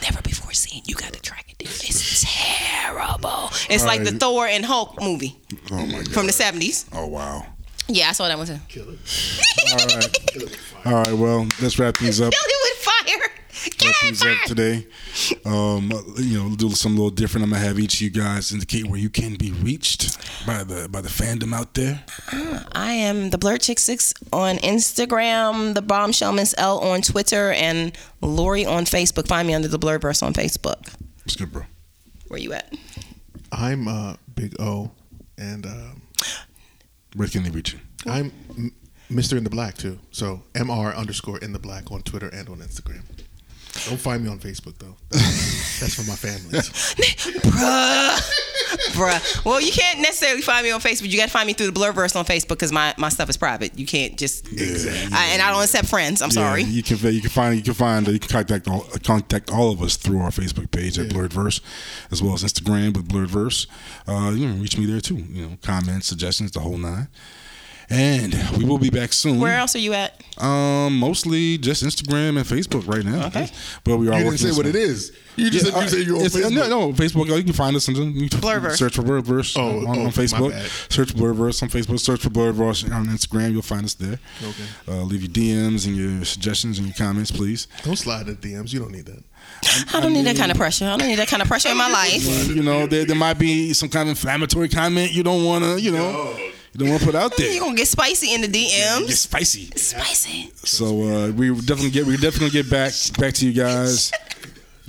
[0.02, 0.82] Never before seen.
[0.86, 1.72] You got to track it down.
[1.74, 3.50] It's terrible.
[3.70, 4.12] It's like the.
[4.12, 5.38] Thor and Hulk movie
[5.72, 6.12] Oh my god.
[6.12, 6.86] from the seventies.
[6.94, 7.46] Oh wow.
[7.88, 8.58] Yeah, I saw that one too.
[8.82, 10.60] All right.
[10.86, 11.14] All right.
[11.14, 12.34] Well, let's wrap things up.
[13.72, 14.32] Kill it with fire.
[14.32, 14.88] Kill wrap it things up today.
[15.46, 17.44] Um, you know, do something a little different.
[17.46, 20.88] I'm gonna have each of you guys indicate where you can be reached by the
[20.90, 22.04] by the fandom out there.
[22.74, 27.92] I am the Blerd Chick Six on Instagram, the Bombshell Miss L on Twitter, and
[28.22, 29.28] Lori on Facebook.
[29.28, 30.94] Find me under the Blerdverse on Facebook.
[31.26, 31.64] It's good, bro.
[32.28, 32.74] Where you at?
[33.52, 34.92] I'm uh, Big O,
[35.38, 36.02] and um,
[37.16, 37.80] Where can they reach you?
[38.06, 38.32] I'm
[39.12, 39.38] Mr.
[39.38, 40.00] In the Black too.
[40.12, 40.96] So Mr.
[40.96, 43.04] underscore in the Black on Twitter and on Instagram.
[43.84, 44.96] Don't find me on Facebook though.
[45.10, 46.60] That's, that's for my family.
[47.42, 48.20] Bruh.
[48.94, 49.46] Bruh.
[49.46, 51.10] Well, you can't necessarily find me on Facebook.
[51.10, 53.38] You got to find me through the Blerdverse on Facebook because my, my stuff is
[53.38, 53.78] private.
[53.78, 54.48] You can't just.
[54.52, 55.14] Exactly.
[55.16, 56.22] I, and I don't accept friends.
[56.22, 56.62] I'm sorry.
[56.62, 59.72] Yeah, you can you can find you can find you can contact all contact all
[59.72, 61.60] of us through our Facebook page at Blerd Verse,
[62.12, 63.68] as well as Instagram with Blerd Verse.
[64.08, 65.18] Uh, you can reach me there too.
[65.18, 67.10] You know, comments, suggestions, the whole nine.
[67.90, 69.40] And we will be back soon.
[69.40, 70.22] Where else are you at?
[70.42, 73.28] Um, mostly just Instagram and Facebook right now.
[73.28, 73.48] Okay.
[73.84, 75.12] But we are You didn't say what it is.
[75.36, 76.54] You just Yeah, said you uh, said you're on Facebook.
[76.54, 77.28] No, no, Facebook.
[77.38, 78.78] You can find us on the you Blerdverse.
[78.78, 80.52] Search for Blerdverse Oh, on, oh, on Facebook.
[80.52, 80.70] bad.
[80.90, 82.00] Search Blerdverse on Facebook.
[82.00, 83.52] Search for Blerdverse on Instagram.
[83.52, 84.20] You'll find us there.
[84.44, 84.64] Okay.
[84.88, 87.68] Uh, leave your DMs and your suggestions and your comments, please.
[87.84, 88.74] Don't slide the DMs.
[88.74, 89.24] You don't need that.
[89.94, 90.86] I don't need that kind of pressure.
[90.86, 92.48] I don't need that kind of pressure in my life.
[92.48, 95.80] You know, there, there might be some kind of inflammatory comment you don't want to,
[95.80, 96.36] you know,
[96.76, 97.50] you don't want to put out there.
[97.52, 99.08] You're going to get spicy in the DMs.
[99.08, 99.72] Get spicy.
[99.78, 100.52] Spicy.
[100.56, 104.12] So uh, we definitely get we definitely get back back to you guys.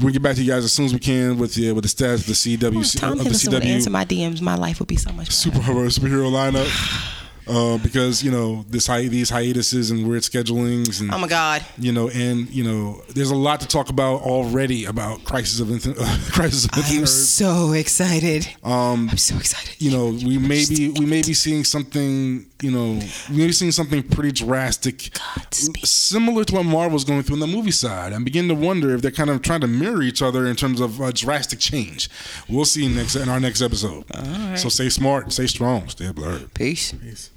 [0.03, 1.89] We get back to you guys as soon as we can with the with the
[1.89, 4.41] status of the CW Tom of the Hiddleston would answer my DMs.
[4.41, 5.59] My life would be so much better.
[5.61, 7.13] superhero superhero lineup.
[7.49, 11.65] Uh, because you know this hi- these hiatuses and weird schedulings and Oh my God.
[11.79, 15.71] you know and you know there's a lot to talk about already about crisis of
[15.71, 17.09] Infinite, uh, crisis of I am Earth.
[17.09, 18.49] so excited.
[18.65, 19.77] Um, I'm so excited.
[19.81, 22.99] you know, we may be we may be seeing something, you know,
[23.31, 25.87] we may be seeing something pretty drastic, Godspeed.
[25.87, 28.13] similar to what Marvel's going through on the movie side.
[28.13, 30.81] I'm beginning to wonder if they're kind of trying to mirror each other in terms
[30.81, 32.11] of uh, drastic change.
[32.49, 34.05] We'll see next in our next episode.
[34.59, 36.53] So stay smart, stay strong, stay blurred.
[36.55, 36.91] Peace.
[36.93, 37.31] Peace.